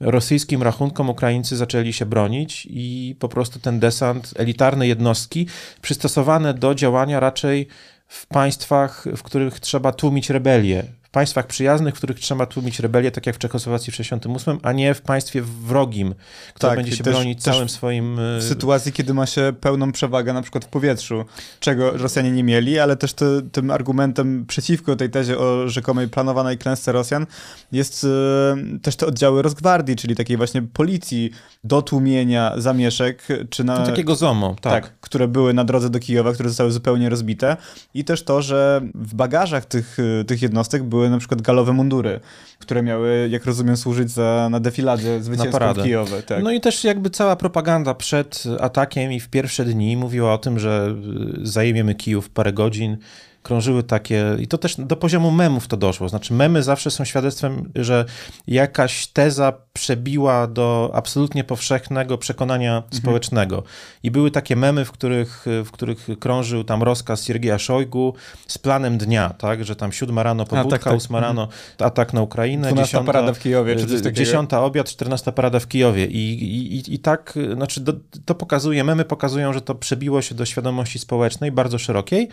rosyjskim 0.00 0.62
rachunkom 0.62 1.10
Ukraińcy 1.10 1.56
zaczęli 1.56 1.92
się 1.92 2.06
bronić 2.06 2.66
i 2.70 3.16
po 3.18 3.28
prostu 3.28 3.60
ten 3.60 3.80
desant, 3.80 4.34
elitarne 4.36 4.88
jednostki 4.88 5.48
przystosowane 5.82 6.54
do 6.54 6.74
działania 6.74 7.20
raczej 7.20 7.68
w 8.08 8.26
państwach, 8.26 9.04
w 9.16 9.22
których 9.22 9.60
trzeba 9.60 9.92
tłumić 9.92 10.30
rebelię, 10.30 10.84
państwach 11.16 11.46
przyjaznych, 11.46 11.94
w 11.94 11.98
których 11.98 12.20
trzeba 12.20 12.46
tłumić 12.46 12.80
rebelię, 12.80 13.10
tak 13.10 13.26
jak 13.26 13.36
w 13.36 13.38
Czechosłowacji 13.38 13.92
w 13.92 13.96
68, 13.96 14.58
a 14.62 14.72
nie 14.72 14.94
w 14.94 15.00
państwie 15.00 15.42
wrogim, 15.42 16.14
które 16.54 16.70
tak, 16.70 16.78
będzie 16.78 16.96
się 16.96 17.04
też, 17.04 17.14
bronić 17.14 17.42
też 17.42 17.54
całym 17.54 17.68
swoim... 17.68 18.16
W 18.16 18.38
e, 18.38 18.42
sytuacji, 18.42 18.92
kiedy 18.92 19.14
ma 19.14 19.26
się 19.26 19.52
pełną 19.60 19.92
przewagę 19.92 20.32
na 20.32 20.42
przykład 20.42 20.64
w 20.64 20.68
powietrzu, 20.68 21.24
czego 21.60 21.90
Rosjanie 21.90 22.30
nie 22.30 22.44
mieli, 22.44 22.78
ale 22.78 22.96
też 22.96 23.14
to, 23.14 23.24
tym 23.52 23.70
argumentem 23.70 24.46
przeciwko 24.46 24.96
tej 24.96 25.10
tezie 25.10 25.38
o 25.38 25.68
rzekomej 25.68 26.08
planowanej 26.08 26.58
klęsce 26.58 26.92
Rosjan 26.92 27.26
jest 27.72 28.04
e, 28.04 28.78
też 28.82 28.96
te 28.96 29.06
oddziały 29.06 29.42
Rosgwardii, 29.42 29.96
czyli 29.96 30.16
takiej 30.16 30.36
właśnie 30.36 30.62
policji 30.62 31.30
do 31.64 31.82
tłumienia 31.82 32.52
zamieszek, 32.56 33.22
czy 33.50 33.64
na... 33.64 33.76
To 33.76 33.86
takiego 33.86 34.14
ZOMO, 34.14 34.56
tak. 34.60 34.84
tak. 34.84 35.00
które 35.00 35.28
były 35.28 35.54
na 35.54 35.64
drodze 35.64 35.90
do 35.90 35.98
Kijowa, 35.98 36.32
które 36.32 36.48
zostały 36.48 36.70
zupełnie 36.70 37.08
rozbite 37.08 37.56
i 37.94 38.04
też 38.04 38.22
to, 38.22 38.42
że 38.42 38.80
w 38.94 39.14
bagażach 39.14 39.64
tych, 39.64 39.96
e, 40.20 40.24
tych 40.24 40.42
jednostek 40.42 40.82
były 40.82 41.05
były 41.06 41.16
na 41.16 41.18
przykład 41.18 41.42
galowe 41.42 41.72
mundury, 41.72 42.20
które 42.58 42.82
miały, 42.82 43.28
jak 43.30 43.44
rozumiem, 43.44 43.76
służyć 43.76 44.10
za, 44.10 44.48
na 44.50 44.60
defiladzie 44.60 45.22
zwycięską 45.22 45.74
w 45.74 45.82
Kijowie. 45.82 46.22
Tak. 46.22 46.42
No 46.42 46.50
i 46.50 46.60
też 46.60 46.84
jakby 46.84 47.10
cała 47.10 47.36
propaganda 47.36 47.94
przed 47.94 48.44
atakiem 48.60 49.12
i 49.12 49.20
w 49.20 49.28
pierwsze 49.28 49.64
dni 49.64 49.96
mówiła 49.96 50.34
o 50.34 50.38
tym, 50.38 50.58
że 50.58 50.94
zajmiemy 51.42 51.94
Kijów 51.94 52.30
parę 52.30 52.52
godzin, 52.52 52.96
krążyły 53.42 53.82
takie, 53.82 54.36
i 54.40 54.46
to 54.46 54.58
też 54.58 54.76
do 54.78 54.96
poziomu 54.96 55.30
memów 55.30 55.68
to 55.68 55.76
doszło. 55.76 56.08
Znaczy, 56.08 56.34
memy 56.34 56.62
zawsze 56.62 56.90
są 56.90 57.04
świadectwem, 57.04 57.70
że 57.74 58.04
jakaś 58.46 59.06
teza 59.06 59.52
przebiła 59.76 60.46
do 60.46 60.90
absolutnie 60.94 61.44
powszechnego 61.44 62.18
przekonania 62.18 62.76
mhm. 62.76 62.94
społecznego. 62.94 63.62
I 64.02 64.10
były 64.10 64.30
takie 64.30 64.56
memy, 64.56 64.84
w 64.84 64.92
których, 64.92 65.46
w 65.64 65.70
których 65.70 66.06
krążył 66.20 66.64
tam 66.64 66.82
rozkaz 66.82 67.24
Siergieja 67.24 67.58
Szojgu 67.58 68.14
z 68.46 68.58
planem 68.58 68.98
dnia, 68.98 69.30
tak, 69.38 69.64
że 69.64 69.76
tam 69.76 69.92
siódma 69.92 70.22
rano 70.22 70.44
pobudka, 70.44 70.70
tak, 70.70 70.84
tak. 70.84 70.94
ósma 70.94 71.20
rano 71.20 71.42
mhm. 71.42 71.60
atak 71.78 72.12
na 72.12 72.22
Ukrainę, 72.22 72.74
dziesiąta 72.74 73.12
parada 73.12 73.32
w 73.32 73.38
Kijowie, 73.38 73.76
czy 73.76 73.86
coś 73.86 73.98
takiego. 73.98 74.16
Dziesiąta 74.16 74.64
obiad, 74.64 74.88
czternasta 74.88 75.32
parada 75.32 75.60
w 75.60 75.68
Kijowie. 75.68 76.06
I, 76.06 76.44
i, 76.76 76.94
i 76.94 76.98
tak, 76.98 77.34
znaczy, 77.54 77.80
do, 77.80 77.92
to 78.24 78.34
pokazuje, 78.34 78.84
memy 78.84 79.04
pokazują, 79.04 79.52
że 79.52 79.60
to 79.60 79.74
przebiło 79.74 80.22
się 80.22 80.34
do 80.34 80.44
świadomości 80.46 80.98
społecznej, 80.98 81.52
bardzo 81.52 81.78
szerokiej. 81.78 82.28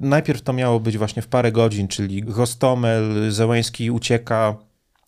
Najpierw 0.00 0.42
to 0.42 0.52
miało 0.52 0.80
być 0.80 0.98
właśnie 0.98 1.22
w 1.22 1.26
parę 1.26 1.52
godzin, 1.52 1.88
czyli 1.88 2.22
Gostomel, 2.22 3.32
Zełęski 3.32 3.90
ucieka 3.90 4.56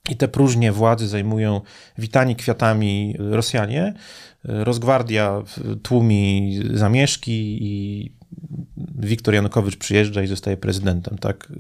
i 0.09 0.17
te 0.17 0.29
próżnie 0.29 0.73
władzy 0.73 1.09
zajmują 1.09 1.61
witani 1.99 2.37
kwiatami 2.37 3.15
Rosjanie. 3.19 3.95
Rozgwardia 4.45 5.43
tłumi 5.83 6.59
zamieszki 6.75 7.59
i 7.61 8.13
Wiktor 8.99 9.35
Janukowicz 9.35 9.77
przyjeżdża 9.77 10.23
i 10.23 10.27
zostaje 10.27 10.57
prezydentem, 10.57 11.19
tak? 11.19 11.53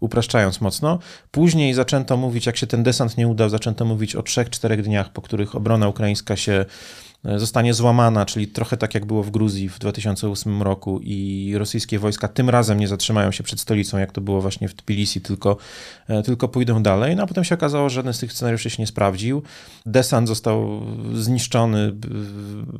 Upraszczając 0.00 0.60
mocno. 0.60 0.98
Później 1.30 1.74
zaczęto 1.74 2.16
mówić, 2.16 2.46
jak 2.46 2.56
się 2.56 2.66
ten 2.66 2.82
desant 2.82 3.16
nie 3.16 3.28
udał, 3.28 3.48
zaczęto 3.48 3.84
mówić 3.84 4.16
o 4.16 4.22
trzech, 4.22 4.50
czterech 4.50 4.82
dniach, 4.82 5.12
po 5.12 5.22
których 5.22 5.56
obrona 5.56 5.88
ukraińska 5.88 6.36
się 6.36 6.64
zostanie 7.24 7.74
złamana, 7.74 8.26
czyli 8.26 8.46
trochę 8.48 8.76
tak 8.76 8.94
jak 8.94 9.04
było 9.04 9.22
w 9.22 9.30
Gruzji 9.30 9.68
w 9.68 9.78
2008 9.78 10.62
roku 10.62 11.00
i 11.02 11.52
rosyjskie 11.56 11.98
wojska 11.98 12.28
tym 12.28 12.50
razem 12.50 12.80
nie 12.80 12.88
zatrzymają 12.88 13.32
się 13.32 13.42
przed 13.42 13.60
stolicą, 13.60 13.98
jak 13.98 14.12
to 14.12 14.20
było 14.20 14.40
właśnie 14.40 14.68
w 14.68 14.74
Tbilisi, 14.74 15.20
tylko, 15.20 15.56
e, 16.08 16.22
tylko 16.22 16.48
pójdą 16.48 16.82
dalej. 16.82 17.16
No 17.16 17.22
a 17.22 17.26
potem 17.26 17.44
się 17.44 17.54
okazało, 17.54 17.88
że 17.88 17.94
żaden 17.94 18.12
z 18.12 18.18
tych 18.18 18.32
scenariuszy 18.32 18.70
się 18.70 18.82
nie 18.82 18.86
sprawdził. 18.86 19.42
Desant 19.86 20.28
został 20.28 20.80
zniszczony, 21.14 21.92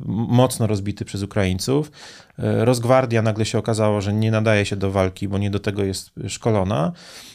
mocno 0.05 0.67
rozbity 0.67 1.05
przez 1.05 1.23
Ukraińców. 1.23 1.91
E, 2.39 2.65
Rozgwardia 2.65 3.21
nagle 3.21 3.45
się 3.45 3.57
okazało, 3.57 4.01
że 4.01 4.13
nie 4.13 4.31
nadaje 4.31 4.65
się 4.65 4.75
do 4.75 4.91
walki, 4.91 5.27
bo 5.27 5.37
nie 5.37 5.49
do 5.49 5.59
tego 5.59 5.83
jest 5.83 6.11
szkolona. 6.27 6.91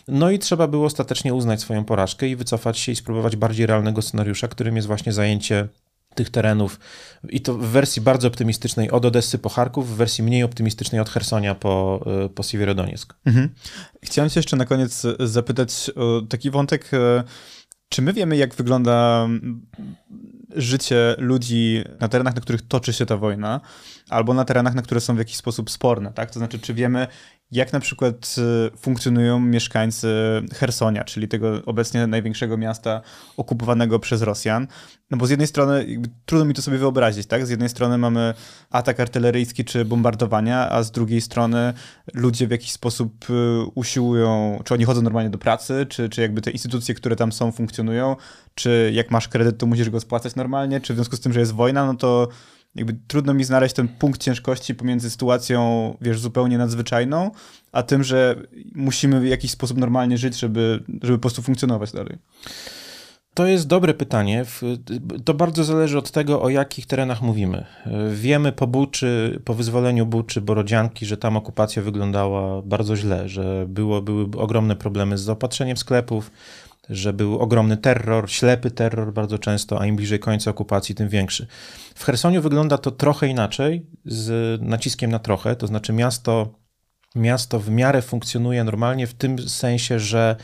No 0.09 0.31
i 0.31 0.39
trzeba 0.39 0.69
było 0.69 0.87
ostatecznie 0.87 1.35
uznać 1.35 1.61
swoją 1.61 1.85
porażkę 1.85 2.29
i 2.29 2.37
wycofać 2.37 2.79
się 2.79 2.93
i 2.93 2.97
spróbować 2.97 3.37
bardziej 3.37 3.67
realnego 3.67 4.03
scenariusza, 4.03 4.49
którym 4.49 4.77
jest 4.77 4.89
właśnie 4.89 5.13
zajęcie 5.13 5.69
tych 6.19 6.31
terenów 6.31 6.81
i 7.29 7.41
to 7.41 7.55
w 7.55 7.67
wersji 7.67 8.03
bardzo 8.03 8.29
optymistycznej 8.29 8.91
od 8.91 9.05
Odessy 9.05 9.39
po 9.39 9.49
Charków, 9.49 9.91
w 9.91 9.97
wersji 9.97 10.25
mniej 10.25 10.43
optymistycznej 10.43 11.01
od 11.01 11.11
Hersonia 11.11 11.55
po, 11.55 12.05
e, 12.25 12.29
po 12.29 12.43
Siewierodoniec. 12.43 13.07
Mhm. 13.27 13.49
Chciałem 14.03 14.31
się 14.31 14.39
jeszcze 14.39 14.57
na 14.57 14.65
koniec 14.65 15.07
zapytać 15.21 15.91
o 15.97 16.23
taki 16.29 16.51
wątek, 16.51 16.91
e, 16.93 17.25
czy 17.89 18.03
my 18.03 18.13
wiemy 18.13 18.37
jak 18.37 18.55
wygląda 18.55 19.29
życie 20.57 21.15
ludzi 21.19 21.85
na 22.01 22.09
terenach, 22.09 22.35
na 22.35 22.41
których 22.41 22.69
toczy 22.69 22.93
się 22.93 23.07
ta 23.07 23.17
wojna, 23.17 23.61
albo 24.11 24.35
na 24.35 24.45
terenach, 24.45 24.75
na 24.75 24.83
które 24.83 25.01
są 25.01 25.15
w 25.15 25.19
jakiś 25.19 25.37
sposób 25.37 25.71
sporne, 25.71 26.13
tak? 26.13 26.31
To 26.31 26.39
znaczy, 26.39 26.59
czy 26.59 26.75
wiemy, 26.75 27.07
jak 27.51 27.73
na 27.73 27.81
przykład 27.81 28.37
y, 28.75 28.77
funkcjonują 28.77 29.41
mieszkańcy 29.41 30.09
Hersonia, 30.55 31.05
czyli 31.05 31.29
tego 31.29 31.63
obecnie 31.67 32.07
największego 32.07 32.57
miasta 32.57 33.01
okupowanego 33.37 33.99
przez 33.99 34.23
Rosjan. 34.23 34.67
No 35.11 35.17
bo 35.17 35.27
z 35.27 35.31
jednej 35.31 35.49
strony 35.49 35.87
trudno 36.27 36.45
mi 36.45 36.55
to 36.55 36.63
sobie 36.63 36.79
wyobrazić, 36.79 37.27
tak? 37.27 37.47
Z 37.47 37.51
jednej 37.51 37.69
strony 37.69 37.99
mamy 37.99 38.35
atak 38.71 39.01
artyleryjski 39.01 39.65
czy 39.65 39.85
bombardowania, 39.85 40.71
a 40.71 40.83
z 40.83 40.91
drugiej 40.91 41.21
strony 41.21 41.73
ludzie 42.15 42.47
w 42.47 42.51
jakiś 42.51 42.73
sposób 42.73 43.31
y, 43.31 43.35
usiłują, 43.75 44.61
czy 44.65 44.75
oni 44.75 44.85
chodzą 44.85 45.03
normalnie 45.03 45.31
do 45.31 45.39
pracy, 45.39 45.87
czy, 45.89 46.09
czy 46.09 46.21
jakby 46.21 46.41
te 46.41 46.51
instytucje, 46.51 46.95
które 46.95 47.17
tam 47.17 47.33
są, 47.33 47.53
funkcjonują, 47.53 48.17
czy 48.55 48.91
jak 48.95 49.11
masz 49.11 49.29
kredyt, 49.29 49.59
to 49.59 49.67
musisz 49.67 49.91
go 49.91 50.01
spłacać 50.01 50.35
normalnie, 50.35 50.81
czy 50.81 50.93
w 50.93 50.97
związku 50.97 51.17
z 51.17 51.21
tym, 51.21 51.33
że 51.33 51.41
jest 51.41 51.53
wojna, 51.53 51.87
no 51.87 51.95
to 51.95 52.29
jakby 52.79 52.97
trudno 53.09 53.35
mi 53.35 53.45
znaleźć 53.45 53.75
ten 53.75 53.89
punkt 53.89 54.23
ciężkości 54.23 54.75
pomiędzy 54.75 55.11
sytuacją, 55.11 55.97
wiesz, 56.01 56.21
zupełnie 56.21 56.59
nadzwyczajną, 56.59 57.31
a 57.73 57.83
tym, 57.83 58.05
że 58.05 58.37
musimy 58.75 59.21
w 59.21 59.27
jakiś 59.27 59.51
sposób 59.51 59.79
normalnie 59.79 60.19
żyć, 60.19 60.39
żeby, 60.39 60.83
żeby 61.03 61.19
po 61.19 61.23
prostu 61.23 61.43
funkcjonować 61.43 61.93
dalej. 61.93 62.19
To 63.35 63.47
jest 63.47 63.67
dobre 63.67 63.95
pytanie. 63.95 64.45
To 65.25 65.35
bardzo 65.35 65.65
zależy 65.65 65.99
od 65.99 66.11
tego, 66.11 66.43
o 66.43 66.49
jakich 66.49 66.87
terenach 66.87 67.23
mówimy. 67.23 67.67
Wiemy 68.11 68.53
po 68.53 68.67
Buczy, 68.67 69.41
po 69.45 69.55
wyzwoleniu 69.55 70.07
Buczy, 70.07 70.41
Borodzianki, 70.41 71.07
że 71.07 71.17
tam 71.17 71.37
okupacja 71.37 71.83
wyglądała 71.83 72.63
bardzo 72.63 72.97
źle, 72.97 73.29
że 73.29 73.67
było, 73.69 74.03
były 74.03 74.27
ogromne 74.37 74.77
problemy 74.77 75.19
z 75.19 75.21
zaopatrzeniem 75.21 75.77
sklepów, 75.77 76.31
że 76.91 77.13
był 77.13 77.39
ogromny 77.39 77.77
terror, 77.77 78.31
ślepy 78.31 78.71
terror 78.71 79.13
bardzo 79.13 79.39
często, 79.39 79.81
a 79.81 79.87
im 79.87 79.97
bliżej 79.97 80.19
końca 80.19 80.51
okupacji, 80.51 80.95
tym 80.95 81.09
większy. 81.09 81.47
W 81.95 82.05
Chersoniu 82.05 82.43
wygląda 82.43 82.79
to 82.79 82.91
trochę 82.91 83.27
inaczej, 83.29 83.87
z 84.05 84.61
naciskiem 84.63 85.11
na 85.11 85.19
trochę, 85.19 85.57
to 85.57 85.67
znaczy 85.67 85.93
miasto, 85.93 86.55
miasto 87.15 87.59
w 87.59 87.71
miarę 87.71 88.03
funkcjonuje 88.03 88.65
normalnie 88.65 89.07
w 89.07 89.15
tym 89.15 89.49
sensie, 89.49 89.99
że 89.99 90.37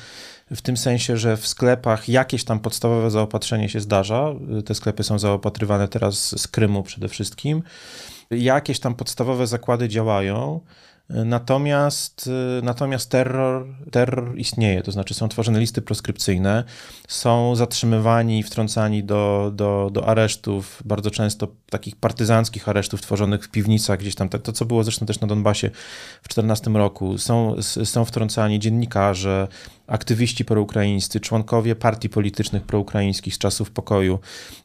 w 0.50 0.62
tym 0.62 0.76
sensie, 0.76 1.16
że 1.16 1.36
w 1.36 1.46
sklepach 1.46 2.08
jakieś 2.08 2.44
tam 2.44 2.60
podstawowe 2.60 3.10
zaopatrzenie 3.10 3.68
się 3.68 3.80
zdarza. 3.80 4.34
Te 4.64 4.74
sklepy 4.74 5.02
są 5.02 5.18
zaopatrywane 5.18 5.88
teraz 5.88 6.40
z 6.40 6.48
Krymu 6.48 6.82
przede 6.82 7.08
wszystkim. 7.08 7.62
Jakieś 8.30 8.80
tam 8.80 8.94
podstawowe 8.94 9.46
zakłady 9.46 9.88
działają. 9.88 10.60
Natomiast, 11.08 12.26
y, 12.58 12.62
natomiast 12.62 13.10
terror, 13.10 13.66
terror 13.90 14.38
istnieje, 14.38 14.82
to 14.82 14.92
znaczy 14.92 15.14
są 15.14 15.28
tworzone 15.28 15.60
listy 15.60 15.82
proskrypcyjne, 15.82 16.64
są 17.08 17.56
zatrzymywani, 17.56 18.42
wtrącani 18.42 19.04
do, 19.04 19.52
do, 19.54 19.90
do 19.92 20.06
aresztów, 20.06 20.82
bardzo 20.84 21.10
często 21.10 21.48
takich 21.70 21.96
partyzanckich 21.96 22.68
aresztów 22.68 23.02
tworzonych 23.02 23.44
w 23.44 23.50
piwnicach 23.50 23.98
gdzieś 23.98 24.14
tam, 24.14 24.28
to 24.28 24.52
co 24.52 24.64
było 24.64 24.84
zresztą 24.84 25.06
też 25.06 25.20
na 25.20 25.26
Donbasie 25.26 25.70
w 26.22 26.28
14 26.28 26.70
roku. 26.70 27.18
Są, 27.18 27.56
są 27.62 28.04
wtrącani 28.04 28.58
dziennikarze, 28.58 29.48
aktywiści 29.86 30.44
proukraińscy, 30.44 31.20
członkowie 31.20 31.74
partii 31.76 32.08
politycznych 32.08 32.62
proukraińskich 32.62 33.34
z 33.34 33.38
czasów 33.38 33.70
pokoju, 33.70 34.18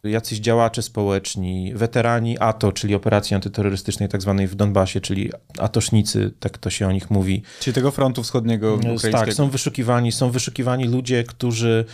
jacyś 0.03 0.39
działacze 0.39 0.81
społeczni, 0.81 1.71
weterani 1.75 2.39
ATO, 2.39 2.71
czyli 2.71 2.95
operacji 2.95 3.35
antyterrorystycznej 3.35 4.09
tak 4.09 4.21
zwanej 4.21 4.47
w 4.47 4.55
Donbasie, 4.55 5.01
czyli 5.01 5.31
atosznicy, 5.57 6.31
tak 6.39 6.57
to 6.57 6.69
się 6.69 6.87
o 6.87 6.91
nich 6.91 7.11
mówi. 7.11 7.43
Czyli 7.59 7.73
tego 7.73 7.91
frontu 7.91 8.23
wschodniego 8.23 8.73
ukraińskiego. 8.73 9.17
Tak, 9.17 9.33
są 9.33 9.49
wyszukiwani, 9.49 10.11
są 10.11 10.31
wyszukiwani 10.31 10.87
ludzie, 10.87 11.23
którzy, 11.23 11.85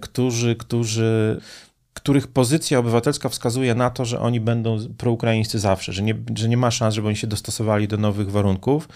którzy, 0.00 0.56
którzy 0.56 1.40
których 1.94 2.26
pozycja 2.26 2.78
obywatelska 2.78 3.28
wskazuje 3.28 3.74
na 3.74 3.90
to, 3.90 4.04
że 4.04 4.20
oni 4.20 4.40
będą 4.40 4.76
proukraińscy 4.98 5.58
zawsze, 5.58 5.92
że 5.92 6.02
nie, 6.02 6.14
że 6.34 6.48
nie 6.48 6.56
ma 6.56 6.70
szans, 6.70 6.94
żeby 6.94 7.08
oni 7.08 7.16
się 7.16 7.26
dostosowali 7.26 7.88
do 7.88 7.96
nowych 7.96 8.30
warunków. 8.30 8.88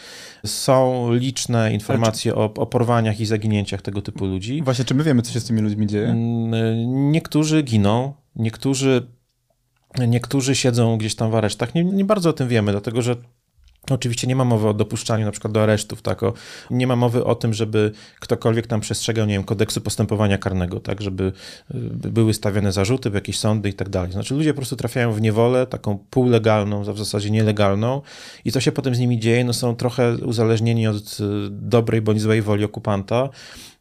Są 0.47 1.09
liczne 1.13 1.73
informacje 1.73 2.35
o, 2.35 2.45
o 2.45 2.67
porwaniach 2.67 3.21
i 3.21 3.27
zaginięciach 3.27 3.83
tego 3.83 4.03
typu 4.03 4.27
ludzi. 4.27 4.63
Właśnie, 4.63 4.85
czy 4.85 4.95
my 4.95 5.05
wiemy, 5.05 5.23
co 5.23 5.33
się 5.33 5.41
z 5.41 5.45
tymi 5.45 5.61
ludźmi 5.61 5.87
dzieje? 5.87 6.09
Mm, 6.09 7.13
niektórzy 7.13 7.63
giną, 7.63 8.15
niektórzy, 8.37 9.07
niektórzy 10.09 10.55
siedzą 10.55 10.99
gdzieś 10.99 11.15
tam 11.15 11.31
w 11.31 11.35
aresztach. 11.35 11.75
Nie, 11.75 11.85
nie 11.85 12.05
bardzo 12.05 12.31
o 12.31 12.33
tym 12.33 12.49
wiemy, 12.49 12.73
dlatego 12.73 13.03
że 13.03 13.17
Oczywiście 13.95 14.27
nie 14.27 14.37
ma 14.37 14.45
mowy 14.45 14.69
o 14.69 14.75
dopuszczaniu 14.75 15.25
na 15.25 15.31
przykład 15.31 15.53
do 15.53 15.63
aresztów, 15.63 16.03
tak? 16.03 16.23
O, 16.23 16.33
nie 16.71 16.87
ma 16.87 16.97
mowy 16.97 17.25
o 17.25 17.35
tym, 17.35 17.55
żeby 17.55 17.93
ktokolwiek 18.21 18.67
tam 18.67 18.81
przestrzegał, 18.81 19.27
nie 19.27 19.35
wiem, 19.35 19.45
kodeksu 19.45 19.81
postępowania 19.81 20.39
karnego, 20.39 20.81
tak? 20.81 21.01
Żeby 21.01 21.25
y, 21.25 22.11
były 22.11 22.35
stawiane 22.35 22.73
zarzuty 22.73 23.11
w 23.11 23.15
jakieś 23.15 23.39
sądy 23.39 23.69
i 23.69 23.75
tak 23.75 23.89
dalej. 23.89 24.13
Znaczy 24.13 24.35
ludzie 24.35 24.53
po 24.53 24.57
prostu 24.57 24.77
trafiają 24.77 25.13
w 25.13 25.21
niewolę, 25.21 25.67
taką 25.67 25.99
półlegalną, 26.11 26.83
w 26.83 26.99
zasadzie 26.99 27.31
nielegalną 27.31 28.03
i 28.45 28.53
co 28.53 28.61
się 28.61 28.73
potem 28.73 28.95
z 28.95 28.99
nimi 28.99 29.19
dzieje, 29.19 29.45
no 29.45 29.53
są 29.53 29.77
trochę 29.77 30.17
uzależnieni 30.17 30.87
od 30.87 30.97
y, 31.21 31.25
dobrej 31.51 32.03
bądź 32.03 32.21
złej 32.21 32.43
woli 32.43 32.65
okupanta. 32.65 33.29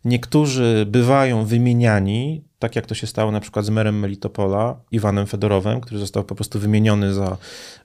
Niektórzy 0.05 0.85
bywają 0.89 1.45
wymieniani, 1.45 2.41
tak 2.59 2.75
jak 2.75 2.85
to 2.85 2.95
się 2.95 3.07
stało 3.07 3.31
na 3.31 3.39
przykład 3.39 3.65
z 3.65 3.69
merem 3.69 3.99
Melitopola, 3.99 4.79
Iwanem 4.91 5.27
Fedorowem, 5.27 5.81
który 5.81 5.99
został 5.99 6.23
po 6.23 6.35
prostu 6.35 6.59
wymieniony 6.59 7.13
za, 7.13 7.37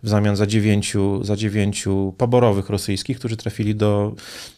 w 0.02 0.08
zamian 0.08 0.36
za 0.36 0.46
dziewięciu, 0.46 1.24
za 1.24 1.36
dziewięciu 1.36 2.14
poborowych 2.18 2.70
rosyjskich, 2.70 3.18
którzy 3.18 3.36
trafili 3.36 3.74
do, 3.74 4.14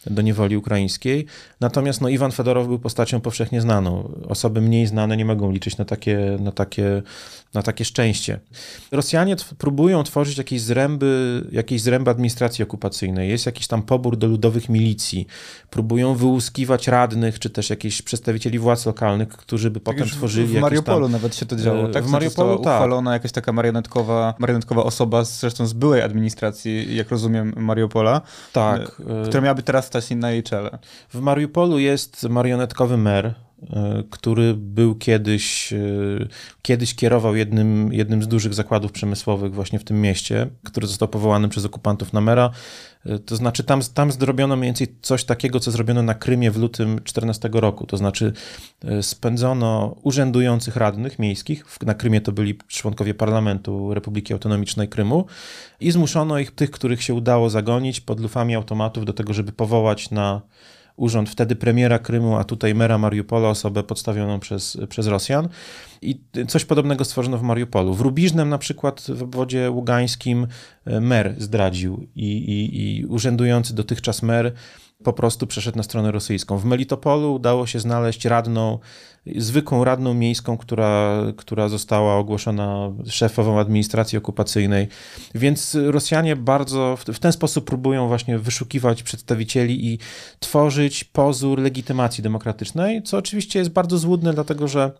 do 0.06 0.22
niewoli 0.22 0.56
ukraińskiej. 0.56 1.26
Natomiast 1.60 2.00
no, 2.00 2.08
Iwan 2.08 2.32
Fedorow 2.32 2.66
był 2.66 2.78
postacią 2.78 3.20
powszechnie 3.20 3.60
znaną. 3.60 4.12
Osoby 4.28 4.60
mniej 4.60 4.86
znane 4.86 5.16
nie 5.16 5.24
mogą 5.24 5.52
liczyć 5.52 5.76
na 5.76 5.84
takie, 5.84 6.36
na 6.40 6.52
takie, 6.52 7.02
na 7.54 7.62
takie 7.62 7.84
szczęście. 7.84 8.40
Rosjanie 8.92 9.36
próbują 9.58 10.02
tworzyć 10.02 10.38
jakieś 10.38 10.60
zręby, 10.60 11.42
jakieś 11.52 11.82
zręby 11.82 12.10
administracji 12.10 12.62
okupacyjnej. 12.62 13.30
Jest 13.30 13.46
jakiś 13.46 13.66
tam 13.66 13.82
pobór 13.82 14.16
do 14.16 14.26
ludowych 14.26 14.68
milicji. 14.68 15.26
Próbują 15.70 16.14
wyłuskiwać 16.14 16.88
radnych, 16.88 17.38
czy 17.38 17.50
też 17.50 17.70
jakichś 17.70 18.02
przedstawicieli 18.02 18.58
władz 18.58 18.86
lokalnych, 18.86 19.28
którzy 19.28 19.70
by 19.70 19.80
tak 19.80 19.94
potem 19.94 20.08
tworzyli 20.08 20.46
W 20.46 20.60
Mariupolu 20.60 21.04
tam, 21.06 21.12
nawet 21.12 21.36
się 21.36 21.46
to 21.46 21.56
działo, 21.56 21.88
tak? 21.88 22.04
W 22.04 22.10
Mariupolu 22.10 22.58
tak. 22.58 22.60
uchwalona 22.60 23.12
jakaś 23.12 23.32
taka 23.32 23.52
marionetkowa, 23.52 24.34
marionetkowa 24.38 24.84
osoba, 24.84 25.24
zresztą 25.24 25.66
z 25.66 25.72
byłej 25.72 26.02
administracji, 26.02 26.96
jak 26.96 27.10
rozumiem, 27.10 27.52
Mariupola, 27.56 28.20
tak. 28.52 29.02
E, 29.22 29.24
która 29.24 29.40
miałaby 29.40 29.62
teraz 29.62 29.86
stać 29.86 30.10
na 30.10 30.30
jej 30.30 30.42
czele. 30.42 30.78
W 31.08 31.20
Mariupolu 31.20 31.78
jest 31.78 32.22
marionetkowy 32.28 32.96
mer, 32.96 33.34
E, 33.51 33.51
który 34.10 34.54
był 34.54 34.94
kiedyś, 34.94 35.72
e, 35.72 35.76
kiedyś 36.62 36.94
kierował 36.94 37.36
jednym, 37.36 37.92
jednym 37.92 38.22
z 38.22 38.28
dużych 38.28 38.54
zakładów 38.54 38.92
przemysłowych 38.92 39.54
właśnie 39.54 39.78
w 39.78 39.84
tym 39.84 40.00
mieście, 40.00 40.46
który 40.64 40.86
został 40.86 41.08
powołany 41.08 41.48
przez 41.48 41.64
okupantów 41.64 42.12
na 42.12 42.20
mera. 42.20 42.50
E, 43.06 43.18
to 43.18 43.36
znaczy 43.36 43.64
tam, 43.64 43.80
tam 43.94 44.12
zrobiono 44.12 44.56
mniej 44.56 44.68
więcej 44.68 44.96
coś 45.02 45.24
takiego, 45.24 45.60
co 45.60 45.70
zrobiono 45.70 46.02
na 46.02 46.14
Krymie 46.14 46.50
w 46.50 46.56
lutym 46.56 47.00
14 47.04 47.50
roku. 47.52 47.86
To 47.86 47.96
znaczy 47.96 48.32
spędzono 49.02 49.96
urzędujących 50.02 50.76
radnych 50.76 51.18
miejskich, 51.18 51.66
na 51.86 51.94
Krymie 51.94 52.20
to 52.20 52.32
byli 52.32 52.58
członkowie 52.68 53.14
parlamentu 53.14 53.94
Republiki 53.94 54.32
Autonomicznej 54.32 54.88
Krymu 54.88 55.26
i 55.80 55.90
zmuszono 55.90 56.38
ich, 56.38 56.50
tych, 56.50 56.70
których 56.70 57.02
się 57.02 57.14
udało 57.14 57.50
zagonić 57.50 58.00
pod 58.00 58.20
lufami 58.20 58.54
automatów 58.54 59.04
do 59.04 59.12
tego, 59.12 59.32
żeby 59.32 59.52
powołać 59.52 60.10
na 60.10 60.42
urząd 61.02 61.30
wtedy 61.30 61.56
premiera 61.56 61.98
Krymu, 61.98 62.36
a 62.36 62.44
tutaj 62.44 62.74
mera 62.74 62.98
Mariupola, 62.98 63.48
osobę 63.48 63.82
podstawioną 63.82 64.40
przez, 64.40 64.78
przez 64.88 65.06
Rosjan. 65.06 65.48
I 66.02 66.20
coś 66.48 66.64
podobnego 66.64 67.04
stworzono 67.04 67.38
w 67.38 67.42
Mariupolu. 67.42 67.94
W 67.94 68.00
Rubiżnem 68.00 68.48
na 68.48 68.58
przykład 68.58 69.06
w 69.08 69.22
obwodzie 69.22 69.70
ługańskim 69.70 70.46
e, 70.84 71.00
mer 71.00 71.34
zdradził 71.38 72.06
i, 72.16 72.26
i, 72.26 72.98
i 73.00 73.06
urzędujący 73.06 73.74
dotychczas 73.74 74.22
mer 74.22 74.52
po 75.02 75.12
prostu 75.12 75.46
przeszedł 75.46 75.76
na 75.76 75.82
stronę 75.82 76.12
rosyjską. 76.12 76.58
W 76.58 76.64
Melitopolu 76.64 77.34
udało 77.34 77.66
się 77.66 77.80
znaleźć 77.80 78.24
radną, 78.24 78.78
zwykłą 79.36 79.84
radną 79.84 80.14
miejską, 80.14 80.56
która, 80.56 81.22
która 81.36 81.68
została 81.68 82.16
ogłoszona 82.16 82.92
szefową 83.06 83.60
administracji 83.60 84.18
okupacyjnej. 84.18 84.88
Więc 85.34 85.76
Rosjanie 85.86 86.36
bardzo 86.36 86.96
w, 86.96 87.04
w 87.04 87.18
ten 87.18 87.32
sposób 87.32 87.64
próbują 87.64 88.08
właśnie 88.08 88.38
wyszukiwać 88.38 89.02
przedstawicieli 89.02 89.86
i 89.86 89.98
tworzyć 90.40 91.04
pozór 91.04 91.58
legitymacji 91.58 92.22
demokratycznej, 92.22 93.02
co 93.02 93.18
oczywiście 93.18 93.58
jest 93.58 93.70
bardzo 93.70 93.98
złudne, 93.98 94.34
dlatego 94.34 94.68
że 94.68 94.92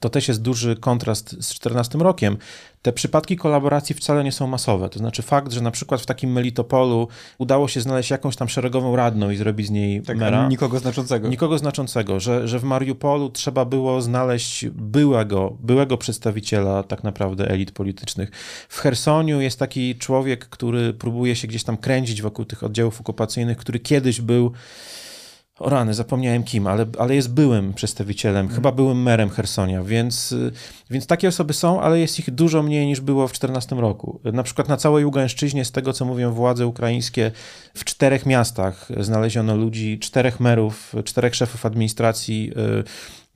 to 0.00 0.08
też 0.08 0.28
jest 0.28 0.42
duży 0.42 0.76
kontrast 0.76 1.44
z 1.44 1.54
14 1.54 1.98
rokiem. 1.98 2.36
Te 2.82 2.92
przypadki 2.92 3.36
kolaboracji 3.36 3.94
wcale 3.94 4.24
nie 4.24 4.32
są 4.32 4.46
masowe. 4.46 4.88
To 4.88 4.98
znaczy 4.98 5.22
fakt, 5.22 5.52
że 5.52 5.60
na 5.60 5.70
przykład 5.70 6.00
w 6.00 6.06
takim 6.06 6.32
Melitopolu 6.32 7.08
udało 7.38 7.68
się 7.68 7.80
znaleźć 7.80 8.10
jakąś 8.10 8.36
tam 8.36 8.48
szeregową 8.48 8.96
radną 8.96 9.30
i 9.30 9.36
zrobić 9.36 9.66
z 9.66 9.70
niej 9.70 10.02
tak, 10.02 10.16
mera. 10.16 10.48
Nikogo 10.48 10.78
znaczącego. 10.78 11.28
Nikogo 11.28 11.58
znaczącego, 11.58 12.20
że, 12.20 12.48
że 12.48 12.58
w 12.58 12.64
Mariupolu 12.64 13.30
trzeba 13.30 13.64
było 13.64 14.02
znaleźć 14.02 14.66
byłego, 14.68 15.56
byłego 15.60 15.98
przedstawiciela 15.98 16.82
tak 16.82 17.04
naprawdę 17.04 17.50
elit 17.50 17.72
politycznych. 17.72 18.30
W 18.68 18.78
Hersoniu 18.78 19.40
jest 19.40 19.58
taki 19.58 19.96
człowiek, 19.96 20.48
który 20.48 20.94
próbuje 20.94 21.36
się 21.36 21.48
gdzieś 21.48 21.64
tam 21.64 21.76
kręcić 21.76 22.22
wokół 22.22 22.44
tych 22.44 22.64
oddziałów 22.64 23.00
okupacyjnych, 23.00 23.58
który 23.58 23.80
kiedyś 23.80 24.20
był 24.20 24.52
o 25.58 25.70
rany, 25.70 25.94
zapomniałem 25.94 26.42
kim, 26.42 26.66
ale, 26.66 26.86
ale 26.98 27.14
jest 27.14 27.34
byłym 27.34 27.74
przedstawicielem, 27.74 28.46
mm. 28.46 28.54
chyba 28.54 28.72
byłym 28.72 29.02
merem 29.02 29.30
Hersonia, 29.30 29.82
więc, 29.82 30.34
więc 30.90 31.06
takie 31.06 31.28
osoby 31.28 31.52
są, 31.54 31.80
ale 31.80 32.00
jest 32.00 32.18
ich 32.18 32.30
dużo 32.30 32.62
mniej 32.62 32.86
niż 32.86 33.00
było 33.00 33.28
w 33.28 33.30
2014 33.30 33.76
roku. 33.76 34.20
Na 34.24 34.42
przykład 34.42 34.68
na 34.68 34.76
całej 34.76 35.04
Ługańszczyźnie, 35.04 35.64
z 35.64 35.72
tego 35.72 35.92
co 35.92 36.04
mówią 36.04 36.32
władze 36.32 36.66
ukraińskie, 36.66 37.30
w 37.74 37.84
czterech 37.84 38.26
miastach 38.26 38.88
znaleziono 39.00 39.56
ludzi, 39.56 39.98
czterech 39.98 40.40
merów, 40.40 40.94
czterech 41.04 41.34
szefów 41.34 41.66
administracji 41.66 42.52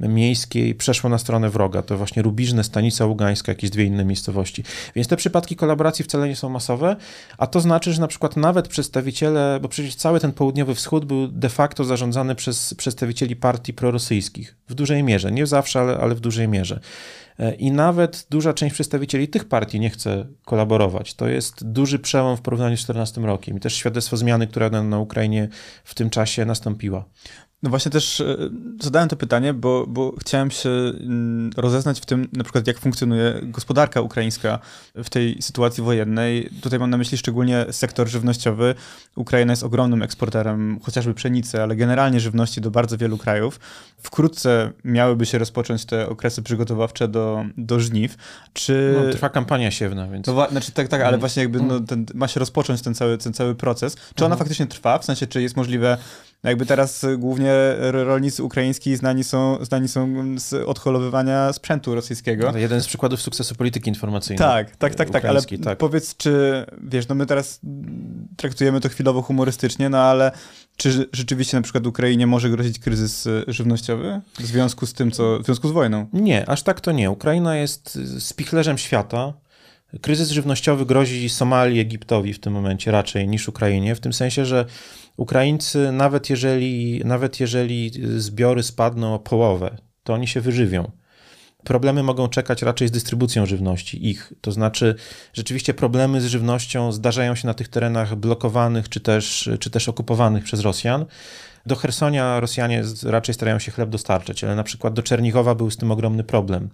miejskiej 0.09 0.75
przeszło 0.75 1.11
na 1.11 1.19
stronę 1.19 1.51
wroga. 1.51 1.83
To 1.83 1.97
właśnie 1.97 2.23
Rubiżne, 2.23 2.65
Stanica 2.65 3.07
Ługańska, 3.07 3.53
jakieś 3.53 3.71
dwie 3.71 3.85
inne 3.85 4.05
miejscowości. 4.05 4.65
Więc 4.95 5.09
te 5.09 5.17
przypadki 5.17 5.57
kolaboracji 5.57 6.05
wcale 6.05 6.29
nie 6.29 6.37
są 6.37 6.49
masowe, 6.49 6.97
a 7.39 7.47
to 7.47 7.61
znaczy, 7.61 7.93
że 7.93 8.01
na 8.01 8.09
przykład 8.09 8.37
nawet 8.37 8.69
przedstawiciele, 8.69 9.59
bo 9.63 9.69
przecież 9.69 9.95
cały 9.95 10.21
ten 10.21 10.33
południowy 10.33 10.75
wschód 10.75 11.05
był 11.05 11.29
de 11.29 11.49
facto 11.49 11.85
zarządzany 11.85 12.35
przez 12.35 12.75
przedstawicieli 12.75 13.37
partii 13.37 13.73
prorosyjskich. 13.73 14.57
W 14.69 14.75
dużej 14.75 15.03
mierze, 15.03 15.33
nie 15.33 15.47
zawsze, 15.47 15.81
ale, 15.81 15.99
ale 15.99 16.15
w 16.15 16.21
dużej 16.21 16.49
mierze. 16.49 16.81
E, 17.39 17.55
I 17.55 17.73
nawet 17.73 18.27
duża 18.31 18.53
część 18.53 18.75
przedstawicieli 18.75 19.29
tych 19.29 19.45
partii 19.45 19.81
nie 19.81 19.91
chce 19.91 20.27
kolaborować. 20.45 21.15
To 21.15 21.29
jest 21.29 21.73
duży 21.73 21.99
przełom 21.99 22.37
w 22.37 22.41
porównaniu 22.41 22.77
z 22.77 22.81
14 22.81 23.21
rokiem 23.21 23.57
i 23.57 23.61
też 23.61 23.75
świadectwo 23.75 24.17
zmiany, 24.17 24.47
która 24.47 24.71
na, 24.71 24.83
na 24.83 24.99
Ukrainie 24.99 25.49
w 25.85 25.95
tym 25.95 26.11
czasie 26.11 26.45
nastąpiła. 26.45 27.05
No 27.63 27.71
właśnie 27.71 27.91
też 27.91 28.21
e, 28.21 28.37
zadałem 28.81 29.09
to 29.09 29.17
pytanie, 29.17 29.55
bo, 29.55 29.87
bo 29.87 30.15
chciałem 30.21 30.51
się 30.51 30.71
mm, 30.71 31.51
rozeznać 31.57 32.01
w 32.01 32.07
tym, 32.07 32.29
na 32.33 32.45
przykład 32.45 32.67
jak 32.67 32.79
funkcjonuje 32.79 33.41
gospodarka 33.43 34.01
ukraińska 34.01 34.59
w 34.95 35.11
tej 35.11 35.43
sytuacji 35.43 35.83
wojennej. 35.83 36.51
Tutaj 36.63 36.79
mam 36.79 36.91
na 36.91 36.97
myśli 36.97 37.19
szczególnie 37.19 37.67
sektor 37.71 38.09
żywnościowy. 38.09 38.75
Ukraina 39.17 39.53
jest 39.53 39.63
ogromnym 39.63 40.03
eksporterem 40.03 40.81
chociażby 40.83 41.15
pszenicy, 41.15 41.63
ale 41.63 41.77
generalnie 41.77 42.21
żywności 42.21 42.61
do 42.61 42.71
bardzo 42.71 42.99
wielu 42.99 43.19
krajów. 43.19 43.61
Wkrótce 43.99 44.73
miałyby 44.85 45.27
się 45.27 45.39
rozpocząć 45.39 45.85
te 45.85 46.09
okresy 46.09 46.43
przygotowawcze 46.43 47.09
do, 47.09 47.45
do 47.57 47.81
żniw. 47.81 48.17
Czy... 48.53 48.95
No, 49.07 49.13
trwa 49.13 49.29
kampania 49.29 49.71
siewna, 49.71 50.09
więc... 50.09 50.27
To, 50.27 50.49
znaczy, 50.51 50.73
tak, 50.73 50.89
tak, 50.89 51.01
ale 51.01 51.09
mm. 51.09 51.21
właśnie 51.21 51.43
jakby 51.43 51.61
no, 51.61 51.81
ten, 51.81 52.07
ma 52.15 52.29
się 52.29 52.41
rozpocząć 52.41 52.83
ten 52.83 52.95
cały, 52.95 53.19
ten 53.19 53.33
cały 53.33 53.55
proces. 53.55 53.97
Czy 53.97 54.25
ona 54.25 54.35
mhm. 54.35 54.39
faktycznie 54.39 54.67
trwa? 54.67 54.99
W 54.99 55.05
sensie, 55.05 55.27
czy 55.27 55.43
jest 55.43 55.57
możliwe 55.57 55.99
jakby 56.43 56.67
teraz 56.67 57.07
głównie 57.19 57.53
rolnicy 57.93 58.45
ukraiński 58.45 58.97
znani 58.97 59.25
są, 59.25 59.65
znani 59.65 59.89
są 59.89 60.15
z 60.39 60.53
odholowywania 60.69 61.53
sprzętu 61.53 61.95
rosyjskiego. 61.95 62.49
Ale 62.49 62.61
jeden 62.61 62.81
z 62.81 62.87
przykładów 62.87 63.23
sukcesu 63.23 63.55
polityki 63.55 63.89
informacyjnej. 63.89 64.39
Tak, 64.39 64.77
tak, 64.77 64.95
tak, 64.95 65.11
tak, 65.11 65.25
ale 65.25 65.43
tak. 65.43 65.79
powiedz, 65.79 66.17
czy 66.17 66.65
wiesz, 66.83 67.09
no 67.09 67.15
my 67.15 67.27
teraz 67.27 67.61
traktujemy 68.37 68.81
to 68.81 68.89
chwilowo 68.89 69.23
humorystycznie, 69.23 69.89
no 69.89 69.99
ale 69.99 70.33
czy 70.77 71.09
rzeczywiście 71.13 71.57
na 71.57 71.63
przykład 71.63 71.87
Ukrainie 71.87 72.27
może 72.27 72.51
grozić 72.51 72.79
kryzys 72.79 73.29
żywnościowy 73.47 74.21
w 74.39 74.47
związku 74.47 74.87
z 74.87 74.93
tym, 74.93 75.11
co, 75.11 75.39
w 75.39 75.45
związku 75.45 75.69
z 75.69 75.73
wojną? 75.73 76.07
Nie, 76.13 76.49
aż 76.49 76.63
tak 76.63 76.81
to 76.81 76.93
nie. 76.93 77.11
Ukraina 77.11 77.57
jest 77.57 77.99
spichlerzem 78.19 78.79
świata. 78.79 79.33
Kryzys 80.01 80.31
żywnościowy 80.31 80.87
grozi 80.87 81.29
Somalii, 81.29 81.81
Egiptowi 81.81 82.33
w 82.33 82.41
tym 82.41 82.53
momencie 82.53 82.91
raczej 82.91 83.29
niż 83.29 83.49
Ukrainie, 83.49 83.95
w 83.95 84.01
tym 84.01 84.13
sensie, 84.13 84.45
że 84.45 84.65
Ukraińcy, 85.17 85.93
nawet 85.93 86.31
jeżeli, 86.31 87.03
nawet 87.05 87.41
jeżeli 87.41 87.93
zbiory 88.17 88.63
spadną 88.63 89.15
o 89.15 89.19
połowę, 89.19 89.77
to 90.03 90.15
oni 90.15 90.29
się 90.29 90.41
wyżywią. 90.41 90.91
Problemy 91.65 92.03
mogą 92.03 92.29
czekać 92.29 92.63
raczej 92.63 92.89
z 92.89 92.91
dystrybucją 92.91 93.47
żywności, 93.47 94.09
ich. 94.09 94.33
To 94.41 94.53
znaczy, 94.53 94.95
rzeczywiście 95.33 95.75
problemy 95.75 96.21
z 96.21 96.27
żywnością 96.27 96.93
zdarzają 96.93 97.35
się 97.35 97.47
na 97.47 97.55
tych 97.55 97.69
terenach 97.69 98.17
blokowanych 98.17 98.89
czy 98.89 99.01
też, 99.01 99.51
czy 99.61 99.71
też 99.71 99.89
okupowanych 99.89 100.45
przez 100.45 100.61
Rosjan. 100.61 101.07
Do 101.67 101.77
Hersonia 101.77 102.41
Rosjanie 102.41 102.83
raczej 103.03 103.35
starają 103.35 103.59
się 103.59 103.73
chleb 103.73 103.91
dostarczać, 103.91 104.45
ale 104.45 104.57
na 104.57 104.63
przykład 104.63 104.95
do 104.95 105.03
Czernichowa 105.03 105.55
był 105.55 105.71
z 105.71 105.77
tym 105.77 105.91
ogromny 105.91 106.25
problem. 106.25 106.69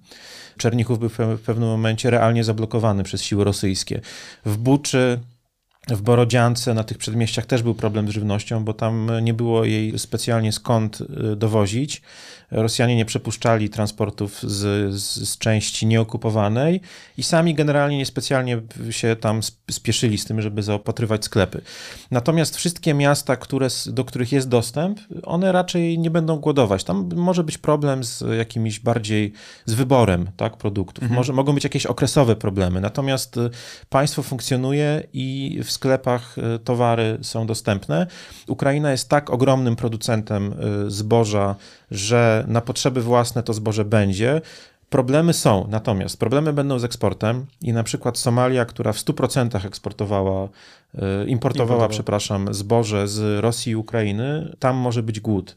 Czernichów 0.56 0.98
był 0.98 1.08
w 1.08 1.40
pewnym 1.46 1.68
momencie 1.68 2.10
realnie 2.10 2.44
zablokowany 2.44 3.02
przez 3.02 3.22
siły 3.22 3.44
rosyjskie. 3.44 4.00
W 4.44 4.56
Buczy 4.56 5.20
w 5.90 6.02
Borodziance, 6.02 6.74
na 6.74 6.84
tych 6.84 6.98
przedmieściach 6.98 7.46
też 7.46 7.62
był 7.62 7.74
problem 7.74 8.08
z 8.08 8.10
żywnością, 8.10 8.64
bo 8.64 8.74
tam 8.74 9.10
nie 9.22 9.34
było 9.34 9.64
jej 9.64 9.98
specjalnie 9.98 10.52
skąd 10.52 11.00
y, 11.00 11.36
dowozić. 11.36 12.02
Rosjanie 12.50 12.96
nie 12.96 13.04
przepuszczali 13.04 13.68
transportów 13.68 14.42
z, 14.42 14.94
z, 14.94 15.28
z, 15.28 15.38
części 15.38 15.86
nieokupowanej 15.86 16.80
i 17.18 17.22
sami 17.22 17.54
generalnie 17.54 17.96
niespecjalnie 17.96 18.62
się 18.90 19.16
tam 19.16 19.40
spieszyli 19.70 20.18
z 20.18 20.24
tym, 20.24 20.42
żeby 20.42 20.62
zaopatrywać 20.62 21.24
sklepy. 21.24 21.60
Natomiast 22.10 22.56
wszystkie 22.56 22.94
miasta, 22.94 23.36
które, 23.36 23.68
do 23.86 24.04
których 24.04 24.32
jest 24.32 24.48
dostęp, 24.48 25.00
one 25.22 25.52
raczej 25.52 25.98
nie 25.98 26.10
będą 26.10 26.36
głodować. 26.36 26.84
Tam 26.84 27.10
może 27.16 27.44
być 27.44 27.58
problem 27.58 28.04
z 28.04 28.24
jakimiś 28.38 28.80
bardziej, 28.80 29.32
z 29.64 29.74
wyborem 29.74 30.30
tak, 30.36 30.56
produktów. 30.56 31.02
Mhm. 31.02 31.16
Może, 31.16 31.32
mogą 31.32 31.52
być 31.52 31.64
jakieś 31.64 31.86
okresowe 31.86 32.36
problemy. 32.36 32.80
Natomiast 32.80 33.36
y, 33.36 33.50
państwo 33.88 34.22
funkcjonuje 34.22 35.02
i 35.12 35.60
w 35.64 35.70
sklepach 35.76 36.38
y, 36.38 36.58
towary 36.58 37.18
są 37.22 37.46
dostępne. 37.46 38.06
Ukraina 38.48 38.90
jest 38.90 39.08
tak 39.08 39.30
ogromnym 39.30 39.76
producentem 39.76 40.54
y, 40.86 40.90
zboża, 40.90 41.54
że 41.90 42.44
na 42.48 42.60
potrzeby 42.60 43.02
własne 43.02 43.42
to 43.42 43.54
zboże 43.54 43.84
będzie. 43.84 44.40
Problemy 44.90 45.32
są, 45.32 45.66
natomiast 45.70 46.18
problemy 46.18 46.52
będą 46.52 46.78
z 46.78 46.84
eksportem 46.84 47.46
i 47.62 47.72
na 47.72 47.82
przykład 47.82 48.18
Somalia, 48.18 48.64
która 48.64 48.92
w 48.92 48.96
100% 48.96 49.66
eksportowała, 49.66 50.44
y, 50.44 50.48
importowała, 50.48 51.26
importowała, 51.28 51.88
przepraszam, 51.88 52.54
zboże 52.54 53.08
z 53.08 53.40
Rosji 53.40 53.72
i 53.72 53.76
Ukrainy, 53.76 54.56
tam 54.58 54.76
może 54.76 55.02
być 55.02 55.20
głód. 55.20 55.56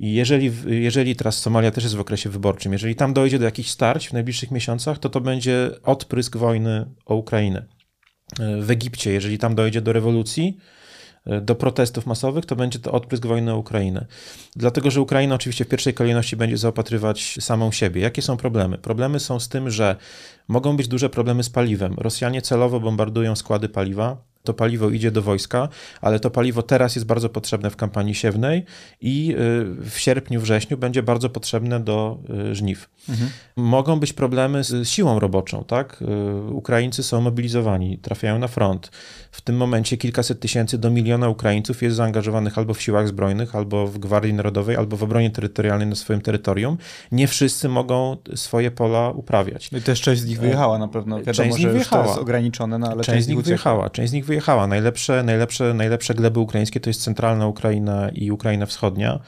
I 0.00 0.14
jeżeli, 0.14 0.52
jeżeli 0.66 1.16
teraz 1.16 1.38
Somalia 1.38 1.70
też 1.70 1.84
jest 1.84 1.96
w 1.96 2.00
okresie 2.00 2.30
wyborczym, 2.30 2.72
jeżeli 2.72 2.94
tam 2.94 3.12
dojdzie 3.12 3.38
do 3.38 3.44
jakichś 3.44 3.70
starć 3.70 4.08
w 4.08 4.12
najbliższych 4.12 4.50
miesiącach, 4.50 4.98
to 4.98 5.08
to 5.08 5.20
będzie 5.20 5.70
odprysk 5.84 6.36
wojny 6.36 6.86
o 7.06 7.14
Ukrainę 7.14 7.79
w 8.38 8.70
Egipcie, 8.70 9.12
jeżeli 9.12 9.38
tam 9.38 9.54
dojdzie 9.54 9.80
do 9.80 9.92
rewolucji, 9.92 10.56
e, 11.26 11.40
do 11.40 11.54
protestów 11.54 12.06
masowych, 12.06 12.46
to 12.46 12.56
będzie 12.56 12.78
to 12.78 12.92
odprysk 12.92 13.26
wojny 13.26 13.52
o 13.52 13.56
Ukrainę. 13.56 14.06
Dlatego, 14.56 14.90
że 14.90 15.00
Ukraina 15.00 15.34
oczywiście 15.34 15.64
w 15.64 15.68
pierwszej 15.68 15.94
kolejności 15.94 16.36
będzie 16.36 16.58
zaopatrywać 16.58 17.36
samą 17.40 17.72
siebie. 17.72 18.00
Jakie 18.00 18.22
są 18.22 18.36
problemy? 18.36 18.78
Problemy 18.78 19.20
są 19.20 19.40
z 19.40 19.48
tym, 19.48 19.70
że 19.70 19.96
mogą 20.48 20.76
być 20.76 20.88
duże 20.88 21.10
problemy 21.10 21.42
z 21.42 21.50
paliwem. 21.50 21.94
Rosjanie 21.98 22.42
celowo 22.42 22.80
bombardują 22.80 23.36
składy 23.36 23.68
paliwa, 23.68 24.29
to 24.44 24.54
paliwo 24.54 24.90
idzie 24.90 25.10
do 25.10 25.22
wojska, 25.22 25.68
ale 26.00 26.20
to 26.20 26.30
paliwo 26.30 26.62
teraz 26.62 26.94
jest 26.94 27.06
bardzo 27.06 27.28
potrzebne 27.28 27.70
w 27.70 27.76
kampanii 27.76 28.14
siewnej 28.14 28.64
i 29.00 29.30
y, 29.32 29.90
w 29.90 29.98
sierpniu, 29.98 30.40
wrześniu 30.40 30.78
będzie 30.78 31.02
bardzo 31.02 31.30
potrzebne 31.30 31.80
do 31.80 32.18
y, 32.50 32.54
żniw. 32.54 32.88
Mhm. 33.08 33.30
Mogą 33.56 34.00
być 34.00 34.12
problemy 34.12 34.64
z 34.64 34.88
siłą 34.88 35.18
roboczą, 35.18 35.64
tak? 35.64 36.02
Y, 36.02 36.52
Ukraińcy 36.52 37.02
są 37.02 37.20
mobilizowani, 37.20 37.98
trafiają 37.98 38.38
na 38.38 38.48
front. 38.48 38.90
W 39.30 39.40
tym 39.40 39.56
momencie 39.56 39.96
kilkaset 39.96 40.40
tysięcy 40.40 40.78
do 40.78 40.90
miliona 40.90 41.28
Ukraińców 41.28 41.82
jest 41.82 41.96
zaangażowanych 41.96 42.58
albo 42.58 42.74
w 42.74 42.82
siłach 42.82 43.08
zbrojnych, 43.08 43.56
albo 43.56 43.86
w 43.86 43.98
Gwardii 43.98 44.34
Narodowej, 44.34 44.76
albo 44.76 44.96
w 44.96 45.02
obronie 45.02 45.30
terytorialnej 45.30 45.88
na 45.88 45.94
swoim 45.94 46.20
terytorium. 46.20 46.78
Nie 47.12 47.28
wszyscy 47.28 47.68
mogą 47.68 48.16
swoje 48.34 48.70
pola 48.70 49.10
uprawiać. 49.10 49.70
No 49.70 49.78
I 49.78 49.82
też 49.82 50.00
część 50.00 50.22
z 50.22 50.26
nich 50.26 50.40
wyjechała 50.40 50.78
na 50.78 50.88
pewno. 50.88 51.16
Wiadomo, 51.16 51.34
część 51.34 51.56
z 51.56 51.58
nich 51.58 51.70
wyjechała. 51.70 52.06
jest 52.06 52.18
ograniczone, 52.18 52.78
no 52.78 52.86
ale 52.86 52.96
część, 52.96 53.06
część 53.06 53.24
z 53.24 53.28
nich 53.28 53.42
wyjechała. 53.42 53.90
Część 53.90 54.10
z 54.10 54.12
nich 54.12 54.24
wyjechała. 54.30 54.66
Najlepsze, 54.66 55.22
najlepsze, 55.22 55.74
najlepsze 55.74 56.14
gleby 56.14 56.40
ukraińskie 56.40 56.80
to 56.80 56.90
jest 56.90 57.02
centralna 57.02 57.46
Ukraina 57.46 58.08
i 58.08 58.30
Ukraina 58.30 58.66
wschodnia. 58.66 59.20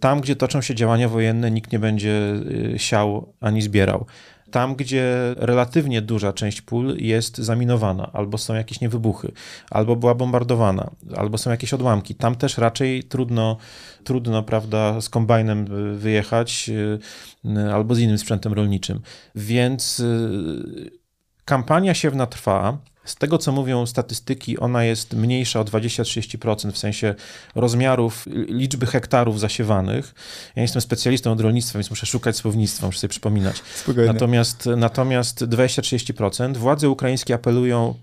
Tam, 0.00 0.20
gdzie 0.20 0.36
toczą 0.36 0.60
się 0.60 0.74
działania 0.74 1.08
wojenne, 1.08 1.50
nikt 1.50 1.72
nie 1.72 1.78
będzie 1.78 2.34
y, 2.74 2.78
siał 2.78 3.32
ani 3.40 3.62
zbierał 3.62 4.06
tam, 4.52 4.74
gdzie 4.74 5.34
relatywnie 5.36 6.02
duża 6.02 6.32
część 6.32 6.60
pól 6.62 6.96
jest 6.98 7.38
zaminowana, 7.38 8.10
albo 8.12 8.38
są 8.38 8.54
jakieś 8.54 8.80
niewybuchy, 8.80 9.32
albo 9.70 9.96
była 9.96 10.14
bombardowana, 10.14 10.90
albo 11.16 11.38
są 11.38 11.50
jakieś 11.50 11.74
odłamki, 11.74 12.14
tam 12.14 12.34
też 12.34 12.58
raczej 12.58 13.04
trudno, 13.04 13.56
trudno 14.04 14.42
prawda, 14.42 15.00
z 15.00 15.08
kombajnem 15.08 15.66
wyjechać, 15.98 16.70
y, 17.44 17.72
albo 17.72 17.94
z 17.94 17.98
innym 17.98 18.18
sprzętem 18.18 18.52
rolniczym. 18.52 19.00
Więc 19.34 20.00
y, 20.00 20.90
kampania 21.44 21.94
siewna 21.94 22.26
trwa. 22.26 22.78
Z 23.04 23.16
tego, 23.16 23.38
co 23.38 23.52
mówią 23.52 23.86
statystyki, 23.86 24.58
ona 24.58 24.84
jest 24.84 25.14
mniejsza 25.14 25.60
o 25.60 25.64
20-30% 25.64 26.72
w 26.72 26.78
sensie 26.78 27.14
rozmiarów, 27.54 28.24
liczby 28.48 28.86
hektarów 28.86 29.40
zasiewanych. 29.40 30.14
Ja 30.56 30.62
jestem 30.62 30.82
specjalistą 30.82 31.32
od 31.32 31.40
rolnictwa, 31.40 31.78
więc 31.78 31.90
muszę 31.90 32.06
szukać 32.06 32.36
słownictwa, 32.36 32.86
muszę 32.86 32.98
sobie 32.98 33.08
przypominać. 33.08 33.62
Spokojnie. 33.74 34.12
Natomiast, 34.12 34.68
natomiast 34.76 35.44
20-30%. 35.44 36.56
Władze 36.56 36.88
ukraińskie 36.88 37.34
apelują 37.34 37.94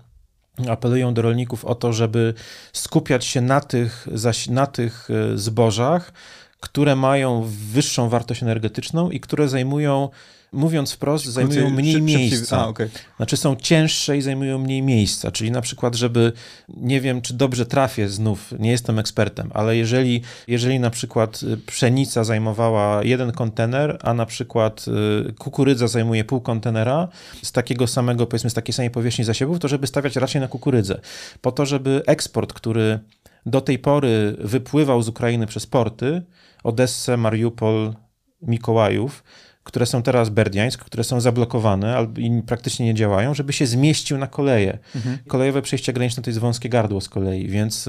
apelują 0.68 1.14
do 1.14 1.22
rolników 1.22 1.64
o 1.64 1.74
to, 1.74 1.92
żeby 1.92 2.34
skupiać 2.72 3.24
się 3.24 3.40
na 3.40 3.60
tych, 3.60 4.08
na 4.50 4.66
tych 4.66 5.08
e, 5.10 5.38
zbożach, 5.38 6.12
które 6.60 6.96
mają 6.96 7.48
wyższą 7.72 8.08
wartość 8.08 8.42
energetyczną 8.42 9.10
i 9.10 9.20
które 9.20 9.48
zajmują 9.48 10.08
mówiąc 10.52 10.92
wprost, 10.92 11.24
zajmują 11.24 11.70
mniej 11.70 11.92
szyb, 11.92 12.02
miejsca. 12.02 12.58
A, 12.58 12.66
okay. 12.66 12.90
Znaczy 13.16 13.36
są 13.36 13.56
cięższe 13.56 14.16
i 14.16 14.22
zajmują 14.22 14.58
mniej 14.58 14.82
miejsca. 14.82 15.30
Czyli 15.30 15.50
na 15.50 15.60
przykład, 15.60 15.94
żeby, 15.94 16.32
nie 16.68 17.00
wiem, 17.00 17.22
czy 17.22 17.34
dobrze 17.34 17.66
trafię 17.66 18.08
znów, 18.08 18.54
nie 18.58 18.70
jestem 18.70 18.98
ekspertem, 18.98 19.50
ale 19.54 19.76
jeżeli, 19.76 20.22
jeżeli 20.48 20.80
na 20.80 20.90
przykład 20.90 21.42
y, 21.42 21.56
pszenica 21.56 22.24
zajmowała 22.24 23.04
jeden 23.04 23.32
kontener, 23.32 23.98
a 24.02 24.14
na 24.14 24.26
przykład 24.26 24.86
y, 25.28 25.32
kukurydza 25.32 25.88
zajmuje 25.88 26.24
pół 26.24 26.40
kontenera 26.40 27.08
z 27.42 27.52
takiego 27.52 27.86
samego, 27.86 28.26
powiedzmy, 28.26 28.50
z 28.50 28.54
takiej 28.54 28.74
samej 28.74 28.90
powierzchni 28.90 29.24
zasiewów, 29.24 29.58
to 29.58 29.68
żeby 29.68 29.86
stawiać 29.86 30.16
raczej 30.16 30.40
na 30.40 30.48
kukurydzę. 30.48 31.00
Po 31.40 31.52
to, 31.52 31.66
żeby 31.66 32.02
eksport, 32.06 32.52
który 32.52 32.98
do 33.46 33.60
tej 33.60 33.78
pory 33.78 34.36
wypływał 34.38 35.02
z 35.02 35.08
Ukrainy 35.08 35.46
przez 35.46 35.66
porty, 35.66 36.22
Odessę, 36.64 37.16
Mariupol, 37.16 37.94
Mikołajów, 38.42 39.24
które 39.70 39.86
są 39.86 40.02
teraz 40.02 40.28
Berdiańsk, 40.28 40.84
które 40.84 41.04
są 41.04 41.20
zablokowane 41.20 42.06
i 42.16 42.42
praktycznie 42.46 42.86
nie 42.86 42.94
działają, 42.94 43.34
żeby 43.34 43.52
się 43.52 43.66
zmieścił 43.66 44.18
na 44.18 44.26
koleje. 44.26 44.78
Mhm. 44.96 45.18
Kolejowe 45.28 45.62
przejście 45.62 45.92
graniczne 45.92 46.22
to 46.22 46.30
jest 46.30 46.40
wąskie 46.40 46.68
gardło 46.68 47.00
z 47.00 47.08
kolei, 47.08 47.48
więc 47.48 47.88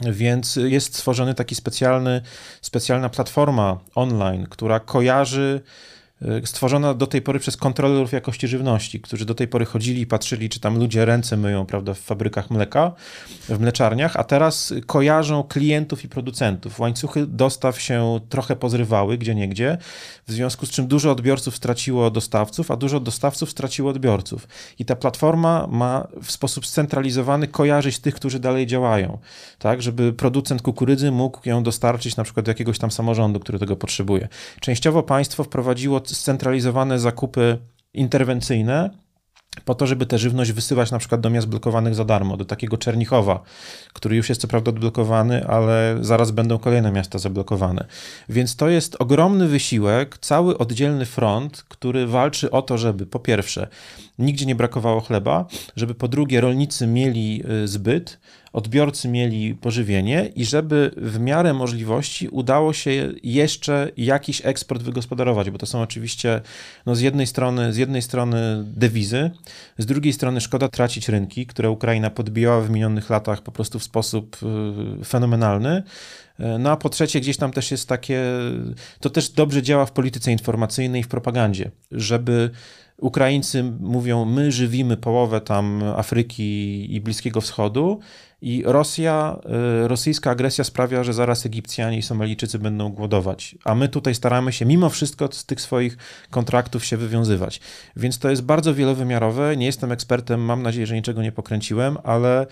więc 0.00 0.56
jest 0.56 0.94
stworzony 0.94 1.34
taki 1.34 1.54
specjalny, 1.54 2.20
specjalna 2.60 3.08
platforma 3.08 3.80
online, 3.94 4.46
która 4.50 4.80
kojarzy 4.80 5.60
Y, 5.60 6.01
stworzona 6.44 6.94
do 6.94 7.06
tej 7.06 7.22
pory 7.22 7.38
przez 7.38 7.56
kontrolerów 7.56 8.12
jakości 8.12 8.48
żywności, 8.48 9.00
którzy 9.00 9.24
do 9.24 9.34
tej 9.34 9.48
pory 9.48 9.64
chodzili 9.64 10.00
i 10.00 10.06
patrzyli, 10.06 10.48
czy 10.48 10.60
tam 10.60 10.78
ludzie 10.78 11.04
ręce 11.04 11.36
myją, 11.36 11.66
prawda, 11.66 11.94
w 11.94 11.98
fabrykach 11.98 12.50
mleka, 12.50 12.92
w 13.48 13.60
mleczarniach, 13.60 14.16
a 14.16 14.24
teraz 14.24 14.74
kojarzą 14.86 15.42
klientów 15.42 16.04
i 16.04 16.08
producentów. 16.08 16.80
Łańcuchy 16.80 17.26
dostaw 17.26 17.80
się 17.80 18.20
trochę 18.28 18.56
pozrywały, 18.56 19.18
gdzie 19.18 19.34
niegdzie, 19.34 19.78
w 20.26 20.32
związku 20.32 20.66
z 20.66 20.70
czym 20.70 20.86
dużo 20.86 21.10
odbiorców 21.10 21.56
straciło 21.56 22.10
dostawców, 22.10 22.70
a 22.70 22.76
dużo 22.76 23.00
dostawców 23.00 23.50
straciło 23.50 23.90
odbiorców. 23.90 24.48
I 24.78 24.84
ta 24.84 24.96
platforma 24.96 25.66
ma 25.70 26.08
w 26.22 26.32
sposób 26.32 26.66
scentralizowany 26.66 27.48
kojarzyć 27.48 27.98
tych, 27.98 28.14
którzy 28.14 28.38
dalej 28.38 28.66
działają, 28.66 29.18
tak, 29.58 29.82
żeby 29.82 30.12
producent 30.12 30.62
kukurydzy 30.62 31.10
mógł 31.10 31.48
ją 31.48 31.62
dostarczyć 31.62 32.16
na 32.16 32.24
przykład 32.24 32.46
do 32.46 32.50
jakiegoś 32.50 32.78
tam 32.78 32.90
samorządu, 32.90 33.40
który 33.40 33.58
tego 33.58 33.76
potrzebuje. 33.76 34.28
Częściowo 34.60 35.02
państwo 35.02 35.44
wprowadziło 35.44 36.00
scentralizowane 36.12 36.98
zakupy 36.98 37.58
interwencyjne, 37.94 38.90
po 39.64 39.74
to, 39.74 39.86
żeby 39.86 40.06
tę 40.06 40.18
żywność 40.18 40.52
wysyłać 40.52 40.90
na 40.90 40.98
przykład 40.98 41.20
do 41.20 41.30
miast 41.30 41.48
blokowanych 41.48 41.94
za 41.94 42.04
darmo, 42.04 42.36
do 42.36 42.44
takiego 42.44 42.78
Czernichowa, 42.78 43.42
który 43.92 44.16
już 44.16 44.28
jest 44.28 44.40
co 44.40 44.48
prawda 44.48 44.70
odblokowany, 44.70 45.46
ale 45.46 45.98
zaraz 46.00 46.30
będą 46.30 46.58
kolejne 46.58 46.92
miasta 46.92 47.18
zablokowane. 47.18 47.86
Więc 48.28 48.56
to 48.56 48.68
jest 48.68 48.96
ogromny 48.98 49.48
wysiłek, 49.48 50.18
cały 50.18 50.58
oddzielny 50.58 51.06
front, 51.06 51.64
który 51.68 52.06
walczy 52.06 52.50
o 52.50 52.62
to, 52.62 52.78
żeby 52.78 53.06
po 53.06 53.18
pierwsze 53.18 53.68
nigdzie 54.18 54.46
nie 54.46 54.54
brakowało 54.54 55.00
chleba, 55.00 55.46
żeby 55.76 55.94
po 55.94 56.08
drugie 56.08 56.40
rolnicy 56.40 56.86
mieli 56.86 57.42
y, 57.64 57.68
zbyt, 57.68 58.18
odbiorcy 58.52 59.08
mieli 59.08 59.54
pożywienie 59.54 60.30
i 60.36 60.44
żeby 60.44 60.90
w 60.96 61.20
miarę 61.20 61.54
możliwości 61.54 62.28
udało 62.28 62.72
się 62.72 63.12
jeszcze 63.22 63.90
jakiś 63.96 64.46
eksport 64.46 64.82
wygospodarować, 64.82 65.50
bo 65.50 65.58
to 65.58 65.66
są 65.66 65.82
oczywiście 65.82 66.40
no 66.86 66.94
z, 66.94 67.00
jednej 67.00 67.26
strony, 67.26 67.72
z 67.72 67.76
jednej 67.76 68.02
strony 68.02 68.64
dewizy, 68.66 69.30
z 69.78 69.86
drugiej 69.86 70.12
strony 70.12 70.40
szkoda 70.40 70.68
tracić 70.68 71.08
rynki, 71.08 71.46
które 71.46 71.70
Ukraina 71.70 72.10
podbijała 72.10 72.60
w 72.60 72.70
minionych 72.70 73.10
latach 73.10 73.42
po 73.42 73.52
prostu 73.52 73.78
w 73.78 73.84
sposób 73.84 74.36
y, 75.00 75.04
fenomenalny. 75.04 75.82
No 76.58 76.70
a 76.70 76.76
po 76.76 76.88
trzecie, 76.88 77.20
gdzieś 77.20 77.36
tam 77.36 77.52
też 77.52 77.70
jest 77.70 77.88
takie, 77.88 78.22
to 79.00 79.10
też 79.10 79.28
dobrze 79.30 79.62
działa 79.62 79.86
w 79.86 79.92
polityce 79.92 80.32
informacyjnej 80.32 81.00
i 81.00 81.04
w 81.04 81.08
propagandzie, 81.08 81.70
żeby 81.90 82.50
Ukraińcy 83.02 83.62
mówią, 83.80 84.24
my 84.24 84.52
żywimy 84.52 84.96
połowę 84.96 85.40
tam 85.40 85.82
Afryki 85.96 86.94
i 86.94 87.00
Bliskiego 87.00 87.40
Wschodu 87.40 88.00
i 88.42 88.62
Rosja, 88.66 89.36
y, 89.84 89.88
rosyjska 89.88 90.30
agresja 90.30 90.64
sprawia, 90.64 91.04
że 91.04 91.12
zaraz 91.12 91.46
Egipcjanie 91.46 91.98
i 91.98 92.02
Somalijczycy 92.02 92.58
będą 92.58 92.88
głodować, 92.88 93.56
a 93.64 93.74
my 93.74 93.88
tutaj 93.88 94.14
staramy 94.14 94.52
się 94.52 94.64
mimo 94.66 94.88
wszystko 94.88 95.28
z 95.32 95.46
tych 95.46 95.60
swoich 95.60 95.96
kontraktów 96.30 96.84
się 96.84 96.96
wywiązywać. 96.96 97.60
Więc 97.96 98.18
to 98.18 98.30
jest 98.30 98.42
bardzo 98.42 98.74
wielowymiarowe. 98.74 99.56
Nie 99.56 99.66
jestem 99.66 99.92
ekspertem, 99.92 100.40
mam 100.40 100.62
nadzieję, 100.62 100.86
że 100.86 100.94
niczego 100.94 101.22
nie 101.22 101.32
pokręciłem, 101.32 101.96
ale 102.04 102.46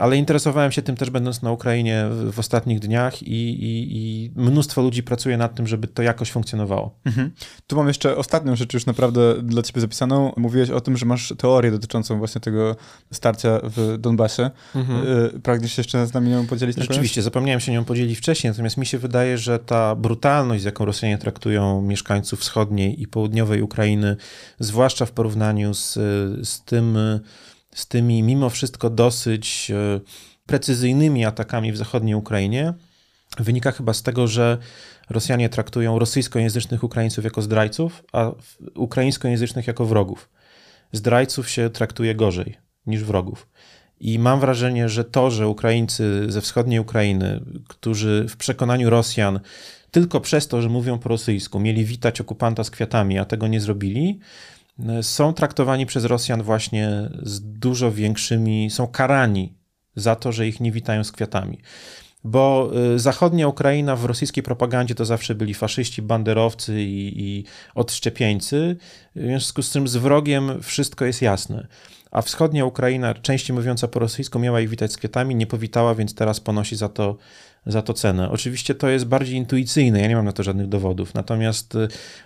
ale 0.00 0.16
interesowałem 0.16 0.72
się 0.72 0.82
tym 0.82 0.96
też 0.96 1.10
będąc 1.10 1.42
na 1.42 1.52
Ukrainie 1.52 2.06
w, 2.10 2.32
w 2.34 2.38
ostatnich 2.38 2.78
dniach 2.78 3.22
i, 3.22 3.50
i, 3.50 3.88
i, 3.92 4.30
mnóstwo 4.36 4.82
ludzi 4.82 5.02
pracuje 5.02 5.36
nad 5.36 5.54
tym, 5.54 5.66
żeby 5.66 5.86
to 5.86 6.02
jakoś 6.02 6.30
funkcjonowało. 6.30 6.98
Mhm. 7.04 7.30
Tu 7.66 7.76
mam 7.76 7.88
jeszcze 7.88 8.16
ostatnią 8.16 8.56
rzecz 8.56 8.74
już 8.74 8.86
naprawdę 8.86 9.42
dla 9.42 9.62
ciebie 9.62 9.80
zapisaną. 9.80 10.32
Mówiłeś 10.36 10.70
o 10.70 10.80
tym, 10.80 10.96
że 10.96 11.06
masz 11.06 11.34
teorię 11.38 11.70
dotyczącą 11.70 12.18
właśnie 12.18 12.40
tego 12.40 12.76
starcia 13.12 13.60
w 13.62 13.98
Donbasie. 13.98 14.50
Mhm. 14.74 15.08
Y, 15.36 15.40
pragniesz 15.40 15.72
się 15.72 15.80
jeszcze 15.80 16.06
z 16.06 16.14
nami 16.14 16.30
nią 16.30 16.46
podzielić? 16.46 16.76
Rzeczywiście, 16.76 17.22
zapomniałem 17.22 17.60
się 17.60 17.72
nią 17.72 17.84
podzielić 17.84 18.18
wcześniej, 18.18 18.50
natomiast 18.50 18.76
mi 18.76 18.86
się 18.86 18.98
wydaje, 18.98 19.38
że 19.38 19.58
ta 19.58 19.94
brutalność, 19.94 20.62
z 20.62 20.64
jaką 20.64 20.84
Rosjanie 20.84 21.18
traktują 21.18 21.82
mieszkańców 21.82 22.40
wschodniej 22.40 23.02
i 23.02 23.06
południowej 23.06 23.62
Ukrainy, 23.62 24.16
zwłaszcza 24.58 25.06
w 25.06 25.12
porównaniu 25.12 25.74
z, 25.74 25.94
z 26.48 26.64
tym 26.64 26.98
z 27.74 27.86
tymi 27.86 28.22
mimo 28.22 28.50
wszystko 28.50 28.90
dosyć 28.90 29.70
e, 29.70 30.00
precyzyjnymi 30.46 31.24
atakami 31.24 31.72
w 31.72 31.76
zachodniej 31.76 32.14
Ukrainie 32.14 32.74
wynika 33.38 33.72
chyba 33.72 33.92
z 33.92 34.02
tego, 34.02 34.26
że 34.26 34.58
Rosjanie 35.10 35.48
traktują 35.48 35.98
rosyjskojęzycznych 35.98 36.84
Ukraińców 36.84 37.24
jako 37.24 37.42
zdrajców, 37.42 38.04
a 38.12 38.30
ukraińskojęzycznych 38.74 39.66
jako 39.66 39.86
wrogów. 39.86 40.30
Zdrajców 40.92 41.50
się 41.50 41.70
traktuje 41.70 42.14
gorzej 42.14 42.56
niż 42.86 43.04
wrogów. 43.04 43.48
I 44.00 44.18
mam 44.18 44.40
wrażenie, 44.40 44.88
że 44.88 45.04
to, 45.04 45.30
że 45.30 45.48
Ukraińcy 45.48 46.24
ze 46.28 46.40
wschodniej 46.40 46.80
Ukrainy, 46.80 47.40
którzy 47.68 48.26
w 48.28 48.36
przekonaniu 48.36 48.90
Rosjan 48.90 49.40
tylko 49.90 50.20
przez 50.20 50.48
to, 50.48 50.62
że 50.62 50.68
mówią 50.68 50.98
po 50.98 51.08
rosyjsku, 51.08 51.60
mieli 51.60 51.84
witać 51.84 52.20
okupanta 52.20 52.64
z 52.64 52.70
kwiatami, 52.70 53.18
a 53.18 53.24
tego 53.24 53.48
nie 53.48 53.60
zrobili, 53.60 54.18
są 55.02 55.32
traktowani 55.32 55.86
przez 55.86 56.04
Rosjan 56.04 56.42
właśnie 56.42 57.10
z 57.22 57.58
dużo 57.58 57.92
większymi, 57.92 58.70
są 58.70 58.86
karani 58.86 59.52
za 59.96 60.16
to, 60.16 60.32
że 60.32 60.48
ich 60.48 60.60
nie 60.60 60.72
witają 60.72 61.04
z 61.04 61.12
kwiatami. 61.12 61.58
Bo 62.24 62.70
y, 62.94 62.98
zachodnia 62.98 63.48
Ukraina 63.48 63.96
w 63.96 64.04
rosyjskiej 64.04 64.42
propagandzie 64.42 64.94
to 64.94 65.04
zawsze 65.04 65.34
byli 65.34 65.54
faszyści, 65.54 66.02
banderowcy 66.02 66.82
i, 66.82 67.12
i 67.16 67.44
odszczepieńcy, 67.74 68.76
w 69.16 69.20
związku 69.20 69.62
z 69.62 69.70
tym 69.70 69.88
z 69.88 69.96
wrogiem 69.96 70.62
wszystko 70.62 71.04
jest 71.04 71.22
jasne. 71.22 71.66
A 72.10 72.22
wschodnia 72.22 72.64
Ukraina, 72.64 73.14
częściej 73.14 73.56
mówiąca 73.56 73.88
po 73.88 73.98
rosyjsku, 73.98 74.38
miała 74.38 74.60
ich 74.60 74.68
witać 74.68 74.92
z 74.92 74.96
kwiatami, 74.96 75.34
nie 75.34 75.46
powitała, 75.46 75.94
więc 75.94 76.14
teraz 76.14 76.40
ponosi 76.40 76.76
za 76.76 76.88
to 76.88 77.16
za 77.66 77.82
to 77.82 77.94
cenę. 77.94 78.30
Oczywiście 78.30 78.74
to 78.74 78.88
jest 78.88 79.04
bardziej 79.04 79.36
intuicyjne, 79.36 80.00
ja 80.00 80.08
nie 80.08 80.16
mam 80.16 80.24
na 80.24 80.32
to 80.32 80.42
żadnych 80.42 80.68
dowodów, 80.68 81.14
natomiast, 81.14 81.76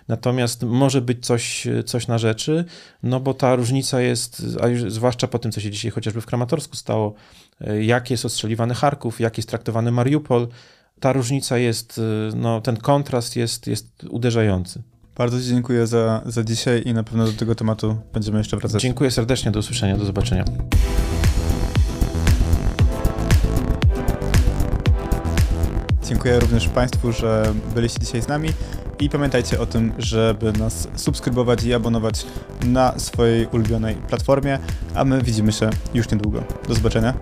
natomiast 0.07 0.63
może 0.63 1.01
być 1.01 1.25
coś, 1.25 1.67
coś 1.85 2.07
na 2.07 2.17
rzeczy, 2.17 2.65
no 3.03 3.19
bo 3.19 3.33
ta 3.33 3.55
różnica 3.55 4.01
jest, 4.01 4.43
a 4.61 4.67
już 4.67 4.93
zwłaszcza 4.93 5.27
po 5.27 5.39
tym, 5.39 5.51
co 5.51 5.61
się 5.61 5.71
dzisiaj 5.71 5.91
chociażby 5.91 6.21
w 6.21 6.25
Kramatorsku 6.25 6.75
stało, 6.75 7.13
jak 7.81 8.11
jest 8.11 8.25
ostrzeliwany 8.25 8.75
Charków, 8.75 9.19
jak 9.19 9.37
jest 9.37 9.49
traktowany 9.49 9.91
Mariupol, 9.91 10.47
ta 10.99 11.13
różnica 11.13 11.57
jest, 11.57 12.01
no 12.35 12.61
ten 12.61 12.77
kontrast 12.77 13.35
jest, 13.35 13.67
jest 13.67 14.03
uderzający. 14.09 14.81
Bardzo 15.17 15.39
Ci 15.39 15.45
dziękuję 15.45 15.87
za, 15.87 16.21
za 16.25 16.43
dzisiaj 16.43 16.83
i 16.85 16.93
na 16.93 17.03
pewno 17.03 17.25
do 17.25 17.33
tego 17.33 17.55
tematu 17.55 17.97
będziemy 18.13 18.37
jeszcze 18.37 18.57
wracać. 18.57 18.81
Dziękuję 18.81 19.11
serdecznie, 19.11 19.51
do 19.51 19.59
usłyszenia, 19.59 19.97
do 19.97 20.05
zobaczenia. 20.05 20.45
Dziękuję 26.09 26.39
również 26.39 26.67
Państwu, 26.67 27.11
że 27.11 27.53
byliście 27.75 27.99
dzisiaj 27.99 28.21
z 28.21 28.27
nami 28.27 28.49
i 28.99 29.09
pamiętajcie 29.09 29.59
o 29.59 29.65
tym, 29.65 29.93
żeby 29.97 30.51
nas 30.51 30.87
subskrybować 30.95 31.63
i 31.63 31.73
abonować 31.73 32.25
na 32.65 32.99
swojej 32.99 33.47
ulubionej 33.47 33.95
platformie, 33.95 34.59
a 34.95 35.05
my 35.05 35.21
widzimy 35.21 35.51
się 35.51 35.69
już 35.93 36.11
niedługo. 36.11 36.43
Do 36.67 36.73
zobaczenia. 36.73 37.13